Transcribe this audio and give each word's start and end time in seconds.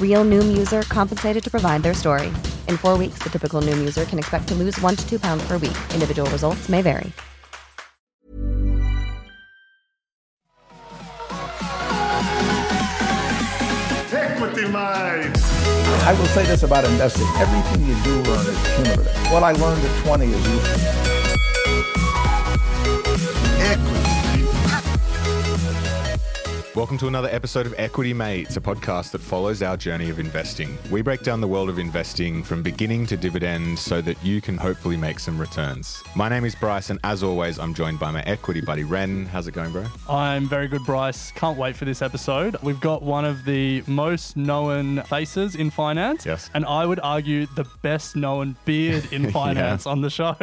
Real 0.00 0.24
Noom 0.24 0.56
user 0.56 0.82
compensated 0.82 1.44
to 1.44 1.50
provide 1.50 1.82
their 1.82 1.92
story. 1.92 2.28
In 2.68 2.78
four 2.78 2.96
weeks, 2.96 3.18
the 3.22 3.28
typical 3.28 3.60
Noom 3.60 3.78
user 3.78 4.06
can 4.06 4.18
expect 4.18 4.48
to 4.48 4.54
lose 4.54 4.80
one 4.80 4.96
to 4.96 5.06
two 5.06 5.18
pounds 5.18 5.46
per 5.46 5.58
week. 5.58 5.76
Individual 5.92 6.30
results 6.30 6.70
may 6.70 6.80
vary. 6.80 7.12
Equity 14.12 14.66
Mates. 14.68 15.56
I 16.04 16.14
will 16.16 16.26
say 16.26 16.44
this 16.44 16.62
about 16.62 16.84
investing. 16.84 17.26
Everything 17.38 17.86
you 17.86 17.94
do 18.04 18.30
learn 18.30 18.46
is 18.46 18.76
cumulative. 18.76 19.32
What 19.32 19.42
I 19.42 19.52
learned 19.52 19.84
at 19.84 20.04
20 20.04 20.26
is 20.26 20.48
useful. 20.48 21.05
Welcome 26.76 26.98
to 26.98 27.06
another 27.06 27.30
episode 27.32 27.64
of 27.64 27.74
Equity 27.78 28.12
Mates, 28.12 28.58
a 28.58 28.60
podcast 28.60 29.12
that 29.12 29.22
follows 29.22 29.62
our 29.62 29.78
journey 29.78 30.10
of 30.10 30.18
investing. 30.18 30.76
We 30.90 31.00
break 31.00 31.22
down 31.22 31.40
the 31.40 31.48
world 31.48 31.70
of 31.70 31.78
investing 31.78 32.42
from 32.42 32.62
beginning 32.62 33.06
to 33.06 33.16
dividend 33.16 33.78
so 33.78 34.02
that 34.02 34.22
you 34.22 34.42
can 34.42 34.58
hopefully 34.58 34.98
make 34.98 35.18
some 35.18 35.40
returns. 35.40 36.02
My 36.14 36.28
name 36.28 36.44
is 36.44 36.54
Bryce, 36.54 36.90
and 36.90 37.00
as 37.02 37.22
always, 37.22 37.58
I'm 37.58 37.72
joined 37.72 37.98
by 37.98 38.10
my 38.10 38.20
equity 38.24 38.60
buddy 38.60 38.84
Ren. 38.84 39.24
How's 39.24 39.48
it 39.48 39.52
going, 39.52 39.72
bro? 39.72 39.86
I'm 40.06 40.50
very 40.50 40.68
good, 40.68 40.84
Bryce. 40.84 41.32
Can't 41.32 41.56
wait 41.56 41.76
for 41.76 41.86
this 41.86 42.02
episode. 42.02 42.58
We've 42.62 42.78
got 42.78 43.02
one 43.02 43.24
of 43.24 43.46
the 43.46 43.82
most 43.86 44.36
known 44.36 45.02
faces 45.04 45.54
in 45.54 45.70
finance. 45.70 46.26
Yes. 46.26 46.50
And 46.52 46.66
I 46.66 46.84
would 46.84 47.00
argue 47.02 47.46
the 47.56 47.64
best 47.80 48.16
known 48.16 48.54
beard 48.66 49.10
in 49.14 49.30
finance 49.32 49.86
on 49.86 50.02
the 50.02 50.10
show. 50.10 50.36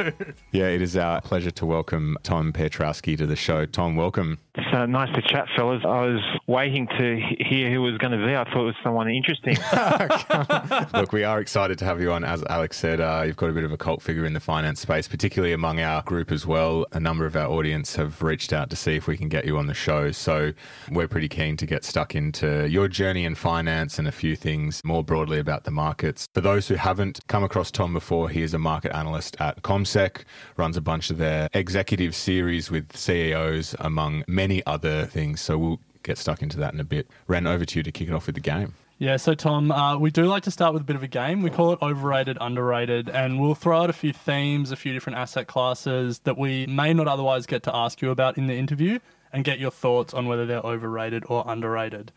Yeah, 0.51 0.69
it 0.69 0.81
is 0.81 0.97
our 0.97 1.21
pleasure 1.21 1.51
to 1.51 1.65
welcome 1.67 2.17
Tom 2.23 2.51
Piotrowski 2.51 3.15
to 3.19 3.27
the 3.27 3.35
show. 3.35 3.67
Tom, 3.67 3.95
welcome. 3.95 4.39
It's 4.55 4.71
uh, 4.71 4.85
nice 4.85 5.11
to 5.15 5.21
chat, 5.23 5.47
fellas. 5.55 5.81
I 5.83 6.05
was 6.05 6.21
waiting 6.45 6.87
to 6.99 7.19
hear 7.39 7.71
who 7.71 7.81
was 7.81 7.97
going 7.97 8.11
to 8.11 8.23
be. 8.23 8.35
I 8.35 8.43
thought 8.43 8.61
it 8.61 8.65
was 8.65 8.75
someone 8.83 9.09
interesting. 9.09 9.57
Look, 10.93 11.11
we 11.11 11.23
are 11.23 11.39
excited 11.39 11.79
to 11.79 11.85
have 11.85 11.99
you 11.99 12.11
on. 12.11 12.23
As 12.23 12.43
Alec 12.43 12.75
said, 12.75 13.01
uh, 13.01 13.23
you've 13.25 13.35
got 13.35 13.49
a 13.49 13.53
bit 13.53 13.63
of 13.63 13.71
a 13.71 13.77
cult 13.77 14.03
figure 14.03 14.25
in 14.25 14.33
the 14.33 14.39
finance 14.39 14.79
space, 14.79 15.07
particularly 15.07 15.53
among 15.53 15.79
our 15.79 16.03
group 16.03 16.31
as 16.31 16.45
well. 16.45 16.85
A 16.91 16.99
number 16.99 17.25
of 17.25 17.35
our 17.35 17.47
audience 17.47 17.95
have 17.95 18.21
reached 18.21 18.53
out 18.53 18.69
to 18.69 18.75
see 18.75 18.95
if 18.95 19.07
we 19.07 19.17
can 19.17 19.27
get 19.27 19.45
you 19.45 19.57
on 19.57 19.65
the 19.65 19.73
show. 19.73 20.11
So 20.11 20.53
we're 20.91 21.07
pretty 21.07 21.29
keen 21.29 21.57
to 21.57 21.65
get 21.65 21.83
stuck 21.83 22.13
into 22.13 22.67
your 22.69 22.87
journey 22.87 23.25
in 23.25 23.33
finance 23.33 23.97
and 23.97 24.07
a 24.07 24.11
few 24.11 24.35
things 24.35 24.83
more 24.83 25.03
broadly 25.03 25.39
about 25.39 25.63
the 25.63 25.71
markets. 25.71 26.27
For 26.31 26.41
those 26.41 26.67
who 26.67 26.75
haven't 26.75 27.21
come 27.27 27.43
across 27.43 27.71
Tom 27.71 27.91
before, 27.91 28.29
he 28.29 28.43
is 28.43 28.53
a 28.53 28.59
market 28.59 28.95
analyst 28.95 29.35
at 29.39 29.63
CommSec, 29.63 30.25
runs 30.57 30.77
a 30.77 30.81
bunch 30.81 31.09
of 31.09 31.17
their 31.17 31.49
executive 31.53 32.13
series 32.13 32.69
with 32.69 32.95
CEOs, 32.95 33.75
among 33.79 34.23
many 34.27 34.42
other 34.65 35.05
things. 35.05 35.41
So 35.41 35.57
we'll 35.57 35.79
get 36.03 36.17
stuck 36.17 36.41
into 36.41 36.57
that 36.57 36.73
in 36.73 36.79
a 36.79 36.83
bit. 36.83 37.07
Ren 37.27 37.47
over 37.47 37.65
to 37.65 37.79
you 37.79 37.83
to 37.83 37.91
kick 37.91 38.07
it 38.07 38.13
off 38.13 38.25
with 38.25 38.35
the 38.35 38.41
game. 38.41 38.73
Yeah, 38.99 39.17
so 39.17 39.33
Tom, 39.33 39.71
uh, 39.71 39.97
we 39.97 40.11
do 40.11 40.25
like 40.25 40.43
to 40.43 40.51
start 40.51 40.73
with 40.73 40.83
a 40.83 40.85
bit 40.85 40.95
of 40.95 41.03
a 41.03 41.07
game. 41.07 41.41
We 41.41 41.49
call 41.49 41.73
it 41.73 41.81
overrated, 41.81 42.37
underrated, 42.39 43.09
and 43.09 43.41
we'll 43.41 43.55
throw 43.55 43.81
out 43.81 43.89
a 43.89 43.93
few 43.93 44.13
themes, 44.13 44.71
a 44.71 44.75
few 44.75 44.93
different 44.93 45.17
asset 45.17 45.47
classes 45.47 46.19
that 46.19 46.37
we 46.37 46.67
may 46.67 46.93
not 46.93 47.07
otherwise 47.07 47.45
get 47.45 47.63
to 47.63 47.75
ask 47.75 48.01
you 48.01 48.11
about 48.11 48.37
in 48.37 48.47
the 48.47 48.55
interview 48.55 48.99
and 49.33 49.43
get 49.43 49.59
your 49.59 49.71
thoughts 49.71 50.13
on 50.13 50.27
whether 50.27 50.45
they're 50.45 50.59
overrated 50.59 51.23
or 51.27 51.43
underrated. 51.47 52.11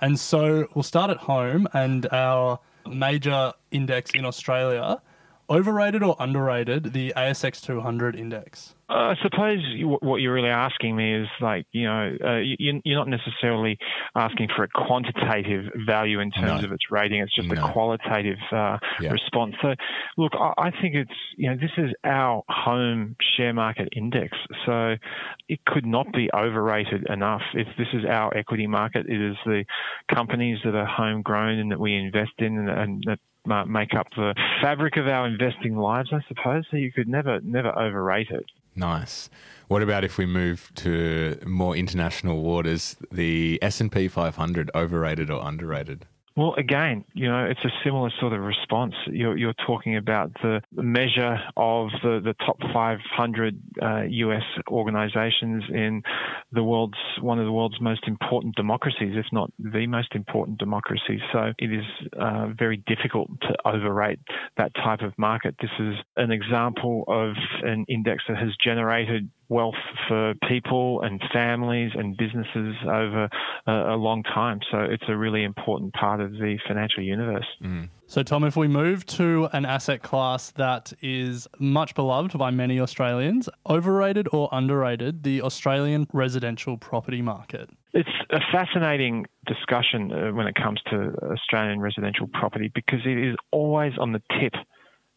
And 0.00 0.18
so 0.18 0.66
we'll 0.74 0.82
start 0.82 1.10
at 1.10 1.18
home 1.18 1.68
and 1.72 2.06
our 2.12 2.58
major 2.86 3.52
index 3.70 4.10
in 4.12 4.24
Australia, 4.24 5.00
overrated 5.50 6.02
or 6.02 6.16
underrated, 6.18 6.92
the 6.92 7.12
ASX 7.16 7.60
200 7.60 8.16
index. 8.16 8.74
I 8.88 9.16
suppose 9.20 9.58
you- 9.64 9.88
what 10.00 10.20
you're 10.20 10.32
really 10.32 10.48
asking 10.48 10.94
me 10.94 11.12
is 11.12 11.28
like, 11.40 11.66
you 11.72 11.84
know, 11.86 12.16
uh, 12.24 12.36
you- 12.36 12.80
you're 12.84 12.98
not 12.98 13.08
necessarily 13.08 13.78
asking 14.14 14.48
for 14.54 14.62
a 14.62 14.68
quantitative 14.68 15.72
value 15.86 16.20
in 16.20 16.30
terms 16.30 16.62
No. 16.62 16.66
of 16.68 16.72
its 16.72 16.88
rating. 16.90 17.20
It's 17.20 17.34
just 17.34 17.48
No. 17.48 17.66
a 17.66 17.72
qualitative 17.72 18.38
uh, 18.52 18.78
Yeah. 19.00 19.10
response. 19.10 19.56
So, 19.60 19.74
look, 20.16 20.34
I, 20.38 20.52
I 20.56 20.70
think 20.70 20.94
it's, 20.94 21.10
you 21.36 21.50
know, 21.50 21.56
this 21.56 21.72
is 21.76 21.92
our 22.04 22.44
home 22.48 23.16
share 23.36 23.52
market 23.52 23.88
index. 23.96 24.38
So 24.64 24.94
it 25.48 25.64
could 25.64 25.84
not 25.86 26.12
be 26.12 26.30
overrated 26.32 27.06
enough. 27.10 27.42
If 27.54 27.66
this 27.76 27.88
is 27.92 28.04
our 28.04 28.36
equity 28.36 28.68
market, 28.68 29.06
it 29.08 29.20
is 29.20 29.36
the 29.44 29.64
companies 30.14 30.58
that 30.64 30.76
are 30.76 30.86
homegrown 30.86 31.58
and 31.58 31.72
that 31.72 31.80
we 31.80 31.94
invest 31.96 32.32
in 32.38 32.56
and, 32.56 32.70
and 32.70 33.02
that 33.06 33.18
make 33.46 33.94
up 33.94 34.08
the 34.16 34.34
fabric 34.60 34.96
of 34.96 35.06
our 35.06 35.26
investing 35.26 35.76
lives, 35.76 36.10
I 36.12 36.20
suppose. 36.28 36.64
So 36.70 36.76
you 36.76 36.92
could 36.92 37.08
never, 37.08 37.40
never 37.40 37.76
overrate 37.78 38.30
it. 38.30 38.46
Nice. 38.74 39.30
What 39.68 39.82
about 39.82 40.04
if 40.04 40.18
we 40.18 40.26
move 40.26 40.70
to 40.76 41.38
more 41.46 41.74
international 41.74 42.42
waters? 42.42 42.96
The 43.10 43.58
S 43.62 43.80
and 43.80 43.90
P 43.90 44.08
500, 44.08 44.70
overrated 44.74 45.30
or 45.30 45.46
underrated? 45.46 46.06
Well, 46.36 46.52
again, 46.58 47.06
you 47.14 47.30
know, 47.30 47.46
it's 47.46 47.64
a 47.64 47.70
similar 47.82 48.10
sort 48.20 48.34
of 48.34 48.40
response. 48.40 48.92
You're, 49.06 49.38
you're 49.38 49.54
talking 49.66 49.96
about 49.96 50.34
the 50.42 50.60
measure 50.70 51.38
of 51.56 51.88
the, 52.02 52.20
the 52.22 52.34
top 52.44 52.58
500 52.74 53.62
uh, 53.80 54.02
US 54.02 54.42
organizations 54.70 55.64
in 55.70 56.02
the 56.52 56.62
world's 56.62 56.98
one 57.22 57.38
of 57.38 57.46
the 57.46 57.52
world's 57.52 57.80
most 57.80 58.06
important 58.06 58.54
democracies, 58.54 59.14
if 59.14 59.24
not 59.32 59.50
the 59.58 59.86
most 59.86 60.14
important 60.14 60.58
democracy. 60.58 61.22
So 61.32 61.52
it 61.58 61.72
is 61.72 61.84
uh, 62.20 62.48
very 62.48 62.82
difficult 62.86 63.30
to 63.40 63.54
overrate 63.64 64.18
that 64.58 64.74
type 64.74 65.00
of 65.00 65.16
market. 65.16 65.54
This 65.62 65.70
is 65.80 65.94
an 66.18 66.32
example 66.32 67.04
of 67.08 67.34
an 67.62 67.86
index 67.88 68.24
that 68.28 68.36
has 68.36 68.50
generated 68.62 69.30
wealth 69.48 69.74
for 70.08 70.34
people 70.48 71.02
and 71.02 71.20
families 71.32 71.92
and 71.94 72.16
businesses 72.16 72.74
over 72.84 73.28
a, 73.66 73.72
a 73.72 73.96
long 73.96 74.22
time. 74.22 74.60
So 74.70 74.78
it's 74.78 75.04
a 75.08 75.16
really 75.16 75.44
important 75.44 75.92
part 75.94 76.20
of 76.20 76.32
the 76.32 76.58
financial 76.66 77.02
universe. 77.02 77.46
So, 78.08 78.22
Tom, 78.22 78.44
if 78.44 78.56
we 78.56 78.68
move 78.68 79.04
to 79.06 79.48
an 79.52 79.64
asset 79.64 80.02
class 80.02 80.52
that 80.52 80.92
is 81.02 81.48
much 81.58 81.94
beloved 81.94 82.38
by 82.38 82.50
many 82.50 82.78
Australians, 82.78 83.48
overrated 83.68 84.28
or 84.32 84.48
underrated, 84.52 85.24
the 85.24 85.42
Australian 85.42 86.06
residential 86.12 86.76
property 86.76 87.20
market. 87.20 87.68
It's 87.94 88.08
a 88.30 88.40
fascinating 88.52 89.26
discussion 89.46 90.12
uh, 90.12 90.30
when 90.32 90.46
it 90.46 90.54
comes 90.54 90.80
to 90.90 91.14
Australian 91.32 91.80
residential 91.80 92.28
property 92.28 92.70
because 92.74 93.00
it 93.04 93.18
is 93.18 93.34
always 93.50 93.92
on 93.98 94.12
the 94.12 94.22
tip 94.40 94.52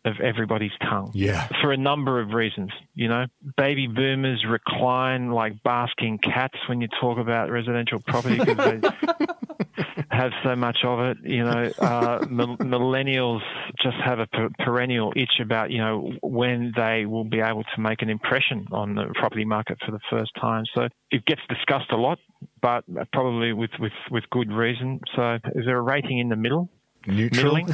of 0.05 0.15
everybody's 0.23 0.71
tongue. 0.81 1.11
Yeah. 1.13 1.47
For 1.61 1.71
a 1.71 1.77
number 1.77 2.21
of 2.21 2.29
reasons, 2.33 2.71
you 2.95 3.09
know, 3.09 3.25
baby 3.57 3.87
boomers 3.87 4.45
recline 4.47 5.31
like 5.31 5.61
basking 5.63 6.19
cats 6.19 6.57
when 6.67 6.79
you 6.79 6.87
talk 7.01 7.17
about 7.17 7.49
residential 7.49 7.99
property 8.07 8.39
because 8.39 8.57
they 8.57 8.81
have 10.09 10.31
so 10.43 10.55
much 10.55 10.77
of 10.85 10.99
it. 11.01 11.17
You 11.23 11.43
know, 11.43 11.71
uh, 11.79 12.25
mil- 12.29 12.57
millennials 12.57 13.41
just 13.81 13.97
have 14.03 14.19
a 14.19 14.27
per- 14.27 14.49
perennial 14.59 15.11
itch 15.15 15.41
about, 15.41 15.69
you 15.69 15.79
know, 15.79 16.11
when 16.21 16.71
they 16.75 17.05
will 17.05 17.25
be 17.25 17.41
able 17.41 17.63
to 17.75 17.81
make 17.81 18.01
an 18.01 18.09
impression 18.09 18.67
on 18.71 18.95
the 18.95 19.05
property 19.15 19.45
market 19.45 19.79
for 19.85 19.91
the 19.91 19.99
first 20.09 20.31
time. 20.39 20.63
So 20.75 20.87
it 21.11 21.25
gets 21.25 21.41
discussed 21.49 21.91
a 21.91 21.97
lot, 21.97 22.19
but 22.61 22.85
probably 23.11 23.51
with, 23.51 23.71
with, 23.79 23.93
with 24.09 24.23
good 24.31 24.51
reason. 24.51 25.01
So 25.15 25.39
is 25.55 25.65
there 25.65 25.77
a 25.77 25.81
rating 25.81 26.19
in 26.19 26.29
the 26.29 26.37
middle? 26.37 26.69
Neutral. 27.07 27.55
Middling, 27.55 27.67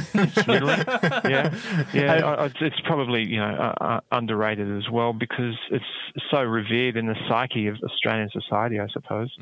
middling, 0.46 0.78
yeah, 1.28 1.54
yeah. 1.92 2.12
I- 2.24 2.44
I- 2.44 2.50
It's 2.60 2.80
probably 2.84 3.24
you 3.26 3.38
know 3.38 3.46
uh, 3.80 3.84
uh, 3.84 4.00
underrated 4.12 4.70
as 4.78 4.88
well 4.90 5.12
because 5.12 5.54
it's 5.70 5.84
so 6.30 6.42
revered 6.42 6.96
in 6.96 7.06
the 7.06 7.16
psyche 7.28 7.66
of 7.66 7.76
Australian 7.82 8.30
society, 8.30 8.78
I 8.78 8.86
suppose. 8.88 9.36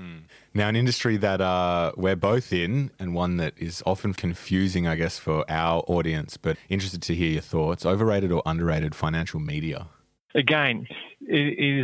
Now, 0.55 0.69
an 0.69 0.77
industry 0.77 1.17
that 1.19 1.41
uh, 1.41 1.93
we're 1.97 2.17
both 2.17 2.53
in, 2.53 2.91
and 2.99 3.15
one 3.15 3.37
that 3.37 3.53
is 3.59 3.83
often 3.87 4.15
confusing, 4.15 4.87
I 4.89 4.97
guess, 4.97 5.19
for 5.19 5.45
our 5.51 5.83
audience, 5.87 6.37
but 6.39 6.57
interested 6.69 7.03
to 7.03 7.15
hear 7.15 7.31
your 7.33 7.43
thoughts. 7.43 7.85
Overrated 7.85 8.33
or 8.33 8.43
underrated 8.47 8.95
financial 8.95 9.39
media? 9.39 9.87
Again, 10.35 10.87
it 11.21 11.35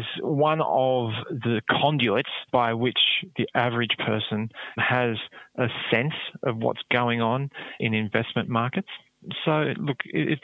is 0.01 0.05
one 0.21 0.61
of 0.61 1.11
the 1.31 1.63
conduits 1.71 2.31
by 2.53 2.75
which 2.75 2.99
the 3.37 3.47
average 3.55 3.97
person 4.05 4.51
has 4.77 5.17
a 5.57 5.69
sense 5.91 6.15
of 6.43 6.57
what's 6.57 6.83
going 6.93 7.21
on 7.21 7.51
in 7.79 7.95
investment 7.95 8.49
markets. 8.49 8.89
So 9.45 9.73
look, 9.79 9.99
it, 10.07 10.39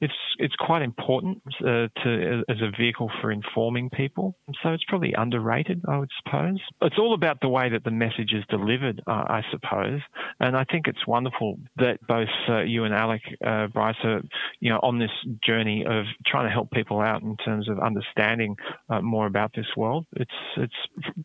it's 0.00 0.14
it's 0.38 0.54
quite 0.56 0.82
important 0.82 1.42
uh, 1.60 1.88
to 2.02 2.42
as 2.48 2.56
a 2.60 2.70
vehicle 2.78 3.10
for 3.20 3.32
informing 3.32 3.90
people. 3.90 4.36
So 4.62 4.70
it's 4.70 4.84
probably 4.86 5.14
underrated, 5.16 5.82
I 5.88 5.98
would 5.98 6.10
suppose. 6.24 6.60
It's 6.82 6.98
all 6.98 7.14
about 7.14 7.40
the 7.40 7.48
way 7.48 7.68
that 7.70 7.84
the 7.84 7.90
message 7.90 8.32
is 8.32 8.44
delivered, 8.48 9.02
uh, 9.06 9.24
I 9.26 9.42
suppose. 9.50 10.00
And 10.40 10.56
I 10.56 10.64
think 10.64 10.86
it's 10.86 11.06
wonderful 11.06 11.58
that 11.76 11.98
both 12.06 12.28
uh, 12.48 12.62
you 12.62 12.84
and 12.84 12.94
Alec 12.94 13.22
uh, 13.44 13.66
Bryce 13.68 13.96
are, 14.04 14.22
you 14.60 14.70
know, 14.70 14.78
on 14.82 14.98
this 14.98 15.10
journey 15.44 15.84
of 15.84 16.04
trying 16.26 16.46
to 16.46 16.52
help 16.52 16.70
people 16.70 17.00
out 17.00 17.22
in 17.22 17.36
terms 17.38 17.68
of 17.68 17.80
understanding 17.80 18.56
uh, 18.90 19.00
more 19.00 19.26
about 19.26 19.52
this 19.56 19.66
world. 19.76 20.06
It's 20.12 20.30
it's 20.56 20.74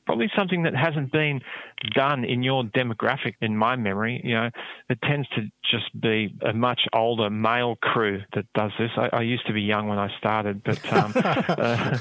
probably 0.06 0.32
something 0.36 0.64
that 0.64 0.76
hasn't 0.76 1.12
been 1.12 1.42
done 1.94 2.24
in 2.24 2.42
your 2.42 2.64
demographic, 2.64 3.36
in 3.42 3.56
my 3.56 3.76
memory. 3.76 4.22
You 4.24 4.36
know, 4.36 4.50
it 4.90 5.00
tends 5.04 5.28
to 5.30 5.42
just 5.70 6.00
be 6.00 6.36
a 6.44 6.54
much 6.54 6.79
older 6.94 7.30
male 7.30 7.76
crew 7.78 8.22
that 8.34 8.46
does 8.54 8.72
this. 8.80 8.92
I, 8.98 9.10
I 9.14 9.22
used 9.22 9.46
to 9.48 9.54
be 9.54 9.62
young 9.62 9.88
when 9.88 9.98
I 9.98 10.10
started, 10.18 10.64
but 10.64 10.94
um, 10.94 11.14
uh, 11.16 11.98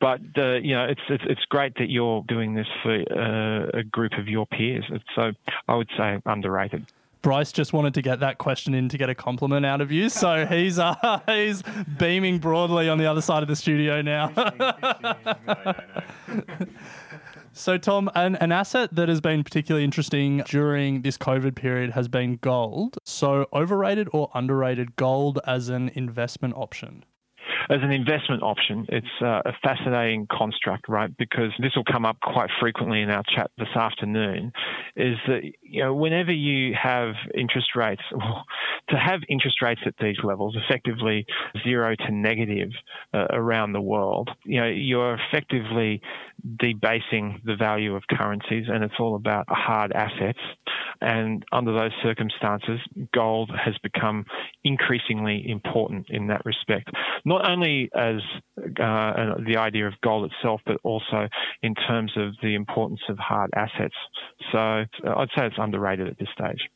but 0.00 0.20
uh, 0.36 0.54
you 0.54 0.74
know, 0.74 0.84
it's, 0.84 1.00
it's 1.08 1.24
it's 1.26 1.44
great 1.48 1.74
that 1.76 1.90
you're 1.90 2.24
doing 2.28 2.54
this 2.54 2.66
for 2.82 2.94
uh, 2.94 3.78
a 3.78 3.82
group 3.82 4.12
of 4.18 4.28
your 4.28 4.46
peers. 4.46 4.84
So 5.14 5.32
I 5.68 5.74
would 5.74 5.90
say 5.96 6.20
underrated. 6.26 6.86
Bryce 7.26 7.50
just 7.50 7.72
wanted 7.72 7.92
to 7.94 8.02
get 8.02 8.20
that 8.20 8.38
question 8.38 8.72
in 8.72 8.88
to 8.88 8.96
get 8.96 9.10
a 9.10 9.14
compliment 9.14 9.66
out 9.66 9.80
of 9.80 9.90
you, 9.90 10.08
so 10.08 10.46
he's 10.46 10.78
uh, 10.78 11.20
he's 11.26 11.60
beaming 11.98 12.38
broadly 12.38 12.88
on 12.88 12.98
the 12.98 13.06
other 13.06 13.20
side 13.20 13.42
of 13.42 13.48
the 13.48 13.56
studio 13.56 14.00
now. 14.00 14.28
So, 17.56 17.78
Tom, 17.78 18.10
an, 18.14 18.36
an 18.36 18.52
asset 18.52 18.94
that 18.94 19.08
has 19.08 19.22
been 19.22 19.42
particularly 19.42 19.82
interesting 19.82 20.42
during 20.46 21.00
this 21.00 21.16
COVID 21.16 21.56
period 21.56 21.92
has 21.92 22.06
been 22.06 22.36
gold. 22.36 22.98
So, 23.02 23.46
overrated 23.50 24.10
or 24.12 24.30
underrated 24.34 24.94
gold 24.96 25.40
as 25.46 25.70
an 25.70 25.88
investment 25.94 26.52
option? 26.54 27.06
As 27.68 27.78
an 27.82 27.90
investment 27.90 28.42
option, 28.42 28.86
it's 28.88 29.06
uh, 29.20 29.42
a 29.44 29.52
fascinating 29.62 30.26
construct, 30.30 30.88
right? 30.88 31.14
Because 31.16 31.50
this 31.58 31.72
will 31.74 31.84
come 31.84 32.04
up 32.04 32.18
quite 32.20 32.50
frequently 32.60 33.02
in 33.02 33.10
our 33.10 33.22
chat 33.34 33.50
this 33.58 33.74
afternoon. 33.74 34.52
Is 34.94 35.16
that 35.26 35.40
you 35.62 35.82
know 35.82 35.94
whenever 35.94 36.32
you 36.32 36.74
have 36.80 37.14
interest 37.34 37.68
rates, 37.74 38.02
well, 38.12 38.44
to 38.90 38.96
have 38.96 39.20
interest 39.28 39.62
rates 39.62 39.80
at 39.86 39.94
these 40.00 40.16
levels, 40.22 40.56
effectively 40.56 41.26
zero 41.64 41.94
to 41.96 42.12
negative 42.12 42.70
uh, 43.12 43.26
around 43.30 43.72
the 43.72 43.80
world, 43.80 44.30
you 44.44 44.60
know 44.60 44.68
you're 44.68 45.18
effectively 45.28 46.00
debasing 46.58 47.40
the 47.44 47.56
value 47.56 47.94
of 47.96 48.04
currencies, 48.10 48.66
and 48.68 48.84
it's 48.84 48.94
all 49.00 49.16
about 49.16 49.46
hard 49.48 49.92
assets. 49.92 50.38
And 51.00 51.44
under 51.52 51.72
those 51.72 51.92
circumstances, 52.02 52.80
gold 53.12 53.50
has 53.64 53.74
become 53.82 54.24
increasingly 54.64 55.44
important 55.46 56.06
in 56.08 56.28
that 56.28 56.44
respect. 56.46 56.90
Not 57.24 57.48
only 57.48 57.55
as 57.94 58.16
uh, 58.58 59.34
the 59.46 59.56
idea 59.56 59.86
of 59.86 59.94
gold 60.02 60.30
itself, 60.32 60.60
but 60.66 60.78
also 60.82 61.28
in 61.62 61.74
terms 61.74 62.12
of 62.16 62.34
the 62.42 62.54
importance 62.54 63.00
of 63.08 63.18
hard 63.18 63.50
assets. 63.54 63.94
So 64.52 64.58
I'd 64.58 65.28
say 65.36 65.46
it's 65.46 65.56
underrated 65.58 66.08
at 66.08 66.18
this 66.18 66.28
stage. 66.32 66.68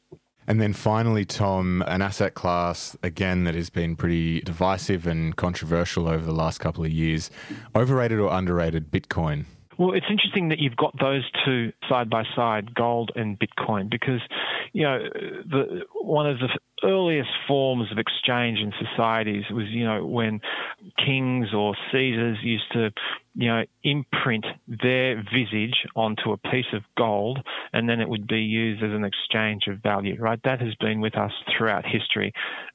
And 0.47 0.61
then 0.61 0.73
finally, 0.73 1.25
Tom, 1.25 1.83
an 1.87 2.03
asset 2.03 2.35
class, 2.35 2.97
again, 3.03 3.45
that 3.45 3.55
has 3.55 3.71
been 3.71 3.95
pretty 3.95 4.41
divisive 4.41 5.07
and 5.07 5.37
controversial 5.37 6.09
over 6.09 6.25
the 6.25 6.33
last 6.33 6.59
couple 6.59 6.85
of 6.85 6.91
years. 6.91 7.31
Overrated 7.77 8.19
or 8.19 8.33
underrated 8.33 8.91
Bitcoin? 8.91 9.45
Well, 9.79 9.95
it's 9.95 10.07
interesting 10.11 10.51
that 10.51 10.59
you've 10.59 10.77
got 10.77 10.93
those 11.01 11.23
two 11.45 11.73
side 11.89 12.11
by 12.11 12.25
side, 12.37 12.75
gold 12.75 13.13
and 13.15 13.39
Bitcoin, 13.39 13.89
because 13.91 14.21
you 14.75 14.83
know 14.83 14.99
the 15.03 15.85
one 15.95 16.29
of 16.29 16.39
the 16.39 16.49
earliest 16.85 17.31
forms 17.47 17.91
of 17.93 17.99
exchange 17.99 18.59
in 18.59 18.73
societies 18.89 19.45
was, 19.51 19.67
you 19.69 19.85
know, 19.85 20.05
when 20.05 20.41
kings 21.05 21.49
or 21.55 21.75
Caesars 21.93 22.39
used 22.43 22.71
to, 22.73 22.91
you 23.35 23.49
know, 23.49 23.65
imprint 23.85 24.45
their 24.67 25.23
visage 25.33 25.87
onto 25.95 26.33
a 26.33 26.37
piece 26.37 26.73
of 26.73 26.83
gold 26.97 27.39
and 27.73 27.89
then 27.89 28.01
it 28.01 28.09
would 28.09 28.27
be 28.27 28.41
used 28.41 28.83
as 28.83 28.91
an 28.93 29.05
exchange 29.05 29.65
of 29.69 29.79
value, 29.83 30.17
right? 30.21 30.41
That 30.45 30.61
has 30.61 30.75
been 30.77 31.01
with 31.01 31.17
us 31.17 31.33
throughout 31.57 31.85
history. 31.87 32.33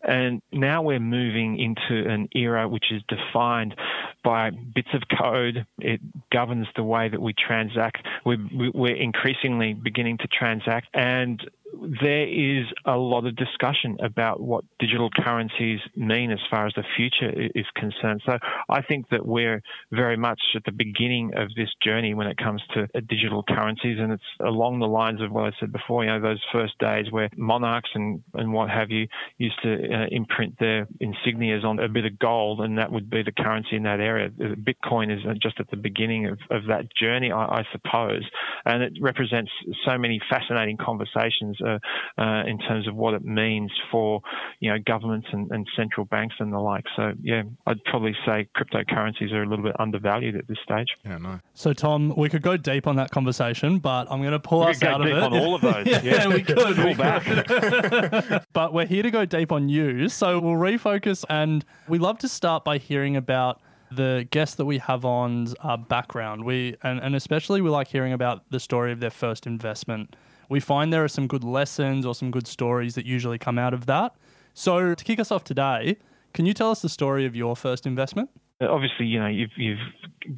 And 0.08 0.42
now 0.52 0.82
we're 0.82 1.00
moving 1.00 1.60
into 1.60 2.10
an 2.10 2.30
era 2.34 2.68
which 2.68 2.92
is 2.92 3.02
defined 3.08 3.76
by 4.24 4.52
bits 4.52 4.90
of 4.94 5.04
code. 5.20 5.66
It 5.80 6.02
governs 6.32 6.68
the 6.76 6.84
way 6.84 7.10
that 7.10 7.22
we 7.22 7.34
transact. 7.34 8.06
We're, 8.26 8.38
we're 8.74 8.96
increasingly 8.96 9.74
beginning 9.74 10.18
to 10.20 10.28
transact 10.28 10.88
and 10.94 11.42
there 11.74 12.28
is 12.28 12.66
a 12.86 12.96
lot 12.96 13.26
of 13.26 13.36
discussion 13.36 13.98
about 14.04 14.40
what 14.40 14.64
digital 14.80 15.10
currencies 15.10 15.80
mean 15.96 16.32
as 16.32 16.40
far 16.50 16.68
as 16.68 16.74
the 16.76 16.84
future 16.96 17.32
is 17.56 17.66
concerned. 17.76 18.22
So 18.26 18.38
I 18.70 18.82
think 18.82 19.10
that 19.10 19.26
we're 19.26 19.62
very 19.92 20.18
much 20.18 20.40
at 20.56 20.64
the 20.66 20.72
beginning 20.72 21.32
of 21.36 21.50
this 21.56 21.70
journey 21.84 22.14
when 22.14 22.28
it 22.28 22.38
comes 22.38 22.62
to 22.74 22.84
uh, 22.84 23.00
digital 23.08 23.44
currencies, 23.44 23.98
and 24.00 24.14
it's 24.14 24.24
along 24.40 24.80
the 24.80 24.88
lines 24.88 25.22
of 25.22 25.32
what 25.32 25.46
I 25.46 25.52
said 25.60 25.72
before. 25.72 26.04
You 26.04 26.12
know, 26.12 26.22
those 26.22 26.42
first 26.52 26.78
days 26.80 27.08
where 27.10 27.30
monarchs 27.36 27.90
and, 27.94 28.22
and 28.34 28.54
what 28.54 28.70
have 28.70 28.92
you 28.92 29.08
used 29.38 29.62
to 29.64 29.74
uh, 29.74 30.06
imprint 30.12 30.58
their 30.60 30.88
insignias 31.02 31.64
on 31.64 31.80
a 31.80 31.90
bit 31.90 32.06
of 32.06 32.18
gold, 32.20 32.62
and 32.62 32.78
that 32.78 32.92
would 32.92 33.10
be 33.10 33.24
the 33.24 33.32
currency 33.32 33.76
in 33.76 33.84
that 33.84 34.00
area. 34.00 34.30
Bitcoin 34.30 35.16
is 35.16 35.26
uh, 35.28 35.34
just 35.42 35.60
at 35.60 35.70
the 35.72 35.78
beginning 35.78 36.28
of, 36.28 36.40
of 36.52 36.66
that 36.68 36.86
journey, 36.96 37.32
I, 37.32 37.46
I 37.46 37.64
suppose, 37.72 38.24
and 38.66 38.84
it 38.84 38.94
represents 39.02 39.52
so 39.86 39.98
many 39.98 40.20
fascinating 40.30 40.78
conversations 40.78 41.55
uh, 41.62 41.80
uh, 42.18 42.44
in 42.46 42.58
terms 42.60 42.88
of 42.88 42.96
what 42.96 43.14
it 43.14 43.24
means 43.24 43.72
for 43.92 44.22
you 44.60 44.72
know 44.72 44.78
governments 44.86 45.28
and, 45.32 45.50
and, 45.52 45.68
central 45.76 46.06
banks 46.06 46.36
and 46.40 46.54
the 46.54 46.60
like. 46.60 46.86
So 46.96 47.14
yeah, 47.22 47.44
I'd 47.66 47.84
probably 47.86 48.16
say 48.26 48.48
cryptocurrencies 48.56 49.32
are 49.32 49.44
a 49.44 49.48
little 49.48 49.64
bit 49.64 49.76
undervalued 49.80 50.36
at 50.36 50.48
this 50.48 50.58
stage. 50.64 50.88
Yeah, 51.04 51.18
no. 51.18 51.40
So 51.54 51.74
Tom, 51.74 52.14
we 52.16 52.30
could 52.30 52.42
go 52.42 52.58
deep 52.58 52.88
on 52.88 52.96
that 52.98 53.12
conversation, 53.12 53.80
but 53.80 54.08
I'm 54.12 54.22
going 54.22 54.32
to 54.32 54.40
pull 54.40 54.62
we 54.62 54.72
us 54.72 54.84
out 54.84 55.02
of 55.02 55.08
it. 55.08 55.14
On 55.14 55.34
all 55.34 55.56
of 55.56 55.62
those, 55.62 55.86
yeah, 55.88 56.02
yeah, 56.04 56.28
we 56.28 56.42
could. 56.42 56.56
Pull 56.76 56.96
back. 56.96 58.46
but 58.54 58.74
we're 58.74 58.86
here 58.86 59.04
to 59.04 59.12
go 59.12 59.26
deep 59.26 59.52
on 59.52 59.70
you, 59.70 60.10
so 60.10 60.40
we'll 60.40 60.54
refocus, 60.54 61.26
and 61.30 61.66
we 61.88 61.98
love 61.98 62.18
to 62.20 62.28
start 62.28 62.64
by 62.64 62.78
hearing 62.78 63.16
about 63.16 63.62
the 63.92 64.28
guests 64.32 64.56
that 64.56 64.66
we 64.66 64.78
have 64.80 65.06
on's 65.06 65.56
uh, 65.62 65.78
background. 65.78 66.44
We 66.44 66.76
and, 66.84 67.00
and 67.00 67.16
especially 67.16 67.62
we 67.62 67.70
like 67.70 67.88
hearing 67.88 68.14
about 68.14 68.44
the 68.50 68.60
story 68.60 68.92
of 68.92 69.00
their 69.00 69.10
first 69.10 69.48
investment 69.48 70.16
we 70.50 70.60
find 70.60 70.92
there 70.92 71.04
are 71.04 71.10
some 71.10 71.28
good 71.28 71.44
lessons 71.44 72.06
or 72.06 72.16
some 72.16 72.32
good 72.32 72.48
stories 72.48 72.96
that 72.96 73.06
usually 73.06 73.38
come 73.38 73.58
out 73.58 73.74
of 73.74 73.86
that. 73.86 74.16
So, 74.54 74.96
to 74.96 75.04
kick 75.04 75.20
us 75.20 75.32
off 75.32 75.44
today, 75.44 75.98
can 76.34 76.46
you 76.46 76.54
tell 76.54 76.72
us 76.72 76.82
the 76.82 76.90
story 76.90 77.26
of 77.26 77.36
your 77.36 77.56
first 77.56 77.86
investment? 77.86 78.30
Obviously, 78.62 79.06
you 79.06 79.20
know, 79.20 79.28
you've, 79.28 79.52
you've 79.58 79.80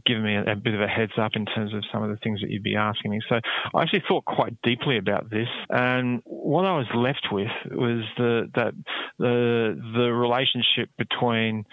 given 0.05 0.23
me 0.23 0.35
a, 0.35 0.53
a, 0.53 0.55
bit 0.55 0.73
of 0.73 0.81
a 0.81 0.87
heads 0.87 1.13
up 1.17 1.31
in 1.35 1.45
terms 1.45 1.73
of 1.73 1.83
some 1.91 2.03
of 2.03 2.09
the 2.09 2.17
things 2.17 2.41
that 2.41 2.49
you'd 2.49 2.63
be 2.63 2.75
asking 2.75 3.11
me. 3.11 3.19
So 3.29 3.39
I 3.75 3.81
actually 3.81 4.03
thought 4.07 4.25
quite 4.25 4.59
deeply 4.63 4.97
about 4.97 5.29
this, 5.29 5.47
and 5.69 6.21
what 6.25 6.65
I 6.65 6.77
was 6.77 6.87
left 6.95 7.27
with 7.31 7.47
was 7.71 8.03
the 8.17 8.49
that 8.55 8.73
the 9.19 9.79
the 9.95 10.11
relationship 10.11 10.89
between 10.97 11.65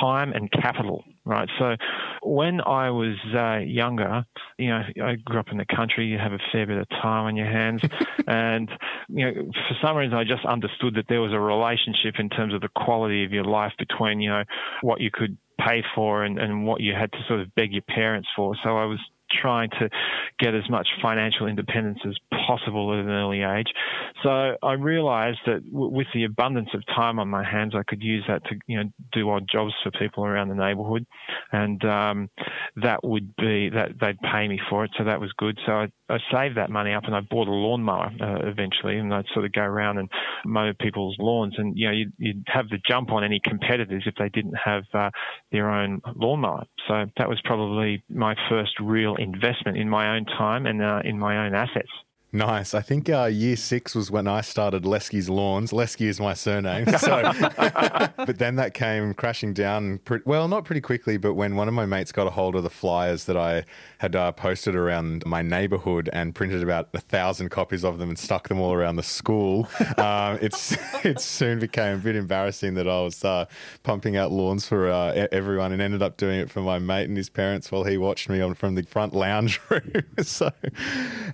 time 0.00 0.32
and 0.32 0.50
capital, 0.50 1.04
right? 1.24 1.48
So 1.58 1.76
when 2.22 2.60
I 2.60 2.90
was 2.90 3.16
uh, 3.34 3.58
younger, 3.58 4.24
you 4.58 4.68
know, 4.68 4.82
I 5.02 5.16
grew 5.16 5.40
up 5.40 5.48
in 5.50 5.58
the 5.58 5.66
country. 5.66 6.06
You 6.06 6.18
have 6.18 6.32
a 6.32 6.38
fair 6.52 6.66
bit 6.66 6.78
of 6.78 6.88
time 6.88 7.26
on 7.26 7.36
your 7.36 7.50
hands, 7.50 7.82
and 8.26 8.70
you 9.08 9.24
know, 9.24 9.50
for 9.68 9.76
some 9.86 9.96
reason, 9.96 10.14
I 10.14 10.24
just 10.24 10.44
understood 10.44 10.94
that 10.94 11.06
there 11.08 11.20
was 11.20 11.32
a 11.32 11.40
relationship 11.40 12.18
in 12.18 12.28
terms 12.28 12.54
of 12.54 12.60
the 12.60 12.70
quality 12.74 13.24
of 13.24 13.32
your 13.32 13.44
life 13.44 13.72
between 13.78 14.20
you 14.20 14.30
know 14.30 14.44
what 14.82 15.00
you 15.00 15.10
could 15.12 15.36
pay 15.66 15.82
for 15.94 16.24
and, 16.24 16.38
and 16.38 16.66
what 16.66 16.80
you 16.80 16.94
had 16.94 17.12
to 17.12 17.18
sort 17.28 17.40
of 17.40 17.54
beg 17.54 17.72
your 17.72 17.82
parents 17.82 18.28
for. 18.34 18.56
So 18.62 18.76
I 18.76 18.84
was 18.84 18.98
trying 19.30 19.70
to 19.70 19.88
get 20.38 20.54
as 20.54 20.68
much 20.68 20.88
financial 21.02 21.46
independence 21.46 22.00
as 22.06 22.16
possible 22.50 22.92
at 22.92 22.98
an 22.98 23.10
early 23.10 23.42
age. 23.42 23.68
So 24.22 24.56
I 24.62 24.72
realized 24.72 25.38
that 25.46 25.60
w- 25.70 25.92
with 25.98 26.08
the 26.12 26.24
abundance 26.24 26.70
of 26.74 26.84
time 26.86 27.18
on 27.18 27.28
my 27.28 27.44
hands, 27.44 27.74
I 27.76 27.84
could 27.88 28.02
use 28.02 28.24
that 28.28 28.44
to, 28.46 28.56
you 28.66 28.76
know, 28.78 28.90
do 29.12 29.30
odd 29.30 29.46
jobs 29.50 29.72
for 29.82 29.90
people 29.92 30.24
around 30.24 30.48
the 30.48 30.54
neighborhood. 30.66 31.06
And 31.52 31.82
um, 31.84 32.30
that 32.86 33.00
would 33.04 33.34
be, 33.36 33.70
that 33.70 33.90
they'd 34.00 34.20
pay 34.20 34.48
me 34.48 34.58
for 34.68 34.84
it. 34.84 34.90
So 34.98 35.04
that 35.04 35.20
was 35.20 35.32
good. 35.44 35.58
So 35.64 35.72
I, 35.72 35.86
I 36.08 36.18
saved 36.32 36.56
that 36.56 36.70
money 36.70 36.92
up 36.92 37.04
and 37.04 37.14
I 37.14 37.20
bought 37.20 37.48
a 37.48 37.52
lawnmower 37.52 38.10
uh, 38.20 38.48
eventually. 38.48 38.98
And 38.98 39.14
I'd 39.14 39.26
sort 39.32 39.44
of 39.44 39.52
go 39.52 39.62
around 39.62 39.98
and 39.98 40.08
mow 40.44 40.72
people's 40.78 41.16
lawns. 41.18 41.54
And, 41.56 41.78
you 41.78 41.86
know, 41.86 41.92
you'd, 41.92 42.12
you'd 42.18 42.44
have 42.48 42.68
the 42.68 42.78
jump 42.88 43.12
on 43.12 43.22
any 43.22 43.40
competitors 43.42 44.04
if 44.06 44.14
they 44.16 44.28
didn't 44.28 44.58
have 44.62 44.84
uh, 44.92 45.10
their 45.52 45.70
own 45.70 46.00
lawnmower. 46.16 46.64
So 46.88 47.06
that 47.16 47.28
was 47.28 47.40
probably 47.44 48.02
my 48.08 48.34
first 48.48 48.72
real 48.80 49.14
investment 49.16 49.78
in 49.78 49.88
my 49.88 50.16
own 50.16 50.24
time 50.24 50.66
and 50.66 50.82
uh, 50.82 51.00
in 51.04 51.18
my 51.18 51.46
own 51.46 51.54
assets. 51.54 51.90
Nice. 52.32 52.74
I 52.74 52.80
think 52.80 53.08
uh, 53.08 53.24
year 53.24 53.56
six 53.56 53.94
was 53.94 54.08
when 54.10 54.28
I 54.28 54.40
started 54.40 54.86
Leske's 54.86 55.28
Lawns. 55.28 55.72
Lesky 55.72 56.06
is 56.06 56.20
my 56.20 56.34
surname. 56.34 56.86
So, 57.00 57.22
but 58.16 58.38
then 58.38 58.56
that 58.56 58.74
came 58.74 59.14
crashing 59.14 59.54
down. 59.54 60.00
Well, 60.26 60.48
not 60.48 60.64
pretty 60.66 60.82
quickly, 60.82 61.16
but 61.16 61.32
when 61.32 61.56
one 61.56 61.66
of 61.66 61.72
my 61.72 61.86
mates 61.86 62.12
got 62.12 62.26
a 62.26 62.30
hold 62.30 62.54
of 62.56 62.62
the 62.62 62.68
flyers 62.68 63.24
that 63.24 63.38
I 63.38 63.64
had 63.98 64.14
uh, 64.14 64.32
posted 64.32 64.74
around 64.74 65.24
my 65.24 65.40
neighborhood 65.40 66.10
and 66.12 66.34
printed 66.34 66.62
about 66.62 66.90
a 66.92 67.00
thousand 67.00 67.48
copies 67.48 67.84
of 67.84 67.96
them 67.98 68.10
and 68.10 68.18
stuck 68.18 68.48
them 68.48 68.60
all 68.60 68.74
around 68.74 68.96
the 68.96 69.02
school, 69.02 69.66
um, 69.96 70.38
it's 70.42 70.76
it 71.06 71.20
soon 71.20 71.58
became 71.58 71.94
a 71.94 71.98
bit 71.98 72.16
embarrassing 72.16 72.74
that 72.74 72.86
I 72.86 73.00
was 73.00 73.24
uh, 73.24 73.46
pumping 73.82 74.18
out 74.18 74.30
lawns 74.30 74.66
for 74.66 74.90
uh, 74.90 75.26
everyone 75.32 75.72
and 75.72 75.80
ended 75.80 76.02
up 76.02 76.18
doing 76.18 76.38
it 76.38 76.50
for 76.50 76.60
my 76.60 76.78
mate 76.78 77.08
and 77.08 77.16
his 77.16 77.30
parents 77.30 77.72
while 77.72 77.84
he 77.84 77.96
watched 77.96 78.28
me 78.28 78.42
on 78.42 78.54
from 78.54 78.74
the 78.74 78.82
front 78.82 79.14
lounge 79.14 79.58
room. 79.70 80.02
so, 80.22 80.50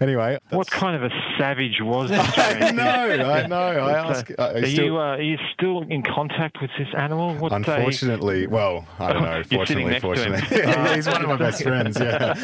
anyway, 0.00 0.38
What 0.50 0.70
kind 0.70 0.85
of 0.94 1.02
a 1.02 1.10
savage 1.38 1.80
was 1.80 2.10
this? 2.10 2.38
I 2.38 2.70
know, 2.70 2.82
I 2.84 3.46
know. 3.46 3.56
I 3.56 3.98
Uh, 3.98 4.10
ask. 4.10 4.30
I 4.38 4.42
are 4.52 4.66
still- 4.66 4.84
you 4.84 4.96
uh, 4.96 5.00
are 5.16 5.22
you 5.22 5.38
still 5.54 5.82
in 5.82 6.02
contact 6.02 6.58
with 6.60 6.70
this 6.78 6.88
animal? 6.96 7.34
What 7.36 7.52
uh, 7.52 7.56
Unfortunately, 7.56 8.46
well, 8.46 8.86
I 8.98 9.12
don't 9.12 9.22
know. 9.28 9.36
You're 9.36 9.44
Fortunately, 9.66 10.00
fortunately, 10.00 10.40
he's 10.94 11.06
one 11.08 11.22
of 11.22 11.28
my 11.28 11.36
best 11.36 11.62
friends. 11.62 11.98
Yeah, 11.98 12.34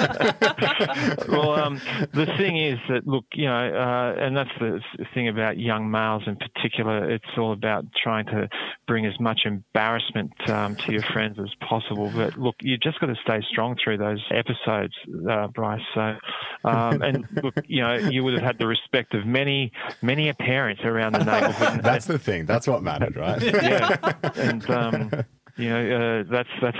well, 1.28 1.52
um, 1.54 1.80
the 2.12 2.26
thing 2.38 2.58
is 2.58 2.78
that 2.88 3.06
look, 3.06 3.24
you 3.34 3.46
know, 3.46 3.54
uh, 3.54 4.14
and 4.20 4.36
that's 4.36 4.50
the 4.58 4.80
thing 5.14 5.28
about 5.28 5.58
young 5.58 5.90
males 5.90 6.22
in 6.26 6.36
particular. 6.36 7.10
It's 7.10 7.24
all 7.36 7.52
about 7.52 7.84
trying 8.02 8.26
to 8.26 8.48
bring 8.86 9.06
as 9.06 9.18
much 9.20 9.40
embarrassment 9.44 10.32
um, 10.48 10.76
to 10.76 10.92
your 10.92 11.02
friends 11.02 11.38
as 11.38 11.50
possible. 11.68 12.10
But 12.14 12.36
look, 12.38 12.56
you 12.62 12.76
just 12.78 13.00
got 13.00 13.06
to 13.06 13.16
stay 13.22 13.40
strong 13.50 13.76
through 13.82 13.98
those 13.98 14.22
episodes, 14.30 14.94
uh, 15.30 15.48
Bryce. 15.48 15.80
So, 15.94 16.16
um, 16.64 17.02
and 17.02 17.26
look, 17.42 17.54
you 17.66 17.82
know, 17.82 17.94
you 17.94 18.22
would 18.32 18.42
have 18.42 18.46
had 18.46 18.58
the 18.58 18.66
respect 18.66 19.14
of 19.14 19.26
many, 19.26 19.72
many 20.02 20.28
a 20.28 20.34
parent 20.34 20.84
around 20.84 21.12
the 21.12 21.24
neighbourhood. 21.24 21.82
that's 21.84 22.06
the 22.06 22.18
thing. 22.18 22.46
That's 22.46 22.66
what 22.66 22.82
mattered, 22.82 23.16
right? 23.16 23.42
yeah, 23.42 24.12
and 24.34 24.70
um, 24.70 25.10
you 25.56 25.68
know, 25.68 26.20
uh, 26.20 26.24
that's 26.30 26.48
that's 26.60 26.78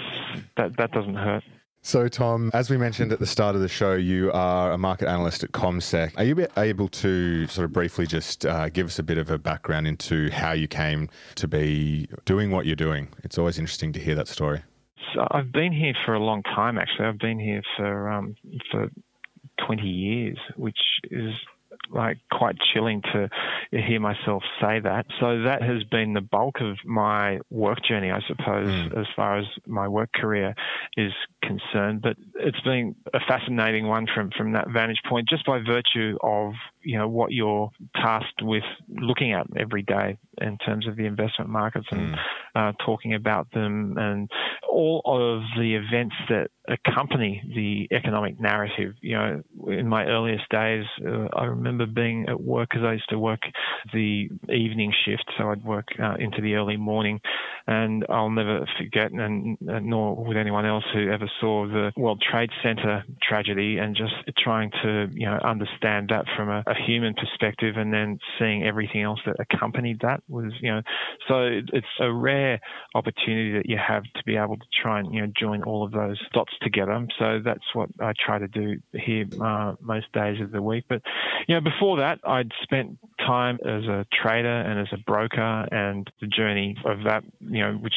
that 0.57 0.77
that 0.77 0.93
doesn't 0.93 1.15
hurt. 1.17 1.45
So, 1.85 2.07
Tom, 2.07 2.53
as 2.55 2.71
we 2.71 2.77
mentioned 2.77 3.11
at 3.13 3.19
the 3.19 3.27
start 3.27 3.57
of 3.57 3.61
the 3.61 3.69
show, 3.69 3.95
you 3.95 4.31
are 4.33 4.71
a 4.71 4.79
market 4.79 5.09
analyst 5.09 5.43
at 5.43 5.51
CommSec. 5.51 6.13
Are 6.17 6.23
you 6.23 6.47
able 6.57 6.87
to 6.89 7.49
sort 7.49 7.65
of 7.65 7.73
briefly 7.73 8.07
just 8.07 8.47
uh, 8.47 8.69
give 8.69 8.87
us 8.87 9.01
a 9.01 9.03
bit 9.03 9.19
of 9.19 9.31
a 9.31 9.39
background 9.39 9.89
into 9.89 10.31
how 10.31 10.53
you 10.53 10.69
came 10.69 11.09
to 11.35 11.49
be 11.49 12.09
doing 12.25 12.53
what 12.53 12.67
you're 12.67 12.77
doing? 12.77 13.09
It's 13.25 13.37
always 13.37 13.59
interesting 13.59 13.93
to 13.95 14.01
hear 14.01 14.15
that 14.15 14.29
story. 14.29 14.63
So 15.13 15.27
I've 15.33 15.51
been 15.51 15.73
here 15.73 15.95
for 16.07 16.15
a 16.15 16.21
long 16.21 16.45
time. 16.45 16.79
Actually, 16.79 17.07
I've 17.07 17.19
been 17.19 17.41
here 17.41 17.63
for 17.77 18.09
um, 18.09 18.37
for 18.71 18.89
20 19.66 19.83
years, 19.83 20.38
which 20.57 20.78
is 21.11 21.33
like 21.90 22.19
quite 22.31 22.57
chilling 22.73 23.02
to 23.12 23.28
hear 23.71 24.00
myself 24.00 24.42
say 24.61 24.81
that. 24.81 25.07
So 25.21 25.42
that 25.42 25.62
has 25.62 25.83
been 25.85 26.12
the 26.12 26.21
bulk 26.21 26.61
of 26.61 26.76
my 26.85 27.40
work 27.50 27.78
journey, 27.83 28.11
I 28.11 28.21
suppose, 28.26 28.90
as 28.97 29.07
far 29.14 29.38
as 29.38 29.47
my 29.66 29.88
work 29.88 30.11
career 30.14 30.54
is 30.97 31.12
concerned. 31.42 32.02
But 32.02 32.16
it's 32.37 32.61
been 32.61 32.95
a 33.12 33.21
fascinating 33.21 33.87
one 33.87 34.07
from 34.12 34.31
from 34.37 34.52
that 34.52 34.69
vantage 34.71 35.00
point, 35.09 35.28
just 35.28 35.45
by 35.45 35.59
virtue 35.59 36.16
of 36.23 36.52
you 36.83 36.99
know 36.99 37.09
what 37.09 37.33
you're 37.33 37.71
tasked 37.95 38.42
with 38.42 38.64
looking 38.88 39.33
at 39.33 39.47
every 39.59 39.83
day 39.83 40.19
in 40.40 40.59
terms 40.59 40.87
of 40.87 40.97
the 40.97 41.07
investment 41.07 41.50
markets 41.50 41.87
and 41.90 42.16
uh, 42.54 42.73
talking 42.85 43.14
about 43.14 43.50
them 43.52 43.97
and 43.99 44.31
all 44.69 45.02
of 45.04 45.42
the 45.59 45.75
events 45.75 46.14
that 46.28 46.50
accompany 46.69 47.42
the 47.54 47.95
economic 47.95 48.40
narrative. 48.40 48.95
You 49.00 49.16
know, 49.16 49.42
in 49.69 49.88
my 49.88 50.04
earliest 50.07 50.49
days, 50.50 50.85
uh, 51.07 51.26
I 51.35 51.45
remember 51.45 51.87
being 51.87 52.26
at 52.28 52.40
work 52.40 52.71
because 52.71 52.85
I 52.85 52.92
used 52.95 53.09
to 53.11 53.19
work 53.19 53.40
the 53.92 54.28
evening 54.49 54.92
shift, 55.04 55.25
so 55.37 55.50
I'd 55.50 55.64
work 55.64 55.88
uh, 56.02 56.14
into 56.19 56.40
the 56.40 56.54
early 56.54 56.76
morning, 56.76 57.21
and 57.66 58.04
I'll 58.09 58.31
never 58.31 58.66
forget, 58.78 59.11
and, 59.12 59.59
and 59.66 59.87
nor 59.87 60.16
would 60.25 60.37
anyone 60.37 60.66
else 60.66 60.85
who 60.95 61.11
ever 61.11 61.31
saw 61.40 61.66
the 61.66 61.92
World 61.97 62.23
Trade 62.31 62.50
Center 62.62 63.04
tragedy, 63.23 63.78
and 63.78 63.97
just 63.97 64.14
trying 64.38 64.71
to 64.83 65.09
you 65.12 65.26
know 65.26 65.38
understand 65.45 66.11
that 66.11 66.26
from 66.37 66.49
a, 66.49 66.62
a 66.66 66.75
human 66.87 67.14
perspective, 67.14 67.76
and 67.76 67.92
then 67.92 68.19
seeing 68.38 68.64
everything 68.64 69.02
else 69.02 69.21
that 69.26 69.37
accompanied 69.40 70.00
that 70.02 70.23
was 70.28 70.52
you 70.61 70.71
know, 70.73 70.83
so 71.28 71.42
it- 71.47 71.71
it's 71.73 71.87
a 72.00 72.12
rare 72.12 72.61
opportunity 72.95 73.52
that 73.52 73.69
you 73.69 73.76
have 73.78 74.02
to 74.04 74.23
be 74.25 74.37
able 74.37 74.57
to 74.57 74.66
try 74.83 75.00
and 75.00 75.12
you 75.14 75.21
know 75.21 75.33
join 75.38 75.62
all 75.64 75.85
of 75.85 75.92
those 75.92 76.21
dots 76.33 76.52
together. 76.61 77.07
So 77.19 77.41
that's 77.45 77.65
what 77.75 77.89
I 78.01 78.13
try 78.19 78.39
to 78.39 78.49
do 78.49 78.81
here 78.93 79.27
uh, 79.41 79.75
most 79.81 80.13
days 80.13 80.41
of 80.41 80.51
the 80.51 80.63
week. 80.63 80.85
But 80.89 81.03
you 81.49 81.55
know, 81.55 81.61
before 81.61 81.99
that, 81.99 82.21
I'd 82.25 82.51
spent 82.63 82.99
time 83.19 83.59
as 83.65 83.85
a 83.85 84.07
trader 84.23 84.49
and 84.49 84.81
as 84.81 84.89
a 84.93 84.99
broker, 84.99 85.67
and 85.71 86.09
the 86.21 86.27
journey 86.27 86.77
of 86.85 87.05
that, 87.05 87.25
you 87.41 87.61
know, 87.63 87.73
which 87.75 87.95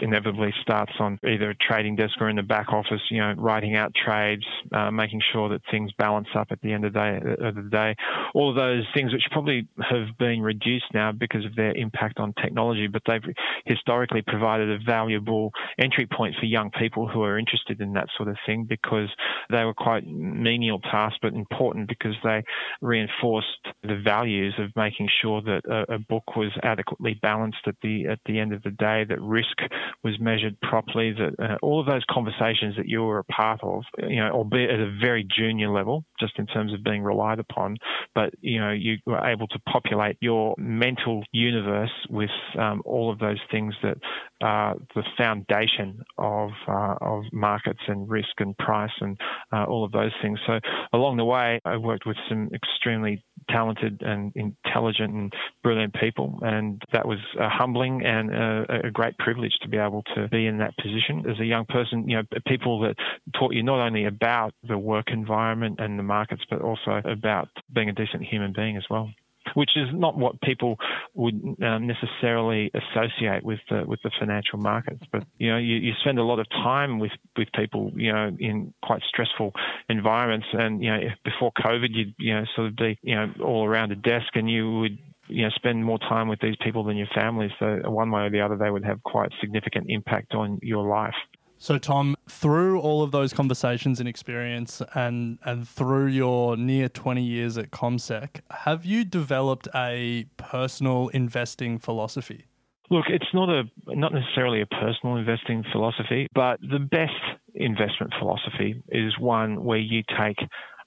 inevitably 0.00 0.54
starts 0.62 0.92
on 0.98 1.18
either 1.24 1.50
a 1.50 1.54
trading 1.54 1.96
desk 1.96 2.14
or 2.20 2.28
in 2.28 2.36
the 2.36 2.42
back 2.42 2.72
office, 2.72 3.00
you 3.10 3.20
know, 3.20 3.34
writing 3.36 3.76
out 3.76 3.92
trades, 3.94 4.44
uh, 4.72 4.90
making 4.90 5.20
sure 5.32 5.48
that 5.48 5.60
things 5.70 5.90
balance 5.98 6.28
up 6.34 6.48
at 6.50 6.60
the 6.62 6.72
end 6.72 6.84
of 6.84 6.92
the 6.92 6.98
day. 6.98 7.20
Of 7.42 7.54
the 7.56 7.62
day, 7.62 7.96
all 8.34 8.50
of 8.50 8.56
those 8.56 8.84
things 8.94 9.12
which 9.12 9.24
probably 9.30 9.66
have 9.78 10.16
been 10.18 10.42
reduced 10.42 10.92
now 10.94 11.12
because 11.12 11.44
of 11.44 11.54
their 11.56 11.72
impact 11.72 12.18
on 12.18 12.32
technology, 12.34 12.86
but 12.86 13.02
they've 13.06 13.22
historically 13.64 14.22
provided 14.22 14.70
a 14.70 14.78
valuable 14.84 15.52
entry 15.78 16.06
point 16.06 16.34
for 16.38 16.46
young 16.46 16.70
people 16.70 17.08
who 17.08 17.22
are 17.22 17.38
interested 17.38 17.80
in 17.82 17.92
that 17.94 18.08
sort 18.16 18.28
of 18.28 18.36
thing 18.46 18.66
because 18.68 19.08
they 19.50 19.64
were 19.64 19.74
quite 19.74 20.06
menial 20.06 20.80
tasks, 20.80 21.18
but 21.20 21.34
important 21.34 21.88
because 21.88 22.14
they 22.24 22.42
reinforced 22.80 23.48
the 23.82 24.00
values 24.02 24.54
of 24.58 24.70
making 24.76 25.08
sure 25.20 25.42
that 25.42 25.62
a, 25.66 25.94
a 25.94 25.98
book 25.98 26.36
was 26.36 26.52
adequately 26.62 27.18
balanced 27.20 27.66
at 27.66 27.74
the 27.82 28.06
at 28.06 28.20
the 28.26 28.38
end 28.38 28.52
of 28.52 28.62
the 28.62 28.70
day, 28.70 29.04
that 29.08 29.20
risk 29.20 29.58
was 30.02 30.18
measured 30.20 30.58
properly, 30.60 31.12
that 31.12 31.34
uh, 31.42 31.56
all 31.62 31.80
of 31.80 31.86
those 31.86 32.04
conversations 32.10 32.76
that 32.76 32.86
you 32.86 33.02
were 33.02 33.18
a 33.18 33.24
part 33.24 33.60
of, 33.62 33.82
you 34.08 34.16
know, 34.16 34.30
albeit 34.30 34.70
at 34.70 34.80
a 34.80 34.96
very 35.00 35.26
junior 35.36 35.70
level, 35.70 36.04
just 36.18 36.38
in 36.38 36.46
terms 36.46 36.72
of 36.72 36.84
being 36.84 37.02
relied 37.02 37.38
upon, 37.38 37.76
but 38.14 38.32
you 38.40 38.60
know, 38.60 38.70
you 38.70 38.98
were 39.06 39.24
able 39.26 39.48
to 39.48 39.58
populate 39.60 40.16
your 40.20 40.54
mental 40.58 41.24
universe 41.32 41.90
with 42.10 42.30
um, 42.58 42.82
all 42.84 43.10
of 43.10 43.18
those 43.18 43.40
things 43.50 43.74
that 43.82 43.96
are 44.42 44.76
the 44.94 45.02
foundation 45.16 46.02
of 46.18 46.50
uh, 46.68 46.94
of 47.00 47.24
markets 47.72 47.88
and 47.88 48.08
risk 48.08 48.38
and 48.38 48.56
price 48.58 48.90
and 49.00 49.18
uh, 49.52 49.64
all 49.64 49.84
of 49.84 49.92
those 49.92 50.12
things. 50.20 50.38
So 50.46 50.58
along 50.92 51.16
the 51.16 51.24
way, 51.24 51.60
I 51.64 51.76
worked 51.76 52.06
with 52.06 52.16
some 52.28 52.50
extremely 52.54 53.24
talented 53.48 54.02
and 54.02 54.32
intelligent 54.34 55.12
and 55.12 55.32
brilliant 55.62 55.94
people, 55.94 56.38
and 56.42 56.82
that 56.92 57.06
was 57.06 57.18
uh, 57.40 57.48
humbling 57.48 58.04
and 58.04 58.30
uh, 58.30 58.64
a 58.84 58.90
great 58.90 59.16
privilege 59.18 59.52
to 59.62 59.68
be 59.68 59.78
able 59.78 60.02
to 60.14 60.28
be 60.28 60.46
in 60.46 60.58
that 60.58 60.76
position 60.76 61.24
as 61.30 61.38
a 61.40 61.44
young 61.44 61.66
person. 61.66 62.08
You 62.08 62.16
know, 62.16 62.22
people 62.46 62.80
that 62.80 62.96
taught 63.38 63.54
you 63.54 63.62
not 63.62 63.80
only 63.80 64.04
about 64.04 64.54
the 64.66 64.78
work 64.78 65.10
environment 65.10 65.80
and 65.80 65.98
the 65.98 66.02
markets, 66.02 66.42
but 66.48 66.60
also 66.60 67.00
about 67.04 67.48
being 67.72 67.88
a 67.88 67.92
decent 67.92 68.24
human 68.24 68.52
being 68.52 68.76
as 68.76 68.84
well 68.90 69.10
which 69.54 69.70
is 69.76 69.88
not 69.92 70.16
what 70.16 70.40
people 70.40 70.76
would 71.14 71.34
um, 71.62 71.86
necessarily 71.86 72.70
associate 72.74 73.42
with 73.42 73.60
the 73.70 73.84
with 73.86 74.00
the 74.02 74.10
financial 74.18 74.58
markets. 74.58 75.02
But 75.10 75.24
you 75.38 75.50
know, 75.50 75.58
you, 75.58 75.76
you 75.76 75.92
spend 76.00 76.18
a 76.18 76.24
lot 76.24 76.38
of 76.38 76.48
time 76.50 76.98
with 76.98 77.12
with 77.36 77.48
people, 77.54 77.92
you 77.94 78.12
know, 78.12 78.30
in 78.38 78.72
quite 78.82 79.02
stressful 79.08 79.52
environments. 79.88 80.46
And 80.52 80.82
you 80.82 80.90
know, 80.90 81.00
before 81.24 81.52
COVID, 81.52 81.88
you'd 81.90 82.14
you 82.18 82.34
know 82.34 82.44
sort 82.54 82.68
of 82.68 82.76
be 82.76 82.98
you 83.02 83.14
know 83.14 83.32
all 83.44 83.66
around 83.66 83.92
a 83.92 83.96
desk, 83.96 84.34
and 84.34 84.50
you 84.50 84.80
would 84.80 84.98
you 85.28 85.42
know 85.42 85.50
spend 85.50 85.84
more 85.84 85.98
time 85.98 86.28
with 86.28 86.40
these 86.40 86.56
people 86.62 86.84
than 86.84 86.96
your 86.96 87.08
family. 87.14 87.52
So 87.58 87.80
one 87.84 88.10
way 88.10 88.22
or 88.22 88.30
the 88.30 88.40
other, 88.40 88.56
they 88.56 88.70
would 88.70 88.84
have 88.84 89.02
quite 89.02 89.30
significant 89.40 89.86
impact 89.88 90.34
on 90.34 90.58
your 90.62 90.86
life. 90.86 91.14
So, 91.62 91.78
Tom, 91.78 92.16
through 92.28 92.80
all 92.80 93.04
of 93.04 93.12
those 93.12 93.32
conversations 93.32 94.00
and 94.00 94.08
experience, 94.08 94.82
and 94.96 95.38
and 95.44 95.68
through 95.68 96.08
your 96.08 96.56
near 96.56 96.88
twenty 96.88 97.22
years 97.22 97.56
at 97.56 97.70
CommSec, 97.70 98.40
have 98.50 98.84
you 98.84 99.04
developed 99.04 99.68
a 99.72 100.26
personal 100.38 101.06
investing 101.10 101.78
philosophy? 101.78 102.46
Look, 102.90 103.04
it's 103.08 103.32
not 103.32 103.48
a 103.48 103.62
not 103.86 104.12
necessarily 104.12 104.60
a 104.60 104.66
personal 104.66 105.14
investing 105.14 105.64
philosophy, 105.70 106.26
but 106.34 106.58
the 106.62 106.80
best 106.80 107.12
investment 107.54 108.12
philosophy 108.18 108.82
is 108.88 109.16
one 109.20 109.62
where 109.62 109.78
you 109.78 110.02
take 110.18 110.38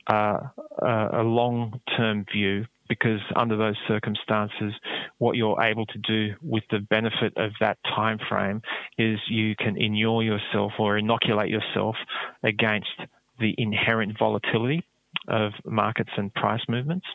uh, 0.08 0.40
a 0.84 1.24
long-term 1.24 2.26
view 2.34 2.66
because 2.88 3.20
under 3.36 3.58
those 3.58 3.76
circumstances, 3.88 4.74
what 5.18 5.36
you're 5.36 5.62
able 5.62 5.86
to 5.88 5.98
do 6.00 6.36
with 6.42 6.64
the 6.72 6.80
benefit 6.80 7.34
of 7.38 7.52
that 7.60 7.78
time 7.84 8.20
frame 8.30 8.62
is 8.98 9.20
you 9.30 9.56
can 9.56 9.78
inure 9.78 10.24
yourself 10.24 10.74
or 10.80 10.98
inoculate 10.98 11.50
yourself 11.50 11.96
against 12.44 12.90
the 13.40 13.56
inherent 13.58 14.18
volatility 14.18 14.84
of 15.28 15.52
markets 15.66 16.12
and 16.18 16.34
price 16.34 16.62
movements. 16.70 17.06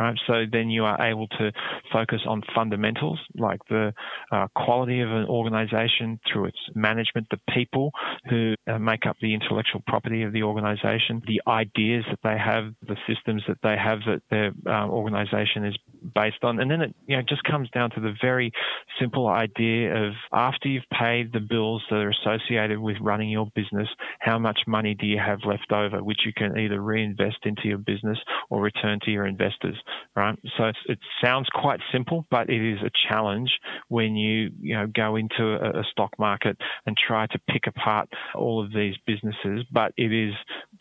Right, 0.00 0.18
so 0.26 0.44
then 0.50 0.70
you 0.70 0.86
are 0.86 0.98
able 1.02 1.28
to 1.28 1.52
focus 1.92 2.20
on 2.26 2.40
fundamentals 2.54 3.18
like 3.36 3.60
the 3.68 3.92
uh, 4.32 4.46
quality 4.56 5.00
of 5.02 5.10
an 5.10 5.26
organization 5.26 6.18
through 6.26 6.46
its 6.46 6.56
management, 6.74 7.26
the 7.30 7.38
people 7.52 7.90
who 8.30 8.54
uh, 8.66 8.78
make 8.78 9.04
up 9.04 9.18
the 9.20 9.34
intellectual 9.34 9.82
property 9.86 10.22
of 10.22 10.32
the 10.32 10.42
organization, 10.42 11.20
the 11.26 11.42
ideas 11.46 12.06
that 12.08 12.20
they 12.24 12.38
have, 12.38 12.72
the 12.88 12.96
systems 13.06 13.42
that 13.46 13.58
they 13.62 13.76
have 13.76 13.98
that 14.06 14.22
their 14.30 14.52
um, 14.74 14.88
organization 14.88 15.66
is 15.66 15.76
based 16.14 16.42
on. 16.42 16.60
And 16.60 16.70
then 16.70 16.80
it 16.80 16.94
you 17.06 17.16
know, 17.16 17.22
just 17.28 17.42
comes 17.44 17.68
down 17.70 17.90
to 17.90 18.00
the 18.00 18.14
very 18.20 18.52
simple 19.00 19.28
idea 19.28 19.94
of 20.06 20.12
after 20.32 20.68
you've 20.68 20.82
paid 20.92 21.32
the 21.32 21.40
bills 21.40 21.82
that 21.90 21.96
are 21.96 22.10
associated 22.10 22.78
with 22.78 22.96
running 23.00 23.30
your 23.30 23.48
business, 23.54 23.88
how 24.20 24.38
much 24.38 24.60
money 24.66 24.94
do 24.94 25.06
you 25.06 25.18
have 25.18 25.40
left 25.44 25.72
over, 25.72 26.02
which 26.02 26.20
you 26.24 26.32
can 26.34 26.58
either 26.58 26.80
reinvest 26.80 27.38
into 27.44 27.62
your 27.64 27.78
business 27.78 28.18
or 28.50 28.60
return 28.60 28.98
to 29.04 29.10
your 29.10 29.26
investors, 29.26 29.76
right? 30.16 30.38
So 30.56 30.72
it 30.86 30.98
sounds 31.22 31.48
quite 31.52 31.80
simple, 31.92 32.26
but 32.30 32.50
it 32.50 32.62
is 32.62 32.80
a 32.82 32.90
challenge 33.08 33.50
when 33.88 34.16
you, 34.16 34.50
you 34.60 34.74
know, 34.74 34.86
go 34.86 35.16
into 35.16 35.42
a, 35.42 35.80
a 35.80 35.84
stock 35.90 36.10
market 36.18 36.56
and 36.86 36.96
try 36.96 37.26
to 37.26 37.38
pick 37.50 37.66
apart 37.66 38.08
all 38.34 38.62
of 38.62 38.72
these 38.72 38.94
businesses. 39.06 39.64
But 39.72 39.92
it 39.96 40.12
is 40.12 40.34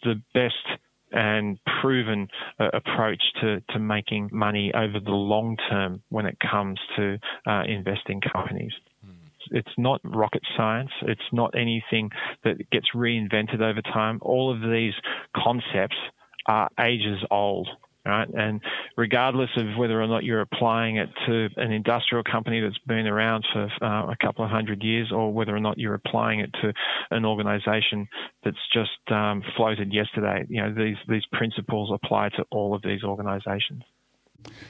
the 0.03 0.21
best 0.33 0.79
and 1.11 1.59
proven 1.81 2.27
uh, 2.59 2.69
approach 2.73 3.21
to, 3.41 3.61
to 3.71 3.79
making 3.79 4.29
money 4.31 4.71
over 4.73 4.99
the 5.03 5.11
long 5.11 5.57
term 5.69 6.01
when 6.09 6.25
it 6.25 6.37
comes 6.39 6.79
to 6.95 7.17
uh, 7.47 7.63
investing 7.67 8.21
companies. 8.21 8.73
It's 9.51 9.71
not 9.77 10.01
rocket 10.03 10.43
science. 10.55 10.91
It's 11.01 11.21
not 11.31 11.55
anything 11.55 12.11
that 12.43 12.69
gets 12.71 12.87
reinvented 12.93 13.61
over 13.61 13.81
time. 13.81 14.19
All 14.21 14.53
of 14.53 14.61
these 14.61 14.93
concepts 15.35 15.97
are 16.47 16.69
ages 16.79 17.23
old 17.31 17.67
right? 18.05 18.27
And 18.29 18.61
regardless 18.97 19.49
of 19.57 19.77
whether 19.77 20.01
or 20.01 20.07
not 20.07 20.23
you're 20.23 20.41
applying 20.41 20.97
it 20.97 21.09
to 21.27 21.49
an 21.57 21.71
industrial 21.71 22.23
company 22.23 22.61
that's 22.61 22.77
been 22.87 23.07
around 23.07 23.45
for 23.51 23.67
uh, 23.81 24.11
a 24.11 24.15
couple 24.21 24.43
of 24.43 24.51
hundred 24.51 24.83
years, 24.83 25.11
or 25.11 25.33
whether 25.33 25.55
or 25.55 25.59
not 25.59 25.77
you're 25.77 25.93
applying 25.93 26.39
it 26.39 26.51
to 26.61 26.73
an 27.11 27.25
organisation 27.25 28.07
that's 28.43 28.57
just 28.73 29.11
um, 29.11 29.43
floated 29.55 29.93
yesterday, 29.93 30.45
you 30.49 30.61
know 30.61 30.73
these 30.73 30.97
these 31.07 31.25
principles 31.31 31.91
apply 31.93 32.29
to 32.29 32.45
all 32.51 32.73
of 32.73 32.81
these 32.81 33.03
organisations. 33.03 33.83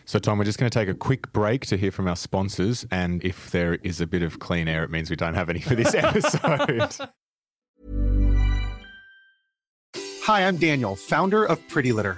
So, 0.06 0.18
Tom, 0.18 0.40
we're 0.40 0.46
just 0.46 0.58
going 0.58 0.70
to 0.70 0.80
take 0.80 0.90
a 0.90 0.96
quick 0.96 1.32
break 1.32 1.66
to 1.68 1.78
hear 1.78 1.92
from 1.92 2.08
our 2.08 2.16
sponsors. 2.16 2.88
And 2.90 3.24
if 3.24 3.52
there 3.52 3.76
is 3.76 4.02
a 4.02 4.08
bit 4.08 4.24
of 4.24 4.40
clean 4.40 4.68
air, 4.68 4.84
it 4.84 4.90
means 4.90 5.12
we 5.12 5.16
don't 5.16 5.36
have 5.36 5.48
any 5.48 5.60
for 5.60 5.76
this 5.76 5.94
episode. 5.94 7.08
Hi, 10.24 10.48
I'm 10.48 10.58
Daniel, 10.58 10.96
founder 10.96 11.46
of 11.46 11.66
Pretty 11.68 11.92
Litter. 11.92 12.18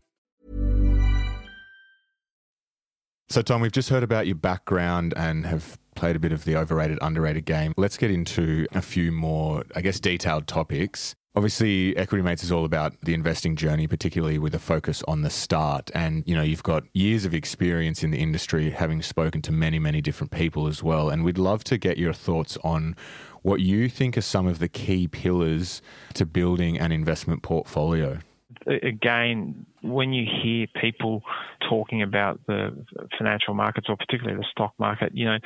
So, 3.31 3.41
Tom, 3.41 3.61
we've 3.61 3.71
just 3.71 3.87
heard 3.87 4.03
about 4.03 4.27
your 4.27 4.35
background 4.35 5.13
and 5.15 5.45
have 5.45 5.79
played 5.95 6.17
a 6.17 6.19
bit 6.19 6.33
of 6.33 6.43
the 6.43 6.57
overrated, 6.57 6.99
underrated 7.01 7.45
game. 7.45 7.73
Let's 7.77 7.95
get 7.95 8.11
into 8.11 8.67
a 8.73 8.81
few 8.81 9.09
more, 9.13 9.63
I 9.73 9.79
guess, 9.79 10.01
detailed 10.01 10.47
topics. 10.47 11.15
Obviously, 11.33 11.95
Equity 11.95 12.23
Mates 12.23 12.43
is 12.43 12.51
all 12.51 12.65
about 12.65 12.99
the 12.99 13.13
investing 13.13 13.55
journey, 13.55 13.87
particularly 13.87 14.37
with 14.37 14.53
a 14.53 14.59
focus 14.59 15.01
on 15.07 15.21
the 15.21 15.29
start. 15.29 15.89
And, 15.95 16.25
you 16.27 16.35
know, 16.35 16.41
you've 16.41 16.61
got 16.61 16.83
years 16.91 17.23
of 17.23 17.33
experience 17.33 18.03
in 18.03 18.11
the 18.11 18.17
industry, 18.17 18.69
having 18.71 19.01
spoken 19.01 19.41
to 19.43 19.53
many, 19.53 19.79
many 19.79 20.01
different 20.01 20.31
people 20.31 20.67
as 20.67 20.83
well. 20.83 21.09
And 21.09 21.23
we'd 21.23 21.37
love 21.37 21.63
to 21.65 21.77
get 21.77 21.97
your 21.97 22.11
thoughts 22.11 22.57
on 22.65 22.97
what 23.43 23.61
you 23.61 23.87
think 23.87 24.17
are 24.17 24.21
some 24.21 24.45
of 24.45 24.59
the 24.59 24.67
key 24.67 25.07
pillars 25.07 25.81
to 26.15 26.25
building 26.25 26.77
an 26.77 26.91
investment 26.91 27.43
portfolio. 27.43 28.19
Again, 28.67 29.65
when 29.81 30.13
you 30.13 30.25
hear 30.43 30.67
people 30.79 31.23
talking 31.67 32.01
about 32.01 32.39
the 32.47 32.85
financial 33.17 33.53
markets 33.53 33.87
or 33.89 33.97
particularly 33.97 34.37
the 34.37 34.47
stock 34.51 34.73
market, 34.77 35.11
you 35.15 35.25
know, 35.25 35.37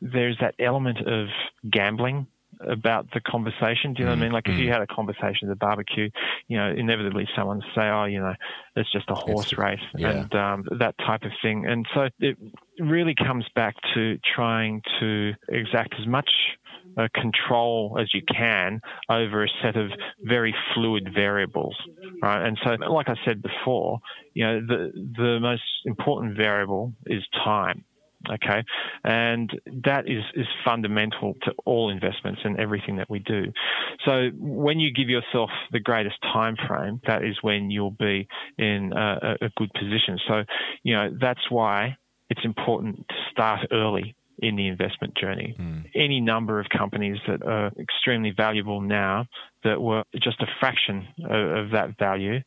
there's 0.00 0.36
that 0.40 0.54
element 0.58 0.98
of 1.06 1.28
gambling 1.70 2.26
about 2.60 3.10
the 3.12 3.20
conversation. 3.20 3.94
Do 3.94 4.00
you 4.00 4.04
know 4.04 4.12
what 4.12 4.18
I 4.18 4.22
mean? 4.22 4.32
Like 4.32 4.48
if 4.48 4.58
you 4.58 4.70
had 4.70 4.82
a 4.82 4.86
conversation 4.86 5.48
at 5.48 5.52
a 5.52 5.56
barbecue, 5.56 6.10
you 6.48 6.56
know, 6.56 6.70
inevitably 6.70 7.28
someone 7.34 7.58
would 7.58 7.66
say, 7.74 7.82
"Oh, 7.88 8.04
you 8.04 8.20
know, 8.20 8.34
it's 8.76 8.90
just 8.92 9.08
a 9.10 9.14
horse 9.14 9.52
It's- 9.52 9.58
race," 9.58 9.80
yeah. 9.96 10.10
and 10.10 10.34
um, 10.34 10.64
that 10.78 10.96
type 10.98 11.22
of 11.22 11.32
thing. 11.40 11.66
And 11.66 11.86
so 11.94 12.08
it 12.20 12.36
really 12.78 13.14
comes 13.14 13.46
back 13.54 13.74
to 13.94 14.18
trying 14.34 14.82
to 15.00 15.32
exact 15.48 15.94
as 15.98 16.06
much 16.06 16.30
uh, 16.96 17.08
control 17.14 17.98
as 18.00 18.12
you 18.14 18.22
can 18.22 18.80
over 19.08 19.44
a 19.44 19.48
set 19.62 19.76
of 19.76 19.90
very 20.22 20.54
fluid 20.74 21.08
variables, 21.14 21.76
right? 22.22 22.46
And 22.46 22.58
so, 22.64 22.70
like 22.90 23.08
I 23.08 23.14
said 23.24 23.42
before, 23.42 24.00
you 24.34 24.44
know, 24.44 24.60
the 24.60 24.92
the 25.16 25.38
most 25.40 25.62
important 25.84 26.36
variable 26.36 26.92
is 27.06 27.22
time. 27.44 27.84
Okay, 28.30 28.62
and 29.02 29.50
that 29.84 30.08
is 30.08 30.22
is 30.34 30.46
fundamental 30.64 31.34
to 31.42 31.52
all 31.64 31.90
investments 31.90 32.40
and 32.44 32.56
everything 32.56 32.96
that 32.96 33.10
we 33.10 33.18
do. 33.18 33.52
So 34.04 34.28
when 34.38 34.78
you 34.78 34.92
give 34.92 35.08
yourself 35.08 35.50
the 35.72 35.80
greatest 35.80 36.16
time 36.22 36.56
frame, 36.68 37.00
that 37.08 37.24
is 37.24 37.36
when 37.42 37.72
you'll 37.72 37.90
be 37.90 38.28
in 38.58 38.92
a, 38.94 39.36
a 39.40 39.50
good 39.56 39.72
position. 39.72 40.20
So 40.28 40.44
you 40.84 40.94
know 40.94 41.10
that's 41.20 41.50
why 41.50 41.96
it's 42.30 42.44
important 42.44 43.08
to 43.08 43.14
start 43.32 43.66
early 43.72 44.14
in 44.38 44.56
the 44.56 44.68
investment 44.68 45.16
journey. 45.16 45.54
Hmm. 45.56 45.80
Any 45.94 46.20
number 46.20 46.60
of 46.60 46.66
companies 46.76 47.18
that 47.26 47.42
are 47.42 47.70
extremely 47.78 48.32
valuable 48.36 48.80
now 48.80 49.26
that 49.64 49.80
were 49.80 50.04
just 50.22 50.40
a 50.40 50.46
fraction 50.60 51.06
of, 51.24 51.64
of 51.66 51.70
that 51.72 51.98
value 51.98 52.40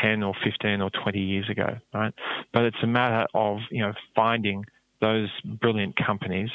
10 0.00 0.22
or 0.22 0.34
15 0.44 0.80
or 0.80 0.90
20 0.90 1.18
years 1.18 1.48
ago, 1.50 1.76
right? 1.92 2.14
But 2.52 2.64
it's 2.64 2.82
a 2.82 2.86
matter 2.86 3.26
of, 3.34 3.58
you 3.70 3.82
know, 3.82 3.92
finding 4.14 4.64
those 5.00 5.28
brilliant 5.60 5.96
companies 5.96 6.48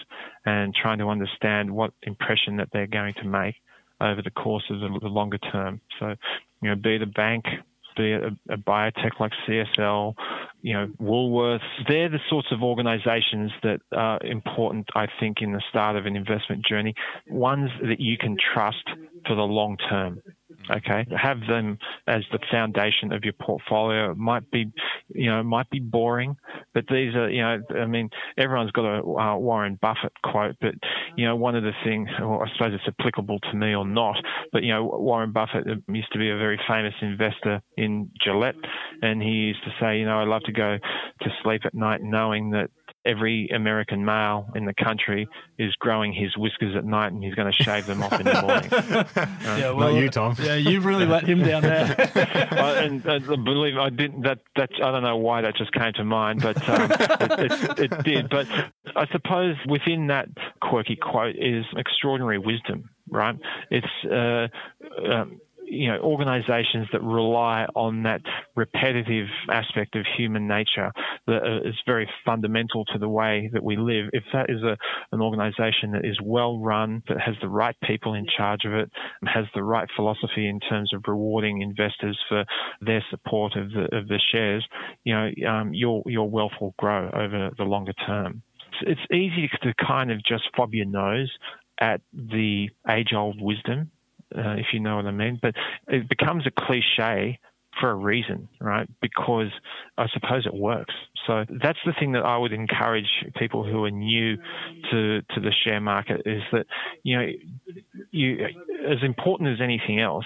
and 0.46 0.74
trying 0.74 0.98
to 1.00 1.10
understand 1.10 1.70
what 1.70 1.92
impression 2.04 2.58
that 2.58 2.70
they're 2.72 2.88
going 2.88 3.14
to 3.16 3.26
make 3.26 3.56
over 4.02 4.22
the 4.22 4.32
course 4.32 4.64
of 4.70 4.80
the, 4.80 5.00
the 5.02 5.08
longer 5.08 5.38
term. 5.38 5.82
So, 6.00 6.16
you 6.62 6.70
know, 6.70 6.76
be 6.76 6.96
it 6.96 7.02
a 7.02 7.08
bank, 7.08 7.46
be 7.98 8.12
a, 8.14 8.28
a 8.54 8.58
biotech 8.58 9.20
like 9.20 9.32
CSL, 9.48 10.14
you 10.62 10.74
know, 10.74 10.88
Woolworths. 11.02 11.62
They're 11.88 12.10
the 12.10 12.20
sorts 12.30 12.50
of 12.52 12.64
organisations 12.64 13.52
that 13.64 13.80
are 13.92 14.20
important, 14.24 14.88
I 14.96 15.08
think, 15.20 15.42
in 15.42 15.54
the 15.54 15.62
start 15.70 15.96
of 15.96 16.06
an 16.06 16.16
investment 16.16 16.66
journey. 16.66 16.94
Ones 17.28 17.70
that 17.82 18.00
you 18.00 18.18
can 18.18 18.38
trust 18.54 18.84
for 19.26 19.36
the 19.36 19.42
long 19.42 19.78
term. 19.90 20.22
Okay, 20.70 21.06
have 21.16 21.40
them 21.48 21.78
as 22.08 22.24
the 22.32 22.40
foundation 22.52 23.14
of 23.14 23.24
your 23.24 23.34
portfolio. 23.34 24.12
It 24.12 24.18
might 24.18 24.50
be, 24.52 24.66
you 25.14 25.30
know, 25.30 25.42
might 25.42 25.70
be 25.70 25.80
boring, 25.80 26.36
but 26.74 26.84
these 26.90 27.16
are, 27.16 27.30
you 27.30 27.42
know, 27.42 27.60
I 27.80 27.86
mean, 27.86 28.10
everyone's 28.38 28.72
got 28.72 28.84
a 28.86 29.00
uh, 29.00 29.38
Warren 29.38 29.80
Buffett 29.82 30.12
quote, 30.24 30.58
but 30.60 30.74
you 31.16 31.26
know, 31.26 31.38
one 31.38 31.56
of 31.56 31.64
the 31.64 31.72
things, 31.86 32.10
well, 32.20 32.44
I 32.44 32.52
suppose 32.54 32.74
it's 32.74 32.96
applicable 33.00 33.40
to 33.40 33.54
me 33.56 33.76
or 33.76 33.86
not, 33.86 34.18
but 34.52 34.64
you 34.64 34.74
know, 34.74 34.84
Warren 34.84 35.32
Buffett 35.32 35.66
used 35.88 36.12
to 36.12 36.20
be 36.20 36.30
a 36.30 36.38
very 36.38 36.60
famous 36.68 36.94
investor 37.02 37.62
in 37.78 38.10
Gillette, 38.22 38.56
and 39.02 39.22
he 39.22 39.30
used 39.30 39.64
to 39.64 39.72
say, 39.80 40.00
you 40.00 40.06
know, 40.06 40.20
I 40.20 40.26
love 40.26 40.44
to 40.44 40.52
go 40.52 40.78
to 41.22 41.30
sleep 41.44 41.62
at 41.66 41.76
night 41.76 42.02
knowing 42.04 42.50
that 42.52 42.70
every 43.08 43.48
American 43.50 44.04
male 44.04 44.48
in 44.56 44.66
the 44.66 44.74
country 44.74 45.28
is 45.58 45.74
growing 45.76 46.14
his 46.14 46.36
whiskers 46.38 46.76
at 46.76 46.86
night 46.86 47.12
and 47.12 47.24
he's 47.24 47.34
going 47.34 47.52
to 47.52 47.64
shave 47.64 47.86
them 47.86 48.04
off 48.04 48.14
in 48.14 48.26
the 48.26 48.42
morning. 48.42 49.28
Yeah, 49.58 49.74
Not 49.74 49.94
you, 49.94 50.10
Tom. 50.10 50.36
Yeah, 50.40 50.56
you've 50.56 50.86
really 50.86 51.06
let 51.06 51.24
him 51.24 51.40
down 51.40 51.64
there. 51.64 51.96
I, 52.52 52.84
and 52.84 53.08
uh, 53.08 53.20
believe 53.20 53.78
I 53.78 53.90
didn't. 53.90 54.22
That 54.22 54.40
that 54.56 54.70
I 54.76 54.92
don't 54.92 55.04
know 55.04 55.18
why 55.18 55.42
that 55.42 55.56
just 55.56 55.72
came 55.72 55.94
to 55.94 56.04
mind, 56.04 56.42
but 56.42 56.58
um, 56.70 56.92
it, 56.92 57.52
it, 57.52 57.92
it 57.92 58.04
did. 58.04 58.30
But 58.30 58.48
I 58.96 59.08
suppose 59.12 59.56
within 59.68 60.08
that 60.08 60.30
quirky 60.62 60.96
quote 60.96 61.36
is 61.36 61.66
extraordinary 61.76 62.38
wisdom, 62.38 62.90
right? 63.10 63.36
It's 63.72 63.88
uh, 64.06 64.48
um, 65.12 65.40
you 65.70 65.88
know 65.90 66.00
organisations 66.00 66.88
that 66.92 67.04
rely 67.04 67.66
on 67.76 68.04
that 68.04 68.22
repetitive 68.56 69.28
aspect 69.50 69.96
of 69.96 70.06
human 70.18 70.48
nature 70.48 70.92
that 71.28 71.62
is 71.66 71.76
very 71.86 72.10
fundamental 72.26 72.86
to 72.86 72.98
the 72.98 73.10
way 73.10 73.50
that 73.54 73.64
we 73.64 73.76
live. 73.76 74.10
If 74.14 74.24
that 74.34 74.50
is 74.50 74.64
a 74.64 74.78
an 75.12 75.22
organisation 75.22 75.92
that 75.92 76.06
is 76.06 76.18
well 76.24 76.60
run, 76.60 77.04
that 77.10 77.20
has 77.20 77.36
the 77.42 77.50
right 77.50 77.76
people 77.84 78.14
in 78.14 78.26
charge 78.36 78.66
of 78.66 78.74
it, 78.74 78.90
and 79.22 79.30
has 79.30 79.46
the 79.54 79.64
right 79.64 79.88
philosophy 79.96 80.48
in 80.48 80.60
terms 80.62 80.92
of 80.94 81.04
rewarding 81.08 81.62
investors 81.62 82.18
for 82.30 82.46
their 82.82 83.04
support 83.10 83.56
of 83.56 83.72
the 83.72 83.96
of 83.96 84.08
the 84.08 84.20
shares, 84.32 84.66
you 85.04 85.14
know, 85.14 85.30
um, 85.48 85.74
your 85.74 86.02
your 86.06 86.30
wealth 86.30 86.54
will 86.62 86.76
grow 86.80 87.10
over 87.14 87.52
the 87.58 87.64
longer 87.64 87.94
term. 88.06 88.42
It's, 88.82 89.00
it's 89.00 89.14
easy 89.14 89.50
to 89.64 89.74
kind 89.86 90.12
of 90.12 90.24
just 90.24 90.44
fob 90.56 90.74
your 90.74 90.86
nose 90.86 91.32
at 91.80 92.02
the 92.14 92.70
age 92.90 93.14
old 93.14 93.40
wisdom 93.40 93.92
uh, 94.36 94.56
if 94.58 94.68
you 94.74 94.80
know 94.80 94.98
what 94.98 95.06
I 95.06 95.12
mean. 95.12 95.40
But 95.42 95.56
it 95.88 96.10
becomes 96.10 96.46
a 96.48 96.52
cliche 96.52 97.40
for 97.80 97.92
a 97.92 97.96
reason, 97.96 98.48
right? 98.60 98.90
Because 99.02 99.52
I 99.98 100.08
suppose 100.14 100.46
it 100.46 100.54
works. 100.54 100.94
So 101.28 101.46
that's 101.62 101.80
the 101.86 101.94
thing 102.00 102.14
that 102.14 102.26
I 102.26 102.38
would 102.38 102.54
encourage 102.54 103.08
people 103.38 103.64
who 103.64 103.84
are 103.84 103.92
new 103.92 104.38
to 104.92 105.22
to 105.22 105.40
the 105.40 105.52
share 105.66 105.82
market 105.82 106.22
is 106.26 106.42
that 106.52 106.66
you 107.04 107.18
know 107.18 107.28
you 108.12 108.46
as 108.90 108.98
important 109.04 109.50
as 109.50 109.62
anything 109.62 110.00
else 110.00 110.26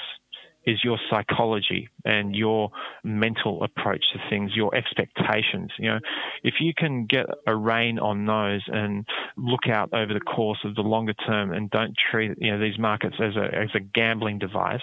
is 0.65 0.83
your 0.83 0.99
psychology 1.09 1.89
and 2.05 2.35
your 2.35 2.69
mental 3.03 3.63
approach 3.63 4.03
to 4.13 4.19
things, 4.29 4.51
your 4.55 4.73
expectations. 4.75 5.71
You 5.79 5.89
know, 5.89 5.99
if 6.43 6.55
you 6.59 6.73
can 6.77 7.05
get 7.05 7.25
a 7.47 7.55
rein 7.55 7.99
on 7.99 8.25
those 8.25 8.61
and 8.67 9.05
look 9.37 9.67
out 9.67 9.93
over 9.93 10.13
the 10.13 10.19
course 10.19 10.59
of 10.63 10.75
the 10.75 10.81
longer 10.81 11.13
term 11.13 11.51
and 11.51 11.69
don't 11.69 11.93
treat 12.11 12.31
you 12.37 12.51
know 12.51 12.59
these 12.59 12.77
markets 12.77 13.15
as 13.19 13.35
a 13.35 13.55
as 13.55 13.69
a 13.75 13.79
gambling 13.79 14.39
device, 14.39 14.81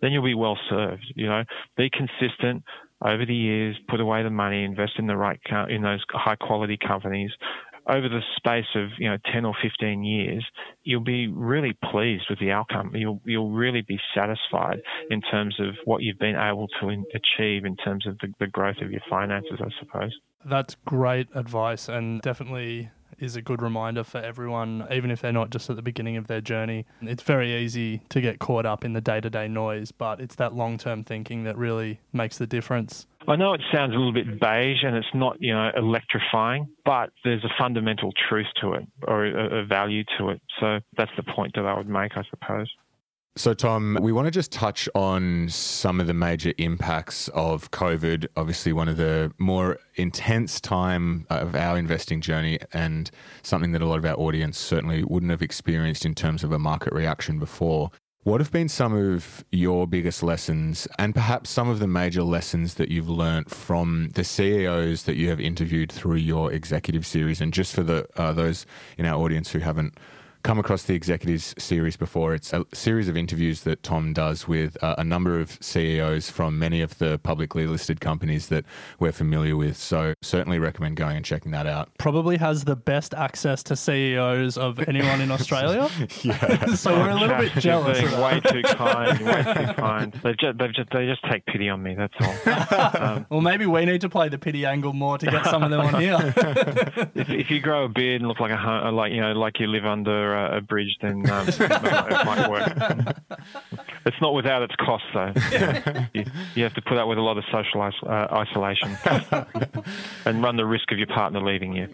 then 0.00 0.12
you'll 0.12 0.24
be 0.24 0.34
well 0.34 0.58
served. 0.70 1.04
You 1.14 1.26
know, 1.26 1.44
be 1.76 1.90
consistent 1.90 2.64
over 3.04 3.26
the 3.26 3.34
years, 3.34 3.76
put 3.88 4.00
away 4.00 4.22
the 4.22 4.30
money, 4.30 4.64
invest 4.64 4.92
in 4.98 5.06
the 5.06 5.16
right 5.16 5.40
in 5.68 5.82
those 5.82 6.04
high 6.10 6.36
quality 6.36 6.78
companies. 6.78 7.30
Over 7.88 8.08
the 8.08 8.20
space 8.36 8.66
of 8.74 8.90
you 8.98 9.10
know 9.10 9.16
10 9.32 9.44
or 9.44 9.54
15 9.60 10.04
years, 10.04 10.44
you'll 10.84 11.00
be 11.00 11.26
really 11.26 11.76
pleased 11.90 12.24
with 12.30 12.38
the 12.38 12.50
outcome. 12.50 12.94
You'll 12.94 13.20
you'll 13.24 13.50
really 13.50 13.82
be 13.82 13.98
satisfied 14.14 14.80
in 15.10 15.20
terms 15.22 15.58
of 15.58 15.74
what 15.84 16.02
you've 16.02 16.18
been 16.18 16.36
able 16.36 16.68
to 16.80 16.88
in, 16.90 17.04
achieve 17.14 17.64
in 17.64 17.76
terms 17.76 18.06
of 18.06 18.18
the, 18.18 18.32
the 18.38 18.46
growth 18.46 18.76
of 18.82 18.90
your 18.90 19.02
finances, 19.10 19.60
I 19.60 19.68
suppose. 19.80 20.16
That's 20.44 20.76
great 20.84 21.28
advice, 21.34 21.88
and 21.88 22.20
definitely 22.20 22.90
is 23.18 23.36
a 23.36 23.42
good 23.42 23.62
reminder 23.62 24.02
for 24.02 24.18
everyone, 24.18 24.86
even 24.90 25.10
if 25.10 25.20
they're 25.20 25.32
not 25.32 25.50
just 25.50 25.70
at 25.70 25.76
the 25.76 25.82
beginning 25.82 26.16
of 26.16 26.26
their 26.26 26.40
journey. 26.40 26.84
It's 27.00 27.22
very 27.22 27.54
easy 27.54 28.02
to 28.08 28.20
get 28.20 28.40
caught 28.40 28.66
up 28.66 28.84
in 28.84 28.92
the 28.94 29.00
day 29.00 29.20
to 29.20 29.30
day 29.30 29.48
noise, 29.48 29.92
but 29.92 30.20
it's 30.20 30.34
that 30.36 30.54
long 30.54 30.76
term 30.76 31.04
thinking 31.04 31.44
that 31.44 31.56
really 31.56 32.00
makes 32.12 32.38
the 32.38 32.46
difference. 32.46 33.06
I 33.28 33.36
know 33.36 33.54
it 33.54 33.60
sounds 33.72 33.94
a 33.94 33.96
little 33.96 34.12
bit 34.12 34.40
beige 34.40 34.82
and 34.82 34.96
it's 34.96 35.06
not, 35.14 35.36
you 35.40 35.52
know, 35.52 35.70
electrifying, 35.76 36.68
but 36.84 37.10
there's 37.24 37.44
a 37.44 37.50
fundamental 37.58 38.12
truth 38.28 38.46
to 38.60 38.72
it 38.74 38.84
or 39.06 39.26
a, 39.26 39.60
a 39.60 39.64
value 39.64 40.04
to 40.18 40.30
it. 40.30 40.42
So 40.60 40.80
that's 40.96 41.10
the 41.16 41.22
point 41.22 41.52
that 41.54 41.64
I 41.64 41.76
would 41.76 41.88
make, 41.88 42.16
I 42.16 42.22
suppose. 42.30 42.68
So, 43.34 43.54
Tom, 43.54 43.96
we 44.02 44.12
want 44.12 44.26
to 44.26 44.30
just 44.30 44.52
touch 44.52 44.90
on 44.94 45.48
some 45.48 46.00
of 46.00 46.06
the 46.06 46.12
major 46.12 46.52
impacts 46.58 47.28
of 47.28 47.70
COVID. 47.70 48.26
Obviously, 48.36 48.74
one 48.74 48.88
of 48.88 48.98
the 48.98 49.32
more 49.38 49.78
intense 49.94 50.60
time 50.60 51.26
of 51.30 51.54
our 51.54 51.78
investing 51.78 52.20
journey, 52.20 52.58
and 52.74 53.10
something 53.42 53.72
that 53.72 53.80
a 53.80 53.86
lot 53.86 53.96
of 53.96 54.04
our 54.04 54.16
audience 54.16 54.58
certainly 54.58 55.02
wouldn't 55.04 55.30
have 55.30 55.40
experienced 55.40 56.04
in 56.04 56.14
terms 56.14 56.44
of 56.44 56.52
a 56.52 56.58
market 56.58 56.92
reaction 56.92 57.38
before. 57.38 57.90
What 58.24 58.40
have 58.40 58.52
been 58.52 58.68
some 58.68 58.94
of 58.94 59.44
your 59.50 59.88
biggest 59.88 60.22
lessons, 60.22 60.86
and 60.96 61.12
perhaps 61.12 61.50
some 61.50 61.68
of 61.68 61.80
the 61.80 61.88
major 61.88 62.22
lessons 62.22 62.74
that 62.74 62.88
you've 62.88 63.08
learnt 63.08 63.50
from 63.50 64.10
the 64.14 64.22
CEOs 64.22 65.02
that 65.04 65.16
you 65.16 65.28
have 65.28 65.40
interviewed 65.40 65.90
through 65.90 66.18
your 66.18 66.52
executive 66.52 67.04
series? 67.04 67.40
And 67.40 67.52
just 67.52 67.74
for 67.74 67.82
the 67.82 68.06
uh, 68.16 68.32
those 68.32 68.64
in 68.96 69.06
our 69.06 69.20
audience 69.20 69.50
who 69.50 69.58
haven't 69.58 69.98
come 70.42 70.58
across 70.58 70.84
the 70.84 70.94
executives 70.94 71.54
series 71.58 71.96
before. 71.96 72.34
It's 72.34 72.52
a 72.52 72.64
series 72.72 73.08
of 73.08 73.16
interviews 73.16 73.62
that 73.62 73.82
Tom 73.82 74.12
does 74.12 74.48
with 74.48 74.82
uh, 74.82 74.96
a 74.98 75.04
number 75.04 75.40
of 75.40 75.58
CEOs 75.60 76.30
from 76.30 76.58
many 76.58 76.80
of 76.80 76.98
the 76.98 77.18
publicly 77.18 77.66
listed 77.66 78.00
companies 78.00 78.48
that 78.48 78.64
we're 78.98 79.12
familiar 79.12 79.56
with. 79.56 79.76
So 79.76 80.14
certainly 80.20 80.58
recommend 80.58 80.96
going 80.96 81.16
and 81.16 81.24
checking 81.24 81.52
that 81.52 81.66
out. 81.66 81.90
Probably 81.98 82.36
has 82.38 82.64
the 82.64 82.76
best 82.76 83.14
access 83.14 83.62
to 83.64 83.76
CEOs 83.76 84.58
of 84.58 84.80
anyone 84.88 85.20
in 85.20 85.30
Australia. 85.30 85.88
yeah. 86.22 86.66
so 86.74 86.98
we're 86.98 87.10
a 87.10 87.14
little 87.14 87.38
bit 87.38 87.52
jealous. 87.52 88.00
way 88.16 88.40
too 88.40 88.62
kind. 88.62 89.20
Way 89.20 89.42
too 89.42 89.72
kind. 89.74 90.12
They 90.22 90.34
just, 90.34 90.58
they 90.58 90.68
just 90.68 90.90
they 90.90 91.06
just 91.06 91.22
take 91.24 91.44
pity 91.46 91.68
on 91.68 91.82
me. 91.82 91.94
That's 91.94 92.14
all. 92.20 93.02
Um, 93.02 93.26
well, 93.30 93.40
maybe 93.40 93.66
we 93.66 93.84
need 93.84 94.00
to 94.02 94.08
play 94.08 94.28
the 94.28 94.38
pity 94.38 94.64
angle 94.64 94.92
more 94.92 95.18
to 95.18 95.26
get 95.26 95.44
some 95.46 95.62
of 95.62 95.70
them 95.70 95.80
on 95.80 96.00
here. 96.00 96.16
if, 97.14 97.28
if 97.28 97.50
you 97.50 97.60
grow 97.60 97.84
a 97.84 97.88
beard 97.88 98.20
and 98.20 98.28
look 98.28 98.38
like 98.38 98.52
a 98.52 98.90
like 98.90 99.12
you 99.12 99.20
know 99.20 99.32
like 99.32 99.58
you 99.58 99.66
live 99.66 99.84
under 99.84 100.31
a, 100.34 100.58
a 100.58 100.60
bridge, 100.60 100.96
then 101.00 101.28
um, 101.30 101.48
it, 101.48 101.58
might, 101.60 102.50
work. 102.50 103.16
it's 104.06 104.16
not 104.20 104.34
without 104.34 104.62
its 104.62 104.74
costs, 104.76 105.06
though. 105.14 105.32
You, 106.14 106.24
you, 106.54 106.62
have 106.62 106.74
to 106.74 106.82
put 106.82 106.98
up 106.98 107.08
with 107.08 107.18
a 107.18 107.22
lot 107.22 107.38
of 107.38 107.44
social 107.52 107.82
uh, 107.82 108.26
isolation 108.32 108.96
and 110.24 110.42
run 110.42 110.56
the 110.56 110.66
risk 110.66 110.90
of 110.92 110.98
your 110.98 111.06
partner 111.06 111.40
leaving 111.40 111.74
you. 111.74 111.88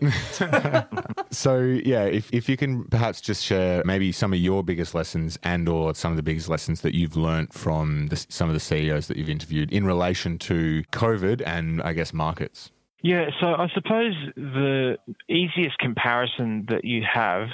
so, 1.31 1.61
yeah, 1.61 2.05
if, 2.05 2.33
if 2.33 2.48
you 2.48 2.57
can 2.57 2.85
perhaps 2.85 3.20
just 3.20 3.44
share 3.44 3.83
maybe 3.85 4.12
some 4.12 4.33
of 4.33 4.38
your 4.38 4.62
biggest 4.62 4.94
lessons 4.94 5.38
and 5.42 5.68
or 5.68 5.94
some 5.94 6.12
of 6.12 6.16
the 6.16 6.22
biggest 6.22 6.48
lessons 6.48 6.81
that 6.83 6.94
you've 6.94 7.16
learned 7.16 7.53
from 7.53 8.09
the, 8.09 8.16
some 8.29 8.48
of 8.48 8.55
the 8.55 8.61
CEOs 8.61 9.09
that 9.09 9.16
you've 9.16 9.31
interviewed 9.31 9.72
in 9.72 9.85
relation 9.85 10.38
to 10.38 10.83
COVID 10.92 11.42
and, 11.44 11.83
I 11.83 11.92
guess, 11.92 12.12
markets. 12.12 12.70
Yeah, 13.03 13.27
so 13.40 13.55
I 13.55 13.68
suppose 13.74 14.14
the 14.35 14.98
easiest 15.29 15.79
comparison 15.79 16.66
that 16.68 16.85
you 16.85 17.03
have 17.12 17.48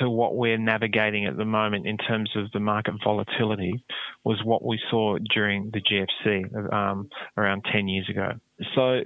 to 0.00 0.08
what 0.08 0.36
we're 0.36 0.58
navigating 0.58 1.26
at 1.26 1.36
the 1.36 1.44
moment 1.44 1.86
in 1.86 1.96
terms 1.96 2.30
of 2.36 2.50
the 2.52 2.60
market 2.60 2.94
volatility 3.02 3.84
was 4.24 4.40
what 4.44 4.64
we 4.64 4.78
saw 4.90 5.16
during 5.32 5.70
the 5.72 5.80
GFC 5.80 6.72
um, 6.72 7.08
around 7.36 7.64
10 7.72 7.88
years 7.88 8.08
ago. 8.08 8.32
So 8.74 9.00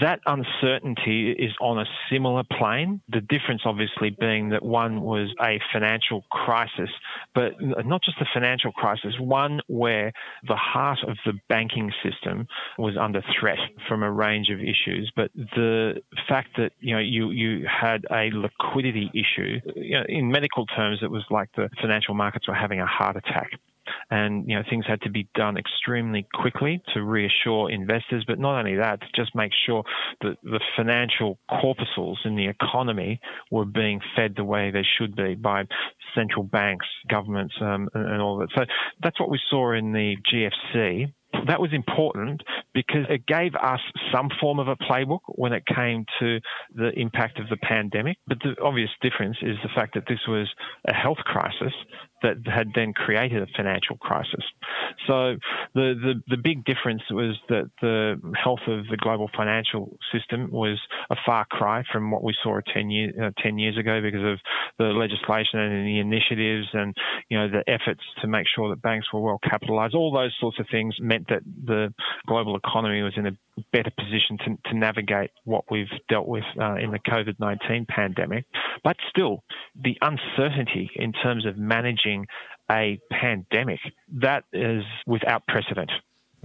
that 0.00 0.20
uncertainty 0.26 1.32
is 1.32 1.52
on 1.60 1.78
a 1.78 1.84
similar 2.10 2.44
plane. 2.44 3.00
The 3.08 3.20
difference, 3.20 3.62
obviously, 3.64 4.10
being 4.10 4.50
that 4.50 4.64
one 4.64 5.00
was 5.00 5.34
a 5.40 5.60
financial 5.72 6.22
crisis, 6.30 6.90
but 7.34 7.54
not 7.60 8.02
just 8.04 8.18
a 8.20 8.26
financial 8.32 8.70
crisis, 8.70 9.14
one 9.18 9.60
where 9.66 10.12
the 10.46 10.54
heart 10.54 11.00
of 11.06 11.16
the 11.24 11.32
banking 11.48 11.92
system 12.02 12.46
was 12.78 12.96
under 12.96 13.22
threat 13.40 13.58
from 13.88 14.04
a 14.04 14.10
range 14.10 14.50
of 14.50 14.60
issues. 14.60 15.10
But 15.16 15.32
the 15.34 16.00
fact 16.28 16.50
that 16.56 16.72
you 16.78 16.94
know 16.94 17.00
you 17.00 17.30
you 17.30 17.66
had 17.66 18.06
a 18.10 18.30
liquidity 18.32 19.10
issue, 19.12 19.60
you 19.74 19.98
know, 19.98 20.04
in 20.08 20.30
medical 20.30 20.64
terms, 20.66 21.00
it 21.02 21.10
was 21.10 21.24
like 21.30 21.48
the 21.56 21.68
financial 21.80 22.14
markets 22.14 22.46
were 22.46 22.54
having 22.54 22.80
a 22.80 22.86
heart 22.86 23.16
attack 23.16 23.50
and 24.10 24.48
you 24.48 24.56
know 24.56 24.62
things 24.68 24.84
had 24.86 25.00
to 25.02 25.10
be 25.10 25.28
done 25.34 25.56
extremely 25.56 26.26
quickly 26.34 26.82
to 26.94 27.02
reassure 27.02 27.70
investors. 27.70 28.24
But 28.26 28.38
not 28.38 28.58
only 28.58 28.76
that, 28.76 29.00
to 29.00 29.06
just 29.14 29.34
make 29.34 29.52
sure 29.66 29.84
that 30.22 30.36
the 30.42 30.60
financial 30.76 31.38
corpuscles 31.48 32.20
in 32.24 32.36
the 32.36 32.48
economy 32.48 33.20
were 33.50 33.64
being 33.64 34.00
fed 34.14 34.34
the 34.36 34.44
way 34.44 34.70
they 34.70 34.84
should 34.98 35.14
be 35.14 35.34
by 35.34 35.64
central 36.14 36.44
banks, 36.44 36.86
governments, 37.08 37.54
um, 37.60 37.88
and, 37.94 38.06
and 38.12 38.22
all 38.22 38.38
that. 38.38 38.48
So 38.56 38.64
that's 39.02 39.20
what 39.20 39.30
we 39.30 39.40
saw 39.50 39.72
in 39.72 39.92
the 39.92 40.16
GFC 40.32 41.12
that 41.46 41.60
was 41.60 41.72
important 41.72 42.42
because 42.74 43.06
it 43.08 43.26
gave 43.26 43.54
us 43.54 43.80
some 44.12 44.28
form 44.40 44.58
of 44.58 44.68
a 44.68 44.76
playbook 44.76 45.20
when 45.28 45.52
it 45.52 45.64
came 45.66 46.04
to 46.20 46.40
the 46.74 46.90
impact 46.98 47.38
of 47.38 47.48
the 47.48 47.56
pandemic. 47.56 48.16
But 48.26 48.38
the 48.40 48.54
obvious 48.62 48.90
difference 49.00 49.36
is 49.42 49.56
the 49.62 49.68
fact 49.74 49.94
that 49.94 50.04
this 50.08 50.20
was 50.26 50.48
a 50.88 50.94
health 50.94 51.18
crisis 51.18 51.72
that 52.22 52.36
had 52.46 52.68
then 52.74 52.92
created 52.92 53.42
a 53.42 53.46
financial 53.56 53.96
crisis. 53.96 54.44
So 55.06 55.36
the, 55.74 55.94
the, 55.94 56.14
the 56.28 56.36
big 56.36 56.64
difference 56.64 57.02
was 57.10 57.36
that 57.48 57.70
the 57.80 58.16
health 58.42 58.60
of 58.66 58.86
the 58.88 58.96
global 58.96 59.30
financial 59.36 59.96
system 60.12 60.50
was 60.50 60.80
a 61.10 61.16
far 61.24 61.44
cry 61.50 61.84
from 61.92 62.10
what 62.10 62.22
we 62.22 62.34
saw 62.42 62.60
10, 62.72 62.90
year, 62.90 63.12
uh, 63.22 63.30
10 63.42 63.58
years 63.58 63.76
ago 63.76 64.00
because 64.00 64.24
of 64.24 64.38
the 64.78 64.84
legislation 64.84 65.60
and 65.60 65.86
the 65.86 65.98
initiatives 65.98 66.68
and 66.72 66.94
you 67.28 67.38
know 67.38 67.48
the 67.48 67.62
efforts 67.70 68.00
to 68.20 68.26
make 68.26 68.46
sure 68.54 68.68
that 68.70 68.82
banks 68.82 69.06
were 69.12 69.20
well 69.20 69.40
capitalized. 69.42 69.94
All 69.94 70.12
those 70.12 70.34
sorts 70.40 70.58
of 70.58 70.66
things 70.70 70.94
meant 71.00 71.28
that 71.28 71.42
the 71.44 71.92
global 72.26 72.56
economy 72.56 73.02
was 73.02 73.14
in 73.16 73.26
a 73.26 73.32
better 73.72 73.90
position 73.90 74.38
to, 74.38 74.70
to 74.70 74.76
navigate 74.76 75.30
what 75.44 75.64
we've 75.70 75.86
dealt 76.08 76.28
with 76.28 76.44
uh, 76.60 76.74
in 76.74 76.90
the 76.90 76.98
COVID 76.98 77.38
19 77.38 77.86
pandemic. 77.88 78.44
But 78.84 78.96
still, 79.08 79.42
the 79.80 79.96
uncertainty 80.02 80.90
in 80.94 81.12
terms 81.12 81.46
of 81.46 81.56
managing 81.56 82.26
a 82.70 83.00
pandemic, 83.10 83.80
that 84.14 84.44
is 84.52 84.82
without 85.06 85.46
precedent. 85.46 85.90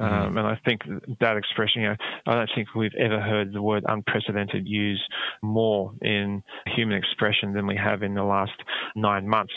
Mm-hmm. 0.02 0.28
Um, 0.28 0.38
and 0.38 0.48
I 0.48 0.58
think 0.66 0.82
that 1.20 1.38
expression, 1.38 1.82
you 1.82 1.90
know, 1.90 1.96
I 2.26 2.34
don't 2.34 2.50
think 2.56 2.74
we've 2.76 2.96
ever 2.98 3.20
heard 3.20 3.54
the 3.54 3.62
word 3.62 3.84
unprecedented 3.88 4.68
used 4.68 5.04
more 5.44 5.94
in 6.02 6.42
human 6.76 6.98
expression 6.98 7.54
than 7.54 7.68
we 7.68 7.76
have 7.76 8.02
in 8.02 8.16
the 8.16 8.24
last 8.24 8.54
nine 8.96 9.28
months. 9.28 9.54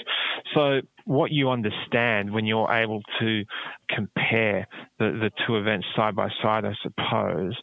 So 0.54 0.80
what 1.06 1.30
you 1.30 1.50
understand 1.50 2.32
when 2.32 2.44
you're 2.44 2.70
able 2.70 3.00
to 3.20 3.44
compare 3.88 4.66
the, 4.98 5.06
the 5.06 5.30
two 5.46 5.56
events 5.56 5.86
side 5.96 6.14
by 6.14 6.28
side, 6.42 6.64
I 6.64 6.74
suppose, 6.82 7.56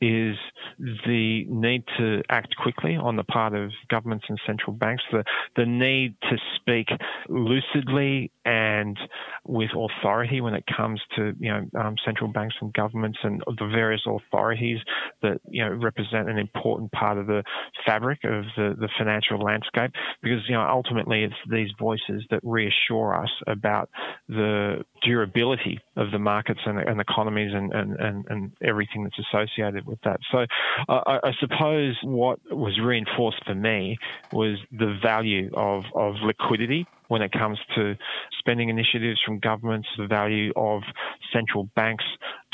is 0.00 0.36
the 0.78 1.44
need 1.48 1.84
to 1.98 2.22
act 2.28 2.54
quickly 2.56 2.96
on 2.96 3.16
the 3.16 3.24
part 3.24 3.54
of 3.54 3.70
governments 3.88 4.26
and 4.28 4.38
central 4.46 4.72
banks, 4.72 5.02
the, 5.10 5.24
the 5.56 5.64
need 5.64 6.16
to 6.22 6.36
speak 6.56 6.88
lucidly 7.28 8.30
and 8.44 8.98
with 9.44 9.70
authority 9.70 10.40
when 10.40 10.54
it 10.54 10.64
comes 10.76 11.00
to 11.16 11.32
you 11.38 11.50
know 11.50 11.80
um, 11.80 11.96
central 12.04 12.30
banks 12.30 12.54
and 12.60 12.72
governments 12.74 13.18
and 13.22 13.42
the 13.58 13.66
various 13.66 14.02
authorities 14.06 14.78
that 15.22 15.40
you 15.48 15.64
know 15.64 15.72
represent 15.72 16.28
an 16.28 16.38
important 16.38 16.90
part 16.92 17.18
of 17.18 17.26
the 17.26 17.42
fabric 17.84 18.18
of 18.24 18.44
the, 18.56 18.74
the 18.78 18.88
financial 18.98 19.38
landscape. 19.38 19.90
Because 20.22 20.40
you 20.48 20.54
know 20.54 20.66
ultimately 20.68 21.24
it's 21.24 21.34
these 21.50 21.70
voices 21.78 22.24
that 22.30 22.40
reassure 22.42 22.76
reassure 22.76 23.14
us 23.14 23.30
about 23.46 23.90
the 24.28 24.84
durability 25.02 25.80
of 25.96 26.10
the 26.10 26.18
markets 26.18 26.60
and, 26.66 26.78
and 26.78 27.00
economies 27.00 27.52
and, 27.54 27.72
and, 27.72 28.24
and, 28.28 28.52
everything 28.62 29.04
that's 29.04 29.18
associated 29.18 29.86
with 29.86 29.98
that. 30.02 30.18
So 30.32 30.46
I, 30.88 31.18
I, 31.22 31.32
suppose 31.40 31.96
what 32.02 32.38
was 32.50 32.78
reinforced 32.82 33.44
for 33.44 33.54
me 33.54 33.98
was 34.32 34.58
the 34.72 34.98
value 35.02 35.50
of, 35.54 35.84
of 35.94 36.14
liquidity 36.24 36.86
when 37.08 37.22
it 37.22 37.32
comes 37.32 37.58
to 37.74 37.94
spending 38.46 38.68
initiatives 38.68 39.20
from 39.26 39.40
governments, 39.40 39.88
the 39.98 40.06
value 40.06 40.52
of 40.54 40.82
central 41.32 41.68
banks 41.74 42.04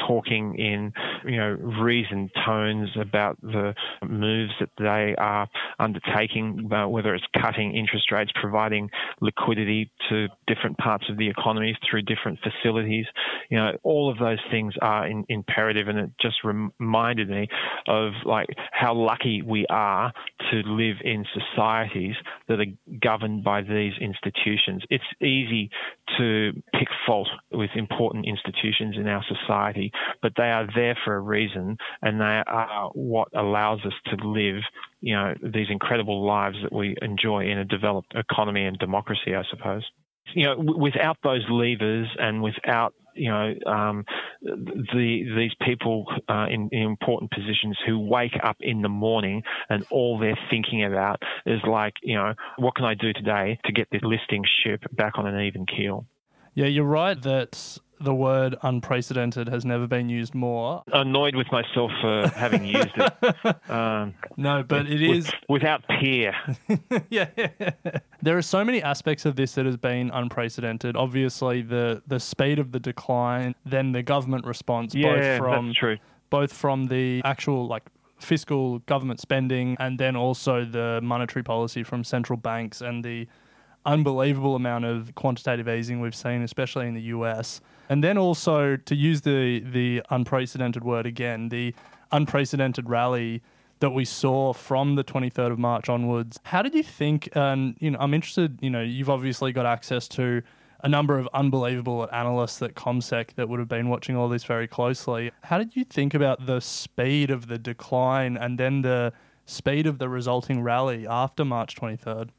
talking 0.06 0.54
in, 0.58 0.92
you 1.24 1.36
know, 1.36 1.50
reasoned 1.50 2.30
tones 2.46 2.88
about 2.98 3.40
the 3.42 3.74
moves 4.08 4.52
that 4.58 4.70
they 4.78 5.14
are 5.18 5.46
undertaking, 5.78 6.68
uh, 6.72 6.88
whether 6.88 7.14
it's 7.14 7.24
cutting 7.40 7.74
interest 7.74 8.10
rates, 8.10 8.32
providing 8.40 8.88
liquidity 9.20 9.90
to 10.08 10.28
different 10.46 10.76
parts 10.78 11.04
of 11.08 11.18
the 11.18 11.28
economy 11.28 11.76
through 11.88 12.02
different 12.02 12.38
facilities. 12.40 13.06
You 13.50 13.58
know, 13.58 13.72
all 13.82 14.10
of 14.10 14.18
those 14.18 14.40
things 14.50 14.74
are 14.80 15.06
in, 15.06 15.24
imperative, 15.28 15.88
and 15.88 15.98
it 15.98 16.10
just 16.20 16.36
reminded 16.42 17.28
me 17.28 17.48
of 17.86 18.12
like 18.24 18.48
how 18.72 18.94
lucky 18.94 19.42
we 19.42 19.66
are 19.70 20.12
to 20.50 20.56
live 20.64 20.96
in 21.04 21.24
societies 21.32 22.14
that 22.48 22.60
are 22.60 22.96
governed 23.00 23.44
by 23.44 23.62
these 23.62 23.92
institutions. 24.00 24.82
It's 24.90 25.04
easy 25.20 25.70
to 26.18 26.52
pick 26.72 26.88
fault 27.06 27.28
with 27.50 27.70
important 27.74 28.26
institutions 28.26 28.96
in 28.96 29.06
our 29.06 29.24
society, 29.28 29.92
but 30.20 30.32
they 30.36 30.50
are 30.50 30.66
there 30.74 30.96
for 31.04 31.14
a 31.14 31.20
reason, 31.20 31.76
and 32.02 32.20
they 32.20 32.42
are 32.46 32.90
what 32.94 33.28
allows 33.34 33.80
us 33.84 33.94
to 34.06 34.28
live, 34.28 34.62
you 35.00 35.14
know, 35.14 35.34
these 35.42 35.68
incredible 35.70 36.24
lives 36.26 36.56
that 36.62 36.72
we 36.72 36.96
enjoy 37.02 37.46
in 37.46 37.58
a 37.58 37.64
developed 37.64 38.14
economy 38.14 38.64
and 38.64 38.78
democracy, 38.78 39.34
I 39.34 39.42
suppose. 39.50 39.84
You 40.34 40.44
know, 40.44 40.56
without 40.58 41.18
those 41.22 41.44
levers 41.50 42.08
and 42.18 42.42
without 42.42 42.94
you 43.14 43.30
know 43.30 43.54
um, 43.66 44.04
the 44.42 45.24
these 45.36 45.52
people 45.64 46.06
uh, 46.28 46.46
in, 46.50 46.68
in, 46.72 46.82
important 46.82 47.30
positions 47.30 47.76
who 47.86 47.98
wake 47.98 48.36
up 48.42 48.56
in 48.60 48.82
the 48.82 48.88
morning 48.88 49.42
and 49.68 49.84
all 49.90 50.18
they're 50.18 50.38
thinking 50.50 50.84
about 50.84 51.22
is 51.46 51.60
like 51.66 51.94
you 52.02 52.16
know 52.16 52.34
what 52.56 52.74
can 52.74 52.84
I 52.84 52.94
do 52.94 53.12
today 53.12 53.58
to 53.64 53.72
get 53.72 53.88
this 53.90 54.02
listing 54.02 54.44
ship 54.62 54.82
back 54.92 55.18
on 55.18 55.26
an 55.26 55.40
even 55.40 55.66
keel. 55.66 56.06
Yeah, 56.54 56.66
you're 56.66 56.84
right 56.84 57.20
that 57.22 57.78
the 58.02 58.14
word 58.14 58.56
unprecedented 58.62 59.48
has 59.48 59.64
never 59.64 59.86
been 59.86 60.08
used 60.08 60.34
more. 60.34 60.82
Annoyed 60.92 61.34
with 61.34 61.50
myself 61.52 61.90
for 62.00 62.28
having 62.34 62.64
used 62.64 62.92
it. 62.96 63.12
Um, 63.68 64.14
no, 64.36 64.62
but 64.62 64.86
it 64.86 65.02
is 65.02 65.30
without 65.48 65.86
peer. 65.88 66.34
yeah, 67.10 67.26
there 68.20 68.36
are 68.36 68.42
so 68.42 68.64
many 68.64 68.82
aspects 68.82 69.24
of 69.24 69.36
this 69.36 69.54
that 69.54 69.64
has 69.66 69.76
been 69.76 70.10
unprecedented. 70.10 70.96
Obviously, 70.96 71.62
the 71.62 72.02
the 72.06 72.20
speed 72.20 72.58
of 72.58 72.72
the 72.72 72.80
decline, 72.80 73.54
then 73.64 73.92
the 73.92 74.02
government 74.02 74.44
response, 74.46 74.94
yeah, 74.94 75.38
both 75.38 75.38
from 75.38 75.66
that's 75.66 75.78
true. 75.78 75.98
both 76.30 76.52
from 76.52 76.86
the 76.86 77.22
actual 77.24 77.66
like 77.66 77.84
fiscal 78.18 78.78
government 78.80 79.20
spending 79.20 79.76
and 79.80 79.98
then 79.98 80.16
also 80.16 80.64
the 80.64 81.00
monetary 81.02 81.42
policy 81.42 81.82
from 81.82 82.04
central 82.04 82.36
banks 82.36 82.80
and 82.80 83.04
the 83.04 83.26
unbelievable 83.84 84.54
amount 84.54 84.84
of 84.84 85.14
quantitative 85.14 85.68
easing 85.68 86.00
we've 86.00 86.14
seen, 86.14 86.42
especially 86.42 86.86
in 86.86 86.94
the 86.94 87.02
US. 87.02 87.60
And 87.92 88.02
then 88.02 88.16
also 88.16 88.76
to 88.76 88.94
use 88.94 89.20
the 89.20 89.60
the 89.60 90.00
unprecedented 90.08 90.82
word 90.82 91.04
again, 91.04 91.50
the 91.50 91.74
unprecedented 92.10 92.88
rally 92.88 93.42
that 93.80 93.90
we 93.90 94.06
saw 94.06 94.54
from 94.54 94.94
the 94.94 95.04
23rd 95.04 95.52
of 95.52 95.58
March 95.58 95.90
onwards. 95.90 96.40
How 96.44 96.62
did 96.62 96.74
you 96.74 96.82
think? 96.82 97.28
And 97.34 97.76
you 97.80 97.90
know, 97.90 97.98
I'm 98.00 98.14
interested. 98.14 98.58
You 98.62 98.70
know, 98.70 98.80
you've 98.80 99.10
obviously 99.10 99.52
got 99.52 99.66
access 99.66 100.08
to 100.08 100.40
a 100.82 100.88
number 100.88 101.18
of 101.18 101.28
unbelievable 101.34 102.08
analysts 102.10 102.62
at 102.62 102.74
CommSec 102.76 103.34
that 103.34 103.50
would 103.50 103.58
have 103.58 103.68
been 103.68 103.90
watching 103.90 104.16
all 104.16 104.30
this 104.30 104.44
very 104.44 104.66
closely. 104.66 105.30
How 105.42 105.58
did 105.58 105.76
you 105.76 105.84
think 105.84 106.14
about 106.14 106.46
the 106.46 106.60
speed 106.60 107.30
of 107.30 107.46
the 107.46 107.58
decline 107.58 108.38
and 108.38 108.58
then 108.58 108.80
the 108.80 109.12
speed 109.44 109.86
of 109.86 109.98
the 109.98 110.08
resulting 110.08 110.62
rally 110.62 111.06
after 111.06 111.44
March 111.44 111.76
23rd? 111.76 112.30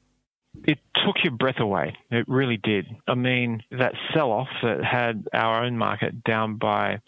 It 0.66 0.80
took 1.06 1.16
your 1.24 1.34
breath 1.34 1.60
away. 1.60 1.96
It 2.12 2.28
really 2.28 2.58
did. 2.58 2.86
I 3.08 3.16
mean, 3.16 3.64
that 3.72 3.94
sell 4.14 4.32
off 4.32 4.48
that 4.62 4.84
had 4.84 5.26
our 5.34 5.64
own 5.64 5.78
market 5.78 6.24
down 6.24 6.58
by 6.58 7.00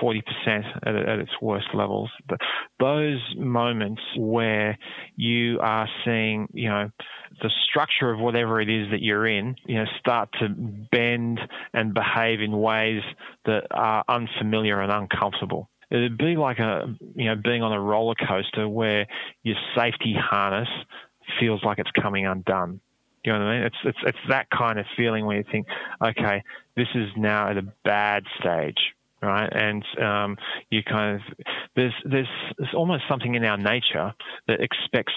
40% 0.00 0.22
at, 0.46 0.96
at 0.96 1.18
its 1.18 1.32
worst 1.40 1.66
levels, 1.74 2.10
but 2.28 2.38
those 2.80 3.20
moments 3.36 4.00
where 4.16 4.78
you 5.16 5.58
are 5.60 5.88
seeing, 6.04 6.48
you 6.52 6.68
know, 6.68 6.90
the 7.42 7.50
structure 7.68 8.10
of 8.10 8.20
whatever 8.20 8.60
it 8.60 8.70
is 8.70 8.90
that 8.90 9.02
you're 9.02 9.26
in, 9.26 9.56
you 9.66 9.76
know, 9.76 9.86
start 9.98 10.28
to 10.40 10.48
bend 10.48 11.40
and 11.74 11.94
behave 11.94 12.40
in 12.40 12.52
ways 12.52 13.02
that 13.44 13.66
are 13.70 14.04
unfamiliar 14.08 14.80
and 14.80 14.92
uncomfortable 14.92 15.68
it'd 15.90 16.16
be 16.16 16.36
like 16.36 16.58
a 16.58 16.86
you 17.16 17.26
know 17.26 17.36
being 17.36 17.62
on 17.62 17.70
a 17.70 17.78
roller 17.78 18.14
coaster 18.26 18.66
where 18.66 19.06
your 19.42 19.56
safety 19.76 20.16
harness 20.18 20.68
feels 21.38 21.62
like 21.62 21.78
it's 21.78 21.90
coming 21.90 22.26
undone. 22.26 22.80
You 23.24 23.32
know 23.32 23.38
what 23.38 23.48
I 23.48 23.56
mean? 23.56 23.66
It's 23.66 23.76
it's 23.84 23.98
it's 24.04 24.18
that 24.28 24.48
kind 24.50 24.78
of 24.78 24.86
feeling 24.96 25.26
where 25.26 25.36
you 25.36 25.44
think, 25.50 25.66
okay, 26.04 26.42
this 26.76 26.88
is 26.94 27.08
now 27.16 27.48
at 27.48 27.56
a 27.56 27.62
bad 27.84 28.24
stage, 28.40 28.78
right? 29.22 29.48
And 29.52 29.84
um, 30.00 30.36
you 30.70 30.82
kind 30.82 31.16
of 31.16 31.46
there's 31.76 31.94
there's 32.04 32.28
there's 32.58 32.74
almost 32.74 33.04
something 33.08 33.34
in 33.34 33.44
our 33.44 33.56
nature 33.56 34.12
that 34.48 34.60
expects 34.60 35.12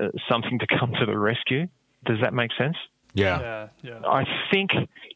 uh, 0.00 0.08
something 0.30 0.58
to 0.60 0.66
come 0.66 0.92
to 0.98 1.06
the 1.06 1.18
rescue. 1.18 1.68
Does 2.06 2.18
that 2.22 2.32
make 2.32 2.50
sense? 2.56 2.76
Yeah. 3.14 3.40
yeah, 3.40 3.68
yeah. 3.82 4.00
I 4.06 4.24
think 4.50 4.70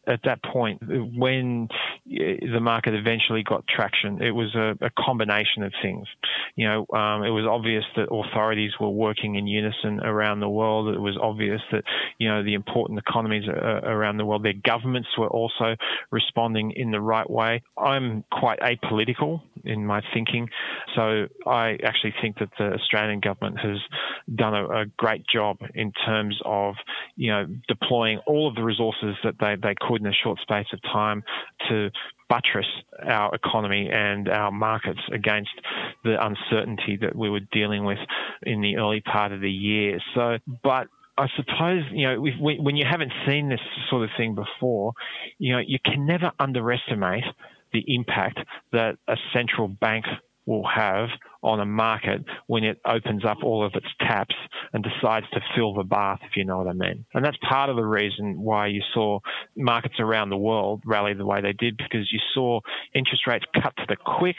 at 0.07 0.21
that 0.25 0.43
point, 0.45 0.83
when 1.17 1.69
the 2.07 2.61
market 2.61 2.95
eventually 2.95 3.43
got 3.43 3.67
traction, 3.67 4.23
it 4.23 4.31
was 4.31 4.55
a, 4.55 4.75
a 4.85 4.91
combination 4.99 5.63
of 5.63 5.73
things. 5.83 6.07
You 6.55 6.69
know, 6.69 6.87
um, 6.97 7.25
it 7.25 7.31
was 7.31 7.47
obvious 7.51 7.85
that 7.97 8.09
authorities 8.13 8.73
were 8.79 8.91
working 8.91 9.35
in 9.37 9.47
unison 9.47 10.01
around 10.01 10.41
the 10.41 10.49
world. 10.49 10.95
It 10.95 11.01
was 11.01 11.19
obvious 11.21 11.61
that, 11.73 11.85
you 12.19 12.29
know, 12.29 12.45
the 12.45 12.55
important 12.55 12.99
economies 12.99 13.45
uh, 13.49 13.81
around 13.83 14.19
the 14.19 14.25
world, 14.25 14.45
their 14.45 14.53
governments 14.63 15.09
were 15.19 15.29
also 15.29 15.75
responding 16.11 16.73
in 16.73 16.91
the 16.91 17.01
right 17.01 17.29
way. 17.29 17.63
I'm 17.77 18.25
quite 18.31 18.61
apolitical 18.61 19.41
in 19.65 19.85
my 19.85 20.03
thinking, 20.15 20.49
so 20.95 21.27
I 21.47 21.79
actually 21.83 22.15
think 22.23 22.39
that 22.39 22.51
the 22.59 22.75
Australian 22.75 23.19
government 23.21 23.59
has 23.59 23.79
done 24.33 24.55
a, 24.55 24.83
a 24.83 24.87
great 24.97 25.25
job 25.27 25.59
in 25.75 25.91
terms 26.07 26.39
of, 26.45 26.77
you 27.17 27.33
know, 27.33 27.47
deploying 27.67 27.86
all 27.91 28.49
of 28.49 28.55
the 28.55 28.63
resources 28.63 29.17
that 29.25 29.35
they, 29.41 29.57
they 29.63 29.75
could 29.81 30.01
in 30.01 30.07
a 30.07 30.13
short 30.13 30.39
space 30.41 30.67
of 30.73 30.83
time 30.83 31.23
to 31.69 31.91
buttress 32.29 32.67
our 33.05 33.35
economy 33.35 33.89
and 33.93 34.29
our 34.29 34.51
markets 34.51 35.01
against 35.13 35.51
the 36.05 36.17
uncertainty 36.25 36.97
that 37.01 37.15
we 37.15 37.31
were 37.31 37.41
dealing 37.53 37.85
with 37.85 37.99
in 38.43 38.61
the 38.61 38.77
early 38.77 39.01
part 39.01 39.33
of 39.33 39.41
the 39.41 39.51
year. 39.51 39.99
So, 40.15 40.39
but 40.63 40.89
I 41.19 41.29
suppose 41.37 41.83
you 41.93 42.07
know 42.07 42.27
when 42.39 42.77
you 42.77 42.85
haven't 42.89 43.13
seen 43.27 43.49
this 43.49 43.61
sort 43.89 44.05
of 44.05 44.11
thing 44.17 44.35
before, 44.35 44.93
you 45.39 45.53
know 45.53 45.63
you 45.65 45.79
can 45.85 46.07
never 46.07 46.33
underestimate 46.39 47.25
the 47.73 47.85
impact 47.95 48.39
that 48.73 48.97
a 49.09 49.17
central 49.33 49.69
bank 49.69 50.05
will 50.47 50.67
have 50.67 51.09
on 51.43 51.61
a 51.61 51.67
market 51.67 52.25
when 52.47 52.65
it 52.65 52.81
opens 52.85 53.25
up 53.25 53.39
all 53.43 53.65
of 53.65 53.73
its 53.75 53.87
taps 54.01 54.35
and 54.73 54.85
decides 54.85 55.27
to 55.31 55.41
fill 55.55 55.75
the 55.75 55.85
bath, 55.85 56.19
if 56.23 56.37
you 56.37 56.45
know 56.45 56.59
what 56.59 56.67
I 56.67 56.73
mean. 56.73 57.05
And 57.15 57.25
that's 57.25 57.37
part 57.49 57.71
of 57.71 57.77
the 57.77 57.85
reason 57.85 58.41
why 58.41 58.67
you 58.69 58.83
saw 58.95 59.21
markets 59.57 59.97
around 60.01 60.31
the 60.31 60.37
world 60.37 60.83
rally 60.85 61.15
the 61.15 61.27
way 61.27 61.41
they 61.41 61.53
did, 61.53 61.77
because 61.77 62.11
you 62.11 62.21
saw 62.35 62.61
interest 62.95 63.27
rates 63.27 63.45
cut 63.55 63.77
to 63.77 63.85
the 63.89 63.97
quick, 63.97 64.37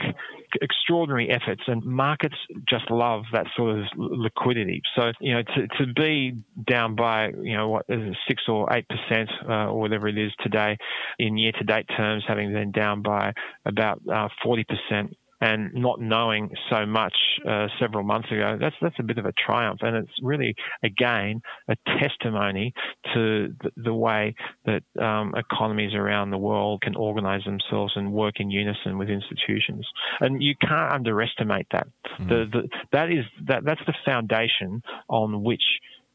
extraordinary 0.61 1.29
efforts, 1.29 1.61
and 1.67 1.83
markets 1.83 2.35
just 2.67 2.89
love 2.89 3.23
that 3.31 3.47
sort 3.55 3.77
of 3.77 3.85
liquidity. 3.95 4.81
So, 4.95 5.11
you 5.19 5.33
know, 5.33 5.43
to, 5.43 5.67
to 5.85 5.93
be 5.93 6.33
down 6.67 6.95
by, 6.95 7.29
you 7.41 7.55
know, 7.55 7.69
what 7.69 7.85
is 7.89 7.99
it, 8.01 8.17
six 8.27 8.43
or 8.47 8.71
eight 8.73 8.85
percent 8.87 9.29
uh, 9.47 9.69
or 9.69 9.79
whatever 9.79 10.07
it 10.07 10.17
is 10.17 10.31
today 10.41 10.77
in 11.19 11.37
year 11.37 11.51
to 11.53 11.63
date 11.63 11.85
terms, 11.95 12.23
having 12.27 12.51
been 12.51 12.71
down 12.71 13.01
by 13.01 13.33
about 13.65 14.01
uh, 14.11 14.27
40 14.43 14.65
percent 14.65 15.17
and 15.41 15.73
not 15.73 16.01
knowing 16.01 16.49
so 16.69 16.85
much 16.85 17.15
uh, 17.47 17.67
several 17.79 18.03
months 18.03 18.31
ago, 18.31 18.57
that's 18.59 18.75
that's 18.81 18.95
a 18.99 19.03
bit 19.03 19.17
of 19.17 19.25
a 19.25 19.33
triumph, 19.33 19.79
and 19.81 19.95
it's 19.95 20.11
really 20.21 20.55
again 20.83 21.41
a 21.69 21.75
testimony 21.99 22.73
to 23.13 23.53
the, 23.61 23.71
the 23.77 23.93
way 23.93 24.35
that 24.65 24.83
um, 25.01 25.33
economies 25.35 25.93
around 25.93 26.31
the 26.31 26.37
world 26.37 26.81
can 26.81 26.95
organise 26.95 27.43
themselves 27.45 27.93
and 27.95 28.11
work 28.11 28.35
in 28.39 28.49
unison 28.49 28.97
with 28.97 29.09
institutions, 29.09 29.87
and 30.19 30.41
you 30.41 30.55
can't 30.59 30.91
underestimate 30.91 31.67
that. 31.71 31.87
Mm. 32.19 32.29
The, 32.29 32.45
the, 32.51 32.69
that 32.91 33.11
is 33.11 33.25
that 33.47 33.63
that's 33.63 33.81
the 33.85 33.93
foundation 34.05 34.81
on 35.09 35.43
which 35.43 35.63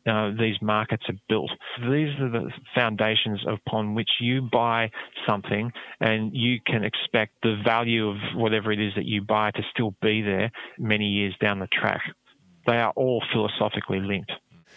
uh, 0.06 0.30
these 0.38 0.56
markets 0.60 1.04
are 1.08 1.14
built. 1.28 1.50
These 1.80 2.18
are 2.20 2.30
the 2.30 2.50
foundations 2.74 3.44
upon 3.46 3.94
which 3.94 4.10
you 4.20 4.42
buy 4.42 4.90
something 5.28 5.72
and 6.00 6.34
you 6.34 6.58
can 6.66 6.84
expect 6.84 7.34
the 7.42 7.60
value 7.64 8.08
of 8.08 8.16
whatever 8.34 8.72
it 8.72 8.80
is 8.80 8.92
that 8.96 9.06
you 9.06 9.22
buy 9.22 9.50
to 9.52 9.62
still 9.72 9.94
be 10.02 10.22
there 10.22 10.50
many 10.78 11.06
years 11.06 11.34
down 11.40 11.58
the 11.58 11.68
track. 11.68 12.02
They 12.66 12.76
are 12.76 12.92
all 12.96 13.22
philosophically 13.32 14.00
linked. 14.00 14.32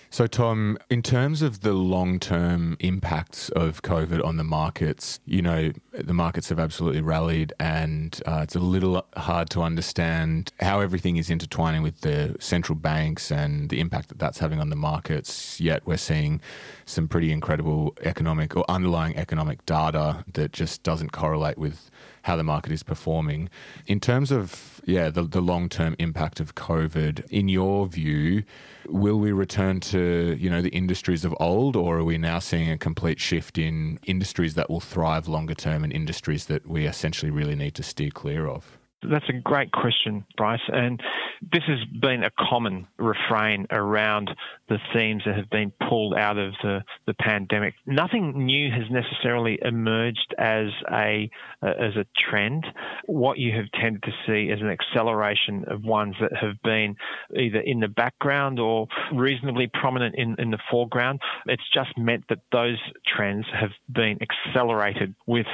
So, 0.09 0.27
Tom, 0.27 0.77
in 0.89 1.01
terms 1.01 1.41
of 1.41 1.61
the 1.61 1.73
long 1.73 2.19
term 2.19 2.77
impacts 2.79 3.49
of 3.49 3.81
COVID 3.81 4.23
on 4.23 4.37
the 4.37 4.43
markets, 4.43 5.19
you 5.25 5.41
know, 5.41 5.71
the 5.91 6.13
markets 6.13 6.49
have 6.49 6.59
absolutely 6.59 7.01
rallied, 7.01 7.53
and 7.59 8.21
uh, 8.25 8.39
it's 8.43 8.55
a 8.55 8.59
little 8.59 9.05
hard 9.17 9.49
to 9.51 9.61
understand 9.61 10.51
how 10.59 10.79
everything 10.79 11.17
is 11.17 11.29
intertwining 11.29 11.81
with 11.81 12.01
the 12.01 12.35
central 12.39 12.77
banks 12.77 13.31
and 13.31 13.69
the 13.69 13.79
impact 13.79 14.09
that 14.09 14.19
that's 14.19 14.39
having 14.39 14.59
on 14.59 14.69
the 14.69 14.75
markets. 14.75 15.59
Yet, 15.59 15.85
we're 15.85 15.97
seeing 15.97 16.39
some 16.85 17.07
pretty 17.07 17.31
incredible 17.31 17.95
economic 18.01 18.55
or 18.55 18.63
underlying 18.69 19.17
economic 19.17 19.65
data 19.65 20.23
that 20.33 20.53
just 20.53 20.83
doesn't 20.83 21.11
correlate 21.11 21.57
with 21.57 21.89
how 22.25 22.35
the 22.35 22.43
market 22.43 22.71
is 22.71 22.81
performing. 22.81 23.47
In 23.85 23.99
terms 23.99 24.31
of, 24.31 24.81
yeah, 24.85 25.11
the, 25.11 25.21
the 25.21 25.41
long 25.41 25.69
term 25.69 25.95
impact 25.99 26.39
of 26.39 26.55
COVID, 26.55 27.23
in 27.29 27.47
your 27.47 27.85
view, 27.85 28.43
will 28.87 29.19
we 29.19 29.31
return 29.31 29.79
to, 29.81 30.35
you 30.39 30.49
know, 30.49 30.59
the 30.59 30.69
industries 30.69 31.23
of 31.23 31.35
old, 31.39 31.75
or 31.75 31.99
are 31.99 32.03
we 32.03 32.17
now 32.17 32.39
seeing 32.39 32.71
a 32.71 32.79
complete 32.79 33.19
shift 33.19 33.59
in 33.59 33.99
industries 34.07 34.55
that 34.55 34.71
will 34.71 34.79
thrive 34.79 35.27
longer 35.27 35.53
term 35.53 35.83
and 35.83 35.93
industries 35.93 36.47
that 36.47 36.65
we 36.67 36.87
essentially 36.87 37.29
really 37.29 37.55
need 37.55 37.75
to 37.75 37.83
steer 37.83 38.09
clear 38.09 38.47
of? 38.47 38.79
That's 39.09 39.29
a 39.29 39.33
great 39.33 39.71
question, 39.71 40.25
Bryce. 40.37 40.59
And 40.67 41.01
this 41.41 41.63
has 41.67 41.79
been 41.99 42.23
a 42.23 42.31
common 42.37 42.87
refrain 42.97 43.67
around 43.71 44.31
the 44.69 44.77
themes 44.93 45.23
that 45.25 45.35
have 45.35 45.49
been 45.49 45.71
pulled 45.87 46.15
out 46.15 46.37
of 46.37 46.53
the, 46.63 46.83
the 47.05 47.13
pandemic. 47.13 47.75
Nothing 47.85 48.45
new 48.45 48.71
has 48.71 48.83
necessarily 48.89 49.59
emerged 49.61 50.33
as 50.37 50.67
a 50.91 51.29
uh, 51.61 51.67
as 51.67 51.95
a 51.95 52.05
trend. 52.29 52.65
What 53.05 53.37
you 53.37 53.55
have 53.55 53.65
tended 53.79 54.03
to 54.03 54.11
see 54.25 54.51
is 54.51 54.61
an 54.61 54.69
acceleration 54.69 55.65
of 55.67 55.83
ones 55.83 56.15
that 56.21 56.35
have 56.35 56.61
been 56.63 56.95
either 57.37 57.59
in 57.59 57.79
the 57.79 57.87
background 57.87 58.59
or 58.59 58.87
reasonably 59.13 59.69
prominent 59.73 60.15
in, 60.15 60.35
in 60.39 60.51
the 60.51 60.59
foreground. 60.69 61.19
It's 61.45 61.63
just 61.73 61.97
meant 61.97 62.25
that 62.29 62.39
those 62.51 62.77
trends 63.05 63.45
have 63.53 63.71
been 63.91 64.17
accelerated 64.21 65.15
with 65.27 65.45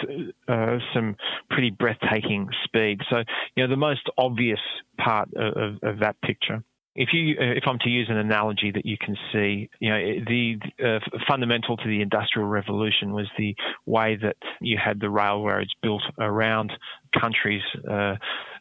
uh, 0.47 0.77
some 0.93 1.15
pretty 1.49 1.71
breathtaking 1.71 2.49
speed. 2.63 3.01
So, 3.09 3.23
you 3.55 3.63
know, 3.63 3.69
the 3.69 3.77
most 3.77 4.09
obvious 4.17 4.59
part 4.97 5.29
of, 5.35 5.77
of 5.83 5.99
that 5.99 6.15
picture. 6.21 6.63
If 6.93 7.09
you 7.13 7.35
uh, 7.39 7.53
if 7.55 7.63
I'm 7.67 7.79
to 7.79 7.89
use 7.89 8.07
an 8.09 8.17
analogy 8.17 8.69
that 8.71 8.85
you 8.85 8.97
can 8.99 9.15
see, 9.31 9.69
you 9.79 9.89
know, 9.89 9.99
the 10.27 10.57
uh, 10.83 10.99
fundamental 11.25 11.77
to 11.77 11.87
the 11.87 12.01
industrial 12.01 12.49
revolution 12.49 13.13
was 13.13 13.27
the 13.37 13.55
way 13.85 14.17
that 14.21 14.35
you 14.59 14.77
had 14.83 14.99
the 14.99 15.09
railroads 15.09 15.69
built 15.81 16.03
around 16.19 16.73
countries, 17.19 17.61
uh, 17.89 18.15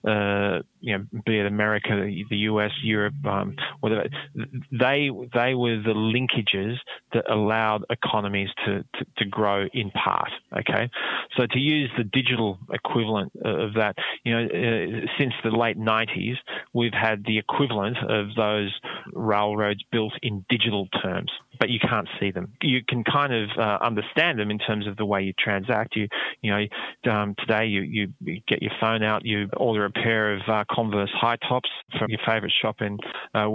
uh, 0.06 0.60
you 0.80 0.96
know, 0.96 1.04
be 1.26 1.38
it 1.38 1.46
America, 1.46 1.90
the 2.30 2.36
US, 2.36 2.70
Europe, 2.82 3.14
um, 3.24 3.56
whatever. 3.80 4.08
They 4.72 5.10
they 5.34 5.54
were 5.54 5.76
the 5.76 5.94
linkages 5.94 6.76
that 7.12 7.30
allowed 7.30 7.84
economies 7.90 8.48
to, 8.64 8.82
to, 8.82 9.06
to 9.18 9.24
grow 9.26 9.66
in 9.72 9.90
part. 9.90 10.30
Okay, 10.58 10.90
so 11.36 11.46
to 11.46 11.58
use 11.58 11.90
the 11.98 12.04
digital 12.04 12.58
equivalent 12.72 13.32
of 13.44 13.74
that, 13.74 13.96
you 14.24 14.32
know, 14.32 14.44
uh, 14.44 15.06
since 15.18 15.34
the 15.44 15.50
late 15.50 15.78
90s, 15.78 16.36
we've 16.72 16.94
had 16.94 17.24
the 17.26 17.38
equivalent 17.38 17.98
of 18.08 18.34
those 18.36 18.72
railroads 19.12 19.82
built 19.92 20.14
in 20.22 20.44
digital 20.48 20.88
terms 21.02 21.30
but 21.60 21.68
you 21.68 21.78
can't 21.78 22.08
see 22.18 22.30
them. 22.30 22.52
You 22.62 22.80
can 22.88 23.04
kind 23.04 23.34
of 23.34 23.50
uh, 23.56 23.78
understand 23.84 24.38
them 24.38 24.50
in 24.50 24.58
terms 24.58 24.86
of 24.86 24.96
the 24.96 25.04
way 25.04 25.22
you 25.22 25.34
transact. 25.38 25.94
You, 25.94 26.08
you 26.40 26.50
know, 26.50 27.12
um, 27.12 27.34
today 27.38 27.66
you, 27.66 27.82
you 27.82 28.40
get 28.48 28.62
your 28.62 28.72
phone 28.80 29.02
out, 29.02 29.26
you 29.26 29.48
order 29.58 29.84
a 29.84 29.90
pair 29.90 30.34
of 30.34 30.40
uh, 30.48 30.64
Converse 30.70 31.10
high 31.12 31.36
tops 31.48 31.68
from 31.98 32.08
your 32.08 32.18
favorite 32.26 32.52
shop 32.62 32.80
in, 32.80 32.98
uh, 33.34 33.46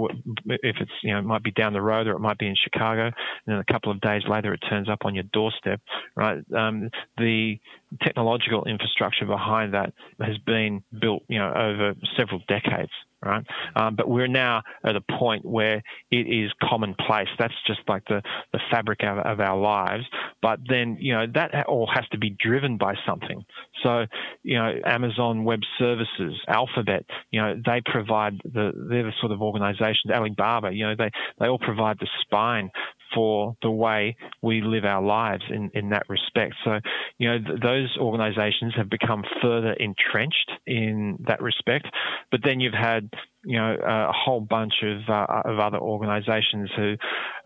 if 0.46 0.76
it's, 0.80 0.92
you 1.02 1.12
know, 1.12 1.18
it 1.18 1.24
might 1.24 1.42
be 1.42 1.50
down 1.50 1.72
the 1.72 1.82
road 1.82 2.06
or 2.06 2.12
it 2.12 2.20
might 2.20 2.38
be 2.38 2.46
in 2.46 2.54
Chicago. 2.62 3.06
And 3.06 3.12
then 3.46 3.56
a 3.56 3.72
couple 3.72 3.90
of 3.90 4.00
days 4.00 4.22
later, 4.28 4.54
it 4.54 4.62
turns 4.70 4.88
up 4.88 5.00
on 5.04 5.16
your 5.16 5.24
doorstep, 5.32 5.80
right? 6.14 6.38
Um, 6.56 6.88
the 7.18 7.58
technological 8.02 8.64
infrastructure 8.66 9.26
behind 9.26 9.74
that 9.74 9.92
has 10.20 10.38
been 10.46 10.84
built, 11.00 11.24
you 11.28 11.40
know, 11.40 11.52
over 11.52 11.94
several 12.16 12.40
decades 12.46 12.92
right? 13.26 13.44
Um, 13.74 13.96
but 13.96 14.08
we're 14.08 14.26
now 14.26 14.62
at 14.84 14.96
a 14.96 15.00
point 15.18 15.44
where 15.44 15.82
it 16.10 16.16
is 16.16 16.50
commonplace. 16.62 17.28
That's 17.38 17.54
just 17.66 17.80
like 17.88 18.04
the, 18.08 18.22
the 18.52 18.60
fabric 18.70 19.00
of, 19.02 19.18
of, 19.18 19.40
our 19.40 19.58
lives. 19.58 20.04
But 20.42 20.60
then, 20.68 20.96
you 21.00 21.12
know, 21.12 21.26
that 21.34 21.66
all 21.66 21.88
has 21.92 22.04
to 22.12 22.18
be 22.18 22.30
driven 22.30 22.78
by 22.78 22.94
something. 23.06 23.44
So, 23.82 24.06
you 24.42 24.56
know, 24.56 24.72
Amazon 24.84 25.44
Web 25.44 25.60
Services, 25.78 26.34
Alphabet, 26.48 27.04
you 27.30 27.40
know, 27.40 27.54
they 27.64 27.82
provide 27.84 28.40
the, 28.44 28.72
they're 28.88 29.04
the 29.04 29.12
sort 29.20 29.32
of 29.32 29.42
organizations, 29.42 30.10
Alibaba, 30.12 30.72
you 30.72 30.86
know, 30.86 30.94
they, 30.96 31.10
they 31.38 31.46
all 31.46 31.58
provide 31.58 31.98
the 32.00 32.08
spine 32.22 32.70
for 33.14 33.56
the 33.62 33.70
way 33.70 34.16
we 34.42 34.60
live 34.60 34.84
our 34.84 35.02
lives 35.02 35.44
in, 35.48 35.70
in 35.74 35.90
that 35.90 36.02
respect. 36.08 36.54
So, 36.64 36.80
you 37.18 37.30
know, 37.30 37.38
th- 37.38 37.60
those 37.62 37.96
organizations 37.98 38.74
have 38.76 38.90
become 38.90 39.24
further 39.42 39.72
entrenched 39.72 40.50
in 40.66 41.18
that 41.26 41.40
respect. 41.40 41.86
But 42.30 42.40
then 42.44 42.60
you've 42.60 42.74
had, 42.74 43.08
you 43.44 43.58
know, 43.58 43.76
a 43.80 44.12
whole 44.12 44.40
bunch 44.40 44.74
of, 44.82 45.08
uh, 45.08 45.26
of 45.44 45.58
other 45.58 45.78
organizations 45.78 46.70
who 46.76 46.96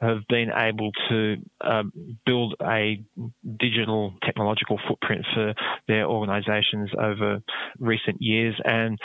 have 0.01 0.19
been 0.29 0.51
able 0.55 0.91
to 1.09 1.37
uh, 1.61 1.83
build 2.25 2.55
a 2.63 3.03
digital 3.59 4.15
technological 4.25 4.79
footprint 4.89 5.27
for 5.35 5.55
their 5.89 6.07
organizations 6.07 6.91
over 6.99 7.43
recent 7.79 8.17
years. 8.21 8.55
And 8.65 8.99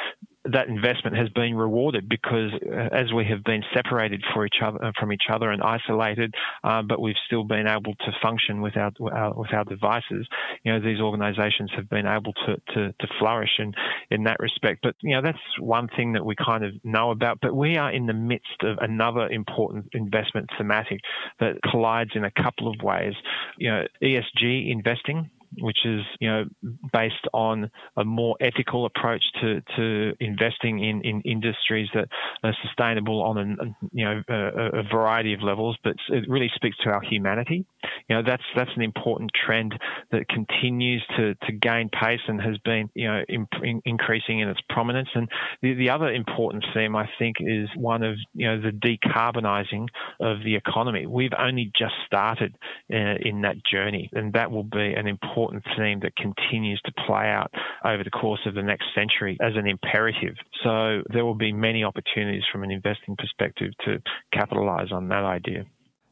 that 0.51 0.67
investment 0.67 1.17
has 1.17 1.29
been 1.29 1.55
rewarded 1.55 2.07
because 2.07 2.51
uh, 2.53 2.89
as 2.91 3.11
we 3.13 3.25
have 3.25 3.43
been 3.43 3.63
separated 3.73 4.21
each 4.21 4.61
other 4.63 4.83
uh, 4.83 4.91
from 4.99 5.11
each 5.11 5.23
other 5.31 5.51
and 5.51 5.61
isolated, 5.61 6.33
uh, 6.63 6.81
but 6.81 7.01
we've 7.01 7.15
still 7.25 7.43
been 7.43 7.67
able 7.67 7.95
to 7.95 8.11
function 8.21 8.61
with 8.61 8.77
our, 8.77 8.91
our, 9.11 9.33
with 9.33 9.53
our 9.53 9.63
devices. 9.63 10.27
You 10.63 10.73
know, 10.73 10.79
these 10.79 10.99
organisations 10.99 11.71
have 11.75 11.89
been 11.89 12.05
able 12.05 12.33
to, 12.45 12.57
to, 12.73 12.93
to 12.93 13.07
flourish 13.19 13.59
in 13.59 13.73
in 14.11 14.23
that 14.23 14.39
respect. 14.39 14.81
But 14.83 14.95
you 15.01 15.15
know, 15.15 15.21
that's 15.21 15.39
one 15.59 15.87
thing 15.95 16.13
that 16.13 16.25
we 16.25 16.35
kind 16.35 16.63
of 16.63 16.73
know 16.83 17.11
about. 17.11 17.39
But 17.41 17.55
we 17.55 17.77
are 17.77 17.91
in 17.91 18.05
the 18.05 18.13
midst 18.13 18.63
of 18.63 18.77
another 18.81 19.27
important 19.29 19.87
investment 19.93 20.49
thematic 20.57 20.99
that 21.39 21.55
collides 21.63 22.11
in 22.15 22.23
a 22.23 22.31
couple 22.31 22.67
of 22.67 22.75
ways. 22.83 23.13
You 23.57 23.71
know, 23.71 23.83
ESG 24.01 24.71
investing 24.71 25.29
which 25.59 25.79
is 25.85 26.01
you 26.19 26.29
know 26.29 26.45
based 26.93 27.27
on 27.33 27.69
a 27.97 28.05
more 28.05 28.35
ethical 28.39 28.85
approach 28.85 29.23
to, 29.41 29.61
to 29.75 30.13
investing 30.19 30.83
in, 30.83 31.01
in 31.01 31.21
industries 31.21 31.87
that 31.93 32.07
are 32.43 32.55
sustainable 32.63 33.21
on 33.21 33.37
a 33.37 33.65
you 33.91 34.05
know 34.05 34.21
a, 34.29 34.79
a 34.79 34.83
variety 34.83 35.33
of 35.33 35.41
levels, 35.41 35.77
but 35.83 35.95
it 36.09 36.25
really 36.27 36.51
speaks 36.55 36.77
to 36.83 36.89
our 36.89 37.01
humanity. 37.01 37.65
You 38.09 38.15
know 38.15 38.23
that's 38.25 38.43
that's 38.55 38.71
an 38.75 38.81
important 38.81 39.31
trend 39.45 39.75
that 40.11 40.27
continues 40.27 41.03
to, 41.17 41.35
to 41.35 41.51
gain 41.51 41.89
pace 41.89 42.21
and 42.27 42.41
has 42.41 42.57
been 42.59 42.89
you 42.93 43.07
know 43.07 43.23
in, 43.27 43.47
increasing 43.85 44.39
in 44.39 44.49
its 44.49 44.61
prominence. 44.69 45.09
And 45.13 45.29
the, 45.61 45.73
the 45.73 45.89
other 45.89 46.11
important 46.11 46.65
theme 46.73 46.95
I 46.95 47.09
think 47.19 47.37
is 47.39 47.69
one 47.75 48.03
of 48.03 48.15
you 48.33 48.47
know 48.47 48.61
the 48.61 48.71
decarbonising 48.71 49.87
of 50.19 50.39
the 50.43 50.55
economy. 50.55 51.05
We've 51.05 51.31
only 51.37 51.71
just 51.77 51.93
started 52.05 52.55
uh, 52.93 53.15
in 53.21 53.41
that 53.41 53.57
journey, 53.69 54.09
and 54.13 54.33
that 54.33 54.51
will 54.51 54.63
be 54.63 54.93
an 54.93 55.07
important 55.07 55.44
important 55.45 55.63
theme 55.77 55.99
that 56.01 56.15
continues 56.15 56.81
to 56.85 56.91
play 57.05 57.27
out 57.27 57.51
over 57.83 58.03
the 58.03 58.09
course 58.09 58.39
of 58.45 58.55
the 58.55 58.63
next 58.63 58.85
century 58.95 59.37
as 59.41 59.53
an 59.55 59.67
imperative. 59.67 60.35
So 60.63 61.01
there 61.11 61.25
will 61.25 61.35
be 61.35 61.51
many 61.51 61.83
opportunities 61.83 62.43
from 62.51 62.63
an 62.63 62.71
investing 62.71 63.15
perspective 63.17 63.71
to 63.85 64.01
capitalize 64.33 64.91
on 64.91 65.07
that 65.09 65.23
idea. 65.23 65.65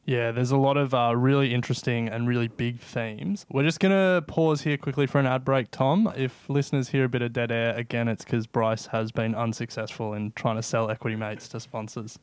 Yeah, 0.06 0.32
there's 0.32 0.50
a 0.50 0.58
lot 0.58 0.76
of 0.76 0.92
uh, 0.92 1.14
really 1.16 1.54
interesting 1.54 2.08
and 2.08 2.28
really 2.28 2.48
big 2.48 2.78
themes. 2.78 3.46
We're 3.50 3.62
just 3.62 3.80
going 3.80 3.92
to 3.92 4.22
pause 4.26 4.60
here 4.60 4.76
quickly 4.76 5.06
for 5.06 5.18
an 5.18 5.26
ad 5.26 5.46
break, 5.46 5.70
Tom. 5.70 6.12
If 6.14 6.48
listeners 6.50 6.88
hear 6.88 7.04
a 7.04 7.08
bit 7.08 7.22
of 7.22 7.32
dead 7.32 7.50
air, 7.50 7.74
again, 7.74 8.08
it's 8.08 8.22
because 8.22 8.46
Bryce 8.46 8.84
has 8.86 9.10
been 9.12 9.34
unsuccessful 9.34 10.12
in 10.12 10.32
trying 10.32 10.56
to 10.56 10.62
sell 10.62 10.90
Equity 10.90 11.16
Mates 11.16 11.48
to 11.48 11.60
sponsors. 11.60 12.18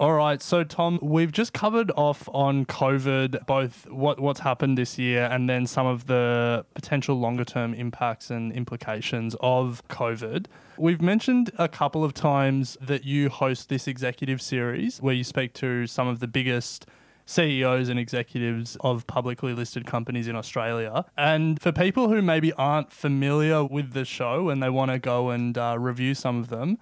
All 0.00 0.14
right, 0.14 0.40
so 0.40 0.64
Tom, 0.64 0.98
we've 1.02 1.30
just 1.30 1.52
covered 1.52 1.90
off 1.94 2.26
on 2.32 2.64
COVID, 2.64 3.44
both 3.44 3.86
what 3.90 4.18
what's 4.18 4.40
happened 4.40 4.78
this 4.78 4.96
year 4.96 5.24
and 5.30 5.46
then 5.46 5.66
some 5.66 5.86
of 5.86 6.06
the 6.06 6.64
potential 6.72 7.16
longer 7.16 7.44
term 7.44 7.74
impacts 7.74 8.30
and 8.30 8.50
implications 8.50 9.36
of 9.40 9.86
COVID. 9.88 10.46
We've 10.78 11.02
mentioned 11.02 11.50
a 11.58 11.68
couple 11.68 12.02
of 12.02 12.14
times 12.14 12.78
that 12.80 13.04
you 13.04 13.28
host 13.28 13.68
this 13.68 13.86
executive 13.86 14.40
series 14.40 15.02
where 15.02 15.12
you 15.12 15.22
speak 15.22 15.52
to 15.56 15.86
some 15.86 16.08
of 16.08 16.20
the 16.20 16.26
biggest 16.26 16.86
CEOs 17.26 17.90
and 17.90 18.00
executives 18.00 18.78
of 18.80 19.06
publicly 19.06 19.52
listed 19.52 19.84
companies 19.84 20.28
in 20.28 20.34
Australia. 20.34 21.04
And 21.18 21.60
for 21.60 21.72
people 21.72 22.08
who 22.08 22.22
maybe 22.22 22.54
aren't 22.54 22.90
familiar 22.90 23.66
with 23.66 23.92
the 23.92 24.06
show 24.06 24.48
and 24.48 24.62
they 24.62 24.70
want 24.70 24.92
to 24.92 24.98
go 24.98 25.28
and 25.28 25.58
uh, 25.58 25.76
review 25.78 26.14
some 26.14 26.38
of 26.38 26.48
them, 26.48 26.78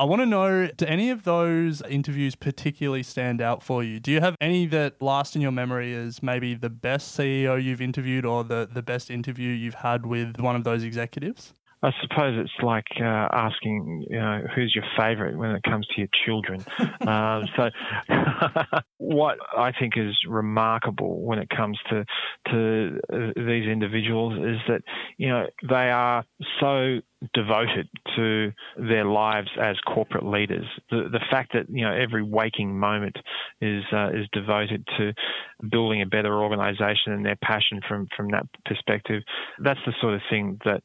I 0.00 0.04
want 0.04 0.22
to 0.22 0.26
know 0.26 0.68
do 0.68 0.88
any 0.88 1.10
of 1.10 1.24
those 1.24 1.82
interviews 1.82 2.36
particularly 2.36 3.02
stand 3.02 3.42
out 3.42 3.64
for 3.64 3.82
you? 3.82 3.98
Do 3.98 4.12
you 4.12 4.20
have 4.20 4.36
any 4.40 4.64
that 4.66 5.02
last 5.02 5.34
in 5.34 5.42
your 5.42 5.50
memory 5.50 5.92
as 5.92 6.22
maybe 6.22 6.54
the 6.54 6.70
best 6.70 7.18
CEO 7.18 7.60
you've 7.60 7.80
interviewed 7.80 8.24
or 8.24 8.44
the, 8.44 8.68
the 8.72 8.82
best 8.82 9.10
interview 9.10 9.50
you've 9.50 9.74
had 9.74 10.06
with 10.06 10.38
one 10.38 10.54
of 10.54 10.62
those 10.62 10.84
executives? 10.84 11.52
I 11.82 11.92
suppose 12.02 12.34
it's 12.38 12.62
like 12.62 12.86
uh, 13.00 13.28
asking, 13.32 14.06
you 14.10 14.18
know, 14.18 14.42
who's 14.54 14.74
your 14.74 14.84
favourite 14.96 15.36
when 15.36 15.52
it 15.52 15.62
comes 15.62 15.86
to 15.86 16.00
your 16.00 16.08
children. 16.26 16.64
uh, 17.06 17.42
so, 17.56 17.70
what 18.98 19.38
I 19.56 19.72
think 19.72 19.94
is 19.96 20.16
remarkable 20.28 21.20
when 21.22 21.38
it 21.38 21.48
comes 21.50 21.78
to 21.90 22.04
to 22.48 22.98
uh, 23.12 23.32
these 23.36 23.68
individuals 23.68 24.34
is 24.34 24.58
that 24.68 24.82
you 25.16 25.28
know 25.28 25.46
they 25.68 25.90
are 25.90 26.24
so 26.60 27.00
devoted 27.34 27.88
to 28.16 28.52
their 28.76 29.04
lives 29.04 29.48
as 29.60 29.76
corporate 29.86 30.24
leaders. 30.24 30.66
The 30.90 31.08
the 31.10 31.20
fact 31.30 31.52
that 31.54 31.66
you 31.68 31.84
know 31.84 31.92
every 31.92 32.22
waking 32.22 32.78
moment 32.78 33.16
is 33.60 33.82
uh, 33.92 34.10
is 34.10 34.26
devoted 34.32 34.86
to 34.98 35.12
building 35.70 36.02
a 36.02 36.06
better 36.06 36.40
organisation 36.42 37.12
and 37.12 37.24
their 37.24 37.38
passion 37.42 37.80
from 37.88 38.06
from 38.16 38.28
that 38.30 38.46
perspective. 38.64 39.22
That's 39.62 39.80
the 39.84 39.94
sort 40.00 40.14
of 40.14 40.20
thing 40.30 40.58
that 40.64 40.82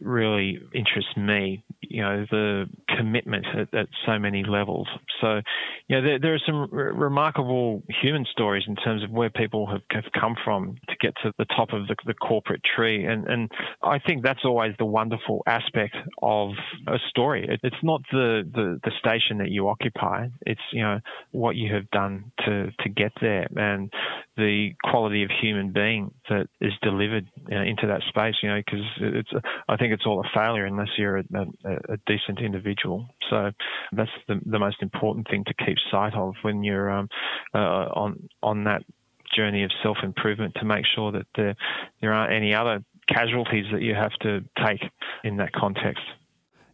really 0.00 0.58
interests 0.74 1.16
me. 1.16 1.64
You 1.82 2.02
know, 2.02 2.26
the 2.30 2.66
commitment 2.96 3.46
at, 3.46 3.72
at 3.72 3.88
so 4.06 4.18
many 4.18 4.42
levels. 4.44 4.88
So, 5.20 5.40
you 5.88 5.96
know, 5.96 6.02
there, 6.02 6.18
there 6.18 6.34
are 6.34 6.40
some 6.44 6.68
r- 6.72 6.92
remarkable 6.92 7.82
human 8.02 8.26
stories 8.30 8.64
in 8.66 8.74
terms 8.76 9.04
of 9.04 9.10
where 9.10 9.30
people 9.30 9.66
have, 9.66 9.82
have 9.90 10.04
come 10.18 10.34
from 10.44 10.76
to 10.88 10.96
get 11.00 11.14
to 11.22 11.32
the 11.38 11.44
top 11.44 11.72
of 11.72 11.86
the, 11.86 11.94
the 12.06 12.14
corporate 12.14 12.62
tree. 12.74 13.04
And, 13.04 13.28
and 13.28 13.50
I 13.82 13.98
think 14.00 14.24
that's 14.24 14.44
always 14.44 14.74
the 14.78 14.84
wonderful 14.84 15.42
aspect 15.46 15.96
of 16.22 16.50
a 16.88 16.98
story. 17.08 17.46
It, 17.48 17.60
it's 17.62 17.76
not 17.82 18.02
the, 18.10 18.42
the, 18.52 18.80
the 18.82 18.92
station 18.98 19.38
that 19.38 19.50
you 19.50 19.68
occupy. 19.68 20.28
It's, 20.42 20.60
you 20.72 20.82
know, 20.82 20.98
what 21.30 21.56
you 21.56 21.72
have 21.72 21.88
done 21.90 22.32
to, 22.44 22.72
to 22.80 22.88
get 22.88 23.12
there 23.20 23.46
and 23.56 23.92
the 24.36 24.70
quality 24.84 25.22
of 25.22 25.30
human 25.40 25.72
being 25.72 26.12
that 26.28 26.48
is 26.60 26.72
delivered 26.82 27.26
you 27.48 27.54
know, 27.54 27.62
into 27.62 27.86
that 27.86 28.02
space, 28.08 28.34
you 28.42 28.48
know, 28.48 28.60
because 28.64 28.84
it's, 29.00 29.30
I 29.68 29.76
think 29.76 29.92
it's 29.92 30.04
all 30.06 30.20
a 30.20 30.38
failure 30.38 30.66
unless 30.66 30.88
you're 30.98 31.18
a, 31.18 31.24
a, 31.34 31.94
a 31.94 31.96
decent 32.06 32.40
individual. 32.40 33.08
So 33.30 33.50
that's 33.92 34.10
the, 34.28 34.40
the 34.44 34.58
most 34.58 34.82
important 34.82 35.28
thing 35.28 35.44
to 35.44 35.54
keep 35.54 35.76
sight 35.90 36.14
of 36.14 36.34
when 36.42 36.62
you're 36.62 36.90
um, 36.90 37.08
uh, 37.54 37.58
on 37.58 38.28
on 38.42 38.64
that 38.64 38.82
journey 39.34 39.64
of 39.64 39.70
self 39.82 39.98
improvement 40.02 40.54
to 40.56 40.64
make 40.64 40.84
sure 40.94 41.12
that 41.12 41.26
there 41.34 41.54
there 42.00 42.12
aren't 42.12 42.32
any 42.32 42.54
other 42.54 42.84
casualties 43.08 43.66
that 43.72 43.82
you 43.82 43.94
have 43.94 44.12
to 44.20 44.40
take 44.64 44.82
in 45.24 45.36
that 45.36 45.52
context. 45.52 46.02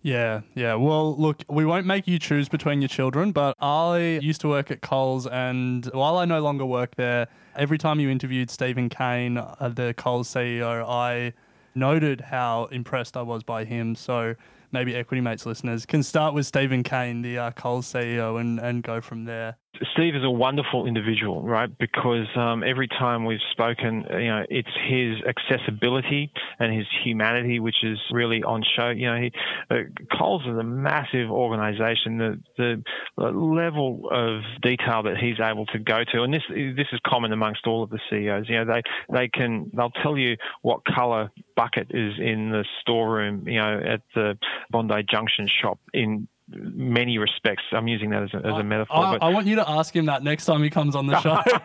Yeah, 0.03 0.41
yeah. 0.55 0.75
Well, 0.75 1.17
look, 1.17 1.45
we 1.49 1.65
won't 1.65 1.87
make 1.87 2.09
you 2.09 2.19
choose 2.19 2.49
between 2.49 2.81
your 2.81 2.89
children, 2.89 3.31
but 3.31 3.57
I 3.61 4.19
used 4.21 4.41
to 4.41 4.49
work 4.49 4.73
at 4.73 4.81
Coles, 4.81 5.29
and 5.29 5.87
while 5.87 6.19
I 6.19 6.25
no 6.25 6.41
longer 6.41 6.67
work 6.67 6.97
there, 6.97 7.29
every 7.55 7.79
time 7.79 8.01
you 8.01 8.11
interviewed 8.11 8.51
Steven 8.51 8.89
Cain, 8.89 9.39
uh, 9.39 9.73
the 9.75 9.95
Coles 9.97 10.29
CEO, 10.29 10.85
I 10.89 11.33
noted 11.77 12.21
how 12.21 12.65
impressed 12.67 13.17
I 13.17 13.23
was 13.23 13.45
by 13.45 13.65
him. 13.65 13.95
So 13.95 14.35
maybe 14.73 14.95
Equity 14.97 15.21
Mates 15.21 15.47
listeners 15.47 15.87
can 15.87 16.03
start 16.03 16.35
with 16.35 16.47
Steven 16.47 16.83
Cain, 16.83 17.23
the 17.23 17.39
uh, 17.39 17.51
Coles 17.53 17.87
CEO, 17.87 18.41
and, 18.41 18.59
and 18.59 18.83
go 18.83 19.01
from 19.01 19.25
there. 19.25 19.57
Steve 19.95 20.15
is 20.15 20.23
a 20.23 20.31
wonderful 20.31 20.87
individual, 20.87 21.43
right? 21.43 21.71
Because 21.79 22.27
um, 22.37 22.63
every 22.63 22.89
time 22.89 23.25
we've 23.25 23.41
spoken, 23.53 24.05
you 24.11 24.29
know, 24.29 24.45
it's 24.51 24.69
his 24.87 25.17
accessibility 25.27 26.31
and 26.59 26.75
his 26.75 26.87
humanity 27.03 27.59
which 27.59 27.83
is 27.83 27.99
really 28.11 28.43
on 28.43 28.63
show. 28.77 28.91
You 28.91 29.07
know, 29.07 29.17
he, 29.17 29.33
uh, 29.71 29.77
Coles 30.19 30.43
is 30.43 30.59
a 30.59 30.63
massive 30.63 31.31
organisation. 31.31 32.19
The 32.19 32.83
the 33.17 33.31
level 33.31 34.09
of 34.11 34.43
detail 34.61 35.05
that 35.05 35.17
he's 35.17 35.41
able 35.41 35.65
to 35.67 35.79
go 35.79 36.05
to, 36.13 36.23
and 36.23 36.35
this 36.35 36.43
this 36.51 36.89
is 36.93 37.01
common 37.07 37.33
amongst 37.33 37.67
all 37.67 37.83
of 37.83 37.89
the 37.89 38.01
CEOs. 38.11 38.51
You 38.51 38.65
know, 38.65 38.75
they 38.75 38.83
they 39.11 39.29
can 39.29 39.71
they'll 39.75 39.91
tell 40.03 40.19
you 40.19 40.37
what 40.61 40.83
colour 40.85 41.31
bucket 41.57 41.89
is 41.91 42.13
in 42.19 42.51
the 42.51 42.67
storeroom. 42.83 43.49
You 43.49 43.61
know, 43.61 43.81
at 43.85 44.03
the 44.15 44.39
Bondi 44.71 45.03
Junction 45.11 45.49
shop 45.63 45.79
in 45.95 46.29
many 46.57 47.19
respects. 47.19 47.63
I'm 47.73 47.89
using 47.89 48.11
that 48.11 48.25
as 48.25 48.35
a, 48.35 48.39
as 48.39 48.59
a 48.59 48.63
metaphor. 48.65 48.97
I, 48.97 49.19
I, 49.23 49.29
want 49.29 49.47
you 49.47 49.57
to 49.57 49.69
ask 49.69 49.95
him 49.95 50.07
that 50.07 50.23
next 50.23 50.47
time 50.47 50.63
he 50.63 50.71
comes 50.71 50.95
on 50.97 51.07
the 51.07 51.21
show. 51.21 51.39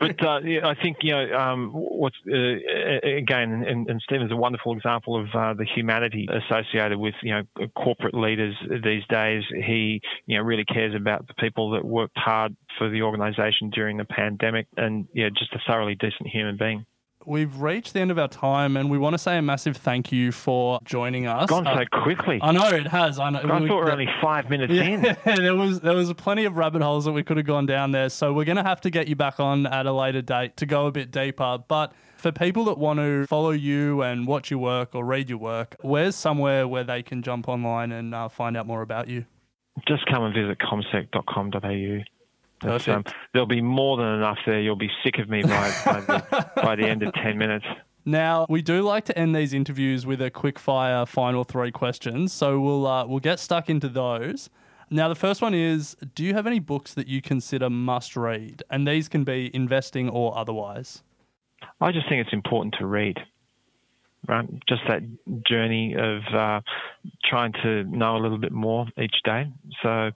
but 0.00 0.24
uh, 0.24 0.40
yeah, 0.40 0.66
I 0.66 0.74
think 0.74 0.98
you 1.02 1.12
know 1.12 1.32
um, 1.38 1.70
what's 1.72 2.16
uh, 2.26 3.06
again, 3.06 3.64
and, 3.66 3.88
and 3.88 4.00
Steven's 4.02 4.32
a 4.32 4.36
wonderful 4.36 4.74
example 4.74 5.20
of 5.20 5.26
uh, 5.34 5.54
the 5.54 5.64
humanity 5.64 6.28
associated 6.30 6.98
with 6.98 7.14
you 7.22 7.34
know 7.34 7.66
corporate 7.76 8.14
leaders 8.14 8.54
these 8.84 9.02
days. 9.08 9.44
He 9.50 10.00
you 10.26 10.36
know 10.36 10.42
really 10.42 10.64
cares 10.64 10.94
about 10.94 11.26
the 11.26 11.34
people 11.34 11.70
that 11.72 11.84
worked 11.84 12.18
hard 12.18 12.56
for 12.78 12.88
the 12.88 13.02
organisation 13.02 13.70
during 13.70 13.96
the 13.96 14.04
pandemic, 14.04 14.66
and 14.76 15.06
yeah, 15.12 15.28
just 15.28 15.52
a 15.52 15.60
thoroughly 15.66 15.94
decent 15.94 16.28
human 16.28 16.56
being 16.56 16.84
we've 17.28 17.60
reached 17.60 17.92
the 17.92 18.00
end 18.00 18.10
of 18.10 18.18
our 18.18 18.28
time, 18.28 18.76
and 18.76 18.90
we 18.90 18.98
want 18.98 19.14
to 19.14 19.18
say 19.18 19.36
a 19.38 19.42
massive 19.42 19.76
thank 19.76 20.10
you 20.10 20.32
for 20.32 20.80
joining 20.84 21.26
us. 21.26 21.44
It's 21.44 21.50
gone 21.50 21.66
uh, 21.66 21.78
so 21.78 22.02
quickly. 22.02 22.40
I 22.42 22.52
know 22.52 22.68
it 22.68 22.86
has. 22.86 23.18
I 23.18 23.30
know. 23.30 23.40
I 23.40 23.60
we, 23.60 23.68
thought 23.68 23.84
we 23.84 23.90
are 23.90 23.92
only 23.92 24.08
five 24.20 24.48
minutes 24.50 24.72
yeah, 24.72 24.82
in. 24.82 25.02
there 25.24 25.54
was 25.54 25.80
there 25.80 25.94
was 25.94 26.12
plenty 26.14 26.44
of 26.44 26.56
rabbit 26.56 26.82
holes 26.82 27.04
that 27.04 27.12
we 27.12 27.22
could 27.22 27.36
have 27.36 27.46
gone 27.46 27.66
down 27.66 27.92
there. 27.92 28.08
So 28.08 28.32
we're 28.32 28.44
going 28.44 28.56
to 28.56 28.62
have 28.62 28.80
to 28.82 28.90
get 28.90 29.08
you 29.08 29.16
back 29.16 29.38
on 29.38 29.66
at 29.66 29.86
a 29.86 29.92
later 29.92 30.22
date 30.22 30.56
to 30.56 30.66
go 30.66 30.86
a 30.86 30.92
bit 30.92 31.10
deeper. 31.10 31.58
But 31.68 31.92
for 32.16 32.32
people 32.32 32.64
that 32.64 32.78
want 32.78 32.98
to 32.98 33.26
follow 33.26 33.50
you 33.50 34.02
and 34.02 34.26
watch 34.26 34.50
your 34.50 34.60
work 34.60 34.94
or 34.94 35.04
read 35.04 35.28
your 35.28 35.38
work, 35.38 35.76
where's 35.82 36.16
somewhere 36.16 36.66
where 36.66 36.84
they 36.84 37.02
can 37.02 37.22
jump 37.22 37.48
online 37.48 37.92
and 37.92 38.14
uh, 38.14 38.28
find 38.28 38.56
out 38.56 38.66
more 38.66 38.82
about 38.82 39.08
you? 39.08 39.24
Just 39.86 40.06
come 40.06 40.24
and 40.24 40.34
visit 40.34 40.58
commsec.com.au. 40.58 42.17
Um, 42.62 43.04
there'll 43.32 43.46
be 43.46 43.60
more 43.60 43.96
than 43.96 44.06
enough 44.06 44.38
there. 44.46 44.60
You'll 44.60 44.76
be 44.76 44.90
sick 45.04 45.18
of 45.18 45.28
me 45.28 45.42
by, 45.42 45.72
by, 45.84 46.00
the, 46.00 46.50
by 46.62 46.76
the 46.76 46.86
end 46.86 47.02
of 47.02 47.12
10 47.14 47.38
minutes. 47.38 47.66
Now 48.04 48.46
we 48.48 48.62
do 48.62 48.82
like 48.82 49.04
to 49.06 49.18
end 49.18 49.36
these 49.36 49.52
interviews 49.52 50.06
with 50.06 50.22
a 50.22 50.30
quick 50.30 50.58
fire 50.58 51.04
final 51.04 51.44
three 51.44 51.70
questions, 51.70 52.32
so 52.32 52.58
we'll 52.58 52.86
uh, 52.86 53.06
we'll 53.06 53.20
get 53.20 53.38
stuck 53.38 53.68
into 53.68 53.88
those. 53.88 54.48
Now 54.88 55.08
the 55.08 55.14
first 55.14 55.42
one 55.42 55.52
is: 55.52 55.94
Do 56.14 56.24
you 56.24 56.32
have 56.32 56.46
any 56.46 56.58
books 56.58 56.94
that 56.94 57.06
you 57.06 57.20
consider 57.20 57.68
must 57.68 58.16
read? 58.16 58.62
And 58.70 58.88
these 58.88 59.10
can 59.10 59.24
be 59.24 59.54
investing 59.54 60.08
or 60.08 60.34
otherwise. 60.38 61.02
I 61.82 61.92
just 61.92 62.08
think 62.08 62.24
it's 62.24 62.32
important 62.32 62.76
to 62.78 62.86
read 62.86 63.18
right? 64.26 64.48
Just 64.68 64.82
that 64.88 65.02
journey 65.46 65.94
of 65.98 66.22
uh, 66.34 66.60
trying 67.28 67.52
to 67.62 67.84
know 67.84 68.16
a 68.16 68.20
little 68.20 68.38
bit 68.38 68.52
more 68.52 68.86
each 69.00 69.14
day. 69.24 69.46
So, 69.82 70.10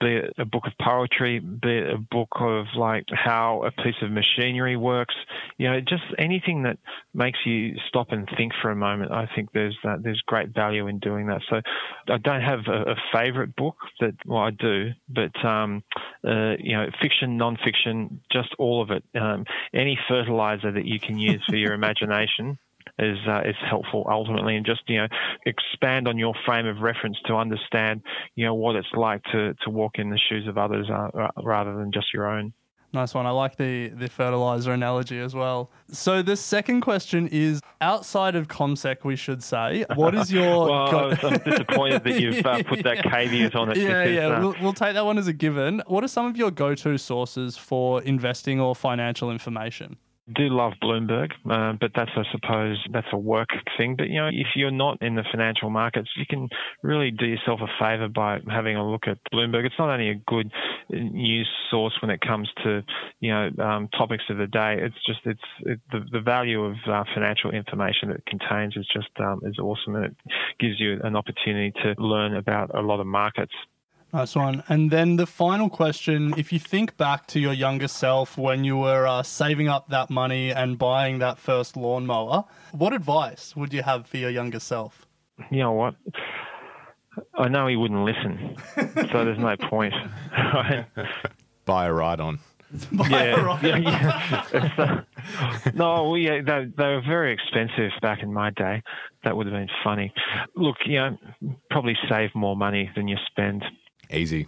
be 0.00 0.16
it 0.16 0.34
a 0.38 0.44
book 0.44 0.64
of 0.66 0.72
poetry, 0.80 1.38
be 1.38 1.78
it 1.78 1.94
a 1.94 1.98
book 1.98 2.28
of 2.40 2.66
like 2.76 3.04
how 3.12 3.64
a 3.64 3.70
piece 3.70 3.94
of 4.02 4.10
machinery 4.10 4.76
works, 4.76 5.14
you 5.58 5.70
know, 5.70 5.80
just 5.80 6.02
anything 6.18 6.62
that 6.62 6.78
makes 7.14 7.38
you 7.44 7.74
stop 7.88 8.10
and 8.10 8.28
think 8.36 8.52
for 8.60 8.70
a 8.70 8.76
moment. 8.76 9.12
I 9.12 9.28
think 9.34 9.50
there's 9.52 9.76
that 9.84 10.02
there's 10.02 10.22
great 10.26 10.54
value 10.54 10.86
in 10.86 10.98
doing 10.98 11.26
that. 11.26 11.42
So, 11.50 11.60
I 12.08 12.18
don't 12.18 12.42
have 12.42 12.60
a, 12.68 12.92
a 12.92 12.96
favorite 13.12 13.54
book 13.54 13.76
that 14.00 14.14
well 14.26 14.40
I 14.40 14.50
do, 14.50 14.90
but 15.08 15.44
um, 15.44 15.82
uh, 16.26 16.54
you 16.58 16.76
know, 16.76 16.86
fiction, 17.00 17.36
non-fiction, 17.36 18.20
just 18.32 18.48
all 18.58 18.82
of 18.82 18.90
it. 18.90 19.04
Um, 19.18 19.44
any 19.74 19.98
fertilizer 20.08 20.72
that 20.72 20.86
you 20.86 20.98
can 20.98 21.18
use 21.18 21.42
for 21.48 21.56
your 21.56 21.72
imagination 21.82 22.58
is 22.98 23.18
uh, 23.26 23.40
is 23.44 23.56
helpful 23.68 24.06
ultimately, 24.08 24.56
and 24.56 24.66
just 24.66 24.82
you 24.86 24.98
know 24.98 25.08
expand 25.46 26.08
on 26.08 26.18
your 26.18 26.34
frame 26.44 26.66
of 26.66 26.78
reference 26.80 27.16
to 27.26 27.34
understand 27.34 28.02
you 28.36 28.44
know 28.44 28.54
what 28.54 28.76
it's 28.76 28.92
like 28.94 29.22
to 29.32 29.54
to 29.64 29.70
walk 29.70 29.92
in 29.98 30.10
the 30.10 30.18
shoes 30.28 30.46
of 30.46 30.58
others 30.58 30.88
uh, 30.90 31.28
rather 31.42 31.74
than 31.76 31.90
just 31.92 32.12
your 32.12 32.28
own. 32.28 32.52
Nice 32.94 33.14
one. 33.14 33.24
I 33.24 33.30
like 33.30 33.56
the, 33.56 33.88
the 33.88 34.06
fertilizer 34.08 34.72
analogy 34.72 35.18
as 35.18 35.34
well. 35.34 35.70
So 35.90 36.20
the 36.20 36.36
second 36.36 36.82
question 36.82 37.26
is 37.28 37.62
outside 37.80 38.36
of 38.36 38.48
CommSec, 38.48 39.02
we 39.02 39.16
should 39.16 39.42
say, 39.42 39.86
what 39.94 40.14
is 40.14 40.30
your? 40.30 40.66
well, 40.68 40.90
go- 40.90 41.28
I'm 41.28 41.38
disappointed 41.38 42.04
that 42.04 42.20
you've 42.20 42.44
uh, 42.44 42.62
put 42.62 42.82
that 42.82 43.02
caveat 43.10 43.54
on 43.54 43.70
it. 43.70 43.78
Yeah, 43.78 44.04
because, 44.04 44.14
yeah. 44.14 44.26
Uh, 44.26 44.40
we'll, 44.40 44.56
we'll 44.60 44.72
take 44.74 44.92
that 44.92 45.06
one 45.06 45.16
as 45.16 45.26
a 45.26 45.32
given. 45.32 45.82
What 45.86 46.04
are 46.04 46.08
some 46.08 46.26
of 46.26 46.36
your 46.36 46.50
go-to 46.50 46.98
sources 46.98 47.56
for 47.56 48.02
investing 48.02 48.60
or 48.60 48.74
financial 48.74 49.30
information? 49.30 49.96
Do 50.34 50.48
love 50.48 50.74
Bloomberg, 50.80 51.32
uh, 51.50 51.72
but 51.80 51.90
that's, 51.96 52.10
I 52.16 52.22
suppose, 52.30 52.78
that's 52.92 53.08
a 53.12 53.18
work 53.18 53.48
thing. 53.76 53.96
But, 53.96 54.08
you 54.08 54.20
know, 54.20 54.28
if 54.28 54.48
you're 54.54 54.70
not 54.70 55.02
in 55.02 55.16
the 55.16 55.24
financial 55.30 55.68
markets, 55.68 56.08
you 56.16 56.24
can 56.28 56.48
really 56.82 57.10
do 57.10 57.26
yourself 57.26 57.60
a 57.60 57.66
favor 57.82 58.08
by 58.08 58.38
having 58.48 58.76
a 58.76 58.88
look 58.88 59.08
at 59.08 59.18
Bloomberg. 59.32 59.66
It's 59.66 59.74
not 59.78 59.90
only 59.90 60.10
a 60.10 60.14
good 60.14 60.50
news 60.90 61.48
source 61.70 61.94
when 62.00 62.10
it 62.10 62.20
comes 62.20 62.48
to, 62.62 62.82
you 63.18 63.32
know, 63.32 63.50
um, 63.58 63.88
topics 63.98 64.24
of 64.30 64.38
the 64.38 64.46
day. 64.46 64.76
It's 64.78 64.94
just, 65.06 65.20
it's 65.24 65.40
it, 65.60 65.80
the, 65.90 66.00
the 66.12 66.20
value 66.20 66.64
of 66.64 66.76
uh, 66.86 67.02
financial 67.14 67.50
information 67.50 68.10
that 68.10 68.18
it 68.18 68.26
contains 68.26 68.76
is 68.76 68.86
just, 68.92 69.10
um, 69.18 69.40
is 69.44 69.58
awesome. 69.58 69.96
And 69.96 70.04
it 70.04 70.16
gives 70.60 70.78
you 70.78 71.00
an 71.02 71.16
opportunity 71.16 71.72
to 71.82 72.00
learn 72.00 72.36
about 72.36 72.70
a 72.74 72.80
lot 72.80 73.00
of 73.00 73.06
markets. 73.06 73.52
Nice 74.12 74.36
one. 74.36 74.62
And 74.68 74.90
then 74.90 75.16
the 75.16 75.26
final 75.26 75.70
question 75.70 76.34
if 76.36 76.52
you 76.52 76.58
think 76.58 76.98
back 76.98 77.26
to 77.28 77.40
your 77.40 77.54
younger 77.54 77.88
self 77.88 78.36
when 78.36 78.62
you 78.62 78.76
were 78.76 79.06
uh, 79.06 79.22
saving 79.22 79.68
up 79.68 79.88
that 79.88 80.10
money 80.10 80.50
and 80.50 80.76
buying 80.76 81.18
that 81.20 81.38
first 81.38 81.78
lawnmower, 81.78 82.44
what 82.72 82.92
advice 82.92 83.56
would 83.56 83.72
you 83.72 83.82
have 83.82 84.06
for 84.06 84.18
your 84.18 84.28
younger 84.28 84.60
self? 84.60 85.06
You 85.50 85.60
know 85.60 85.72
what? 85.72 85.94
I 87.34 87.48
know 87.48 87.66
he 87.66 87.76
wouldn't 87.76 88.04
listen, 88.04 88.56
so 88.76 89.24
there's 89.24 89.38
no 89.38 89.56
point. 89.68 89.94
Buy 91.64 91.86
a 91.86 91.92
ride 91.92 92.20
on. 92.20 92.38
yeah, 93.10 93.58
yeah, 93.62 93.76
yeah. 93.76 95.00
Uh, 95.28 95.70
no, 95.74 96.10
well, 96.10 96.16
yeah, 96.16 96.40
they, 96.40 96.66
they 96.76 96.84
were 96.84 97.02
very 97.06 97.32
expensive 97.32 97.92
back 98.00 98.22
in 98.22 98.32
my 98.32 98.50
day. 98.50 98.82
That 99.24 99.36
would 99.36 99.46
have 99.46 99.54
been 99.54 99.68
funny. 99.84 100.12
Look, 100.56 100.76
you 100.86 100.96
know, 100.96 101.18
probably 101.70 101.96
save 102.08 102.34
more 102.34 102.56
money 102.56 102.90
than 102.96 103.08
you 103.08 103.16
spend. 103.26 103.62
Easy. 104.12 104.46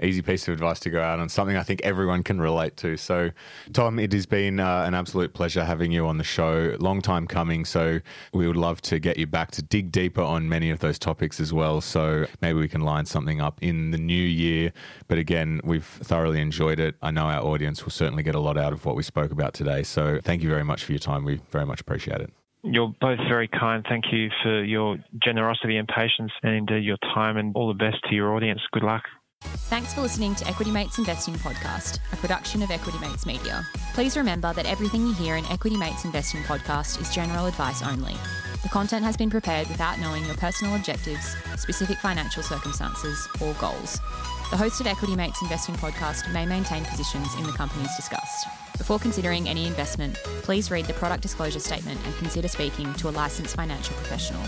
Easy 0.00 0.20
piece 0.20 0.48
of 0.48 0.54
advice 0.54 0.80
to 0.80 0.90
go 0.90 1.00
out 1.00 1.20
on, 1.20 1.28
something 1.28 1.56
I 1.56 1.62
think 1.62 1.80
everyone 1.82 2.24
can 2.24 2.40
relate 2.40 2.76
to. 2.78 2.96
So, 2.96 3.30
Tom, 3.72 4.00
it 4.00 4.12
has 4.12 4.26
been 4.26 4.58
uh, 4.58 4.82
an 4.84 4.94
absolute 4.94 5.32
pleasure 5.32 5.64
having 5.64 5.92
you 5.92 6.08
on 6.08 6.18
the 6.18 6.24
show. 6.24 6.74
Long 6.80 7.00
time 7.00 7.28
coming. 7.28 7.64
So, 7.64 8.00
we 8.32 8.48
would 8.48 8.56
love 8.56 8.80
to 8.82 8.98
get 8.98 9.16
you 9.16 9.28
back 9.28 9.52
to 9.52 9.62
dig 9.62 9.92
deeper 9.92 10.22
on 10.22 10.48
many 10.48 10.70
of 10.70 10.80
those 10.80 10.98
topics 10.98 11.38
as 11.38 11.52
well. 11.52 11.80
So, 11.80 12.26
maybe 12.40 12.58
we 12.58 12.66
can 12.66 12.80
line 12.80 13.06
something 13.06 13.40
up 13.40 13.58
in 13.62 13.92
the 13.92 13.98
new 13.98 14.14
year. 14.14 14.72
But 15.06 15.18
again, 15.18 15.60
we've 15.62 15.84
thoroughly 15.84 16.40
enjoyed 16.40 16.80
it. 16.80 16.96
I 17.00 17.12
know 17.12 17.26
our 17.26 17.42
audience 17.42 17.84
will 17.84 17.92
certainly 17.92 18.24
get 18.24 18.34
a 18.34 18.40
lot 18.40 18.58
out 18.58 18.72
of 18.72 18.84
what 18.84 18.96
we 18.96 19.04
spoke 19.04 19.30
about 19.30 19.54
today. 19.54 19.84
So, 19.84 20.18
thank 20.20 20.42
you 20.42 20.48
very 20.48 20.64
much 20.64 20.82
for 20.82 20.90
your 20.90 20.98
time. 20.98 21.24
We 21.24 21.40
very 21.52 21.66
much 21.66 21.80
appreciate 21.80 22.20
it. 22.20 22.32
You're 22.64 22.94
both 23.00 23.18
very 23.28 23.48
kind. 23.48 23.84
Thank 23.88 24.04
you 24.12 24.28
for 24.42 24.62
your 24.62 24.96
generosity 25.22 25.76
and 25.76 25.88
patience 25.88 26.30
and 26.42 26.54
indeed 26.54 26.84
your 26.84 26.98
time 27.14 27.36
and 27.36 27.54
all 27.56 27.68
the 27.68 27.74
best 27.74 27.96
to 28.08 28.14
your 28.14 28.34
audience. 28.34 28.60
Good 28.72 28.84
luck. 28.84 29.02
Thanks 29.42 29.92
for 29.92 30.02
listening 30.02 30.36
to 30.36 30.46
Equity 30.46 30.70
Mates 30.70 30.98
Investing 30.98 31.34
Podcast, 31.34 31.98
a 32.12 32.16
production 32.16 32.62
of 32.62 32.70
Equity 32.70 32.98
Mates 33.00 33.26
Media. 33.26 33.66
Please 33.94 34.16
remember 34.16 34.52
that 34.52 34.66
everything 34.66 35.06
you 35.06 35.14
hear 35.14 35.36
in 35.36 35.44
Equity 35.46 35.76
Mates 35.76 36.04
Investing 36.04 36.42
Podcast 36.42 37.00
is 37.00 37.12
general 37.12 37.46
advice 37.46 37.82
only. 37.82 38.14
The 38.62 38.68
content 38.68 39.04
has 39.04 39.16
been 39.16 39.30
prepared 39.30 39.68
without 39.68 39.98
knowing 39.98 40.24
your 40.24 40.36
personal 40.36 40.76
objectives, 40.76 41.34
specific 41.56 41.98
financial 41.98 42.44
circumstances, 42.44 43.26
or 43.40 43.54
goals. 43.54 43.98
The 44.52 44.58
hosted 44.58 44.84
Equity 44.84 45.16
Mates 45.16 45.40
Investing 45.40 45.76
Podcast 45.76 46.30
may 46.30 46.44
maintain 46.44 46.84
positions 46.84 47.34
in 47.36 47.44
the 47.44 47.52
companies 47.52 47.88
discussed. 47.96 48.46
Before 48.76 48.98
considering 48.98 49.48
any 49.48 49.66
investment, 49.66 50.14
please 50.42 50.70
read 50.70 50.84
the 50.84 50.92
product 50.92 51.22
disclosure 51.22 51.58
statement 51.58 51.98
and 52.04 52.14
consider 52.16 52.48
speaking 52.48 52.92
to 52.96 53.08
a 53.08 53.12
licensed 53.12 53.56
financial 53.56 53.94
professional. 53.94 54.42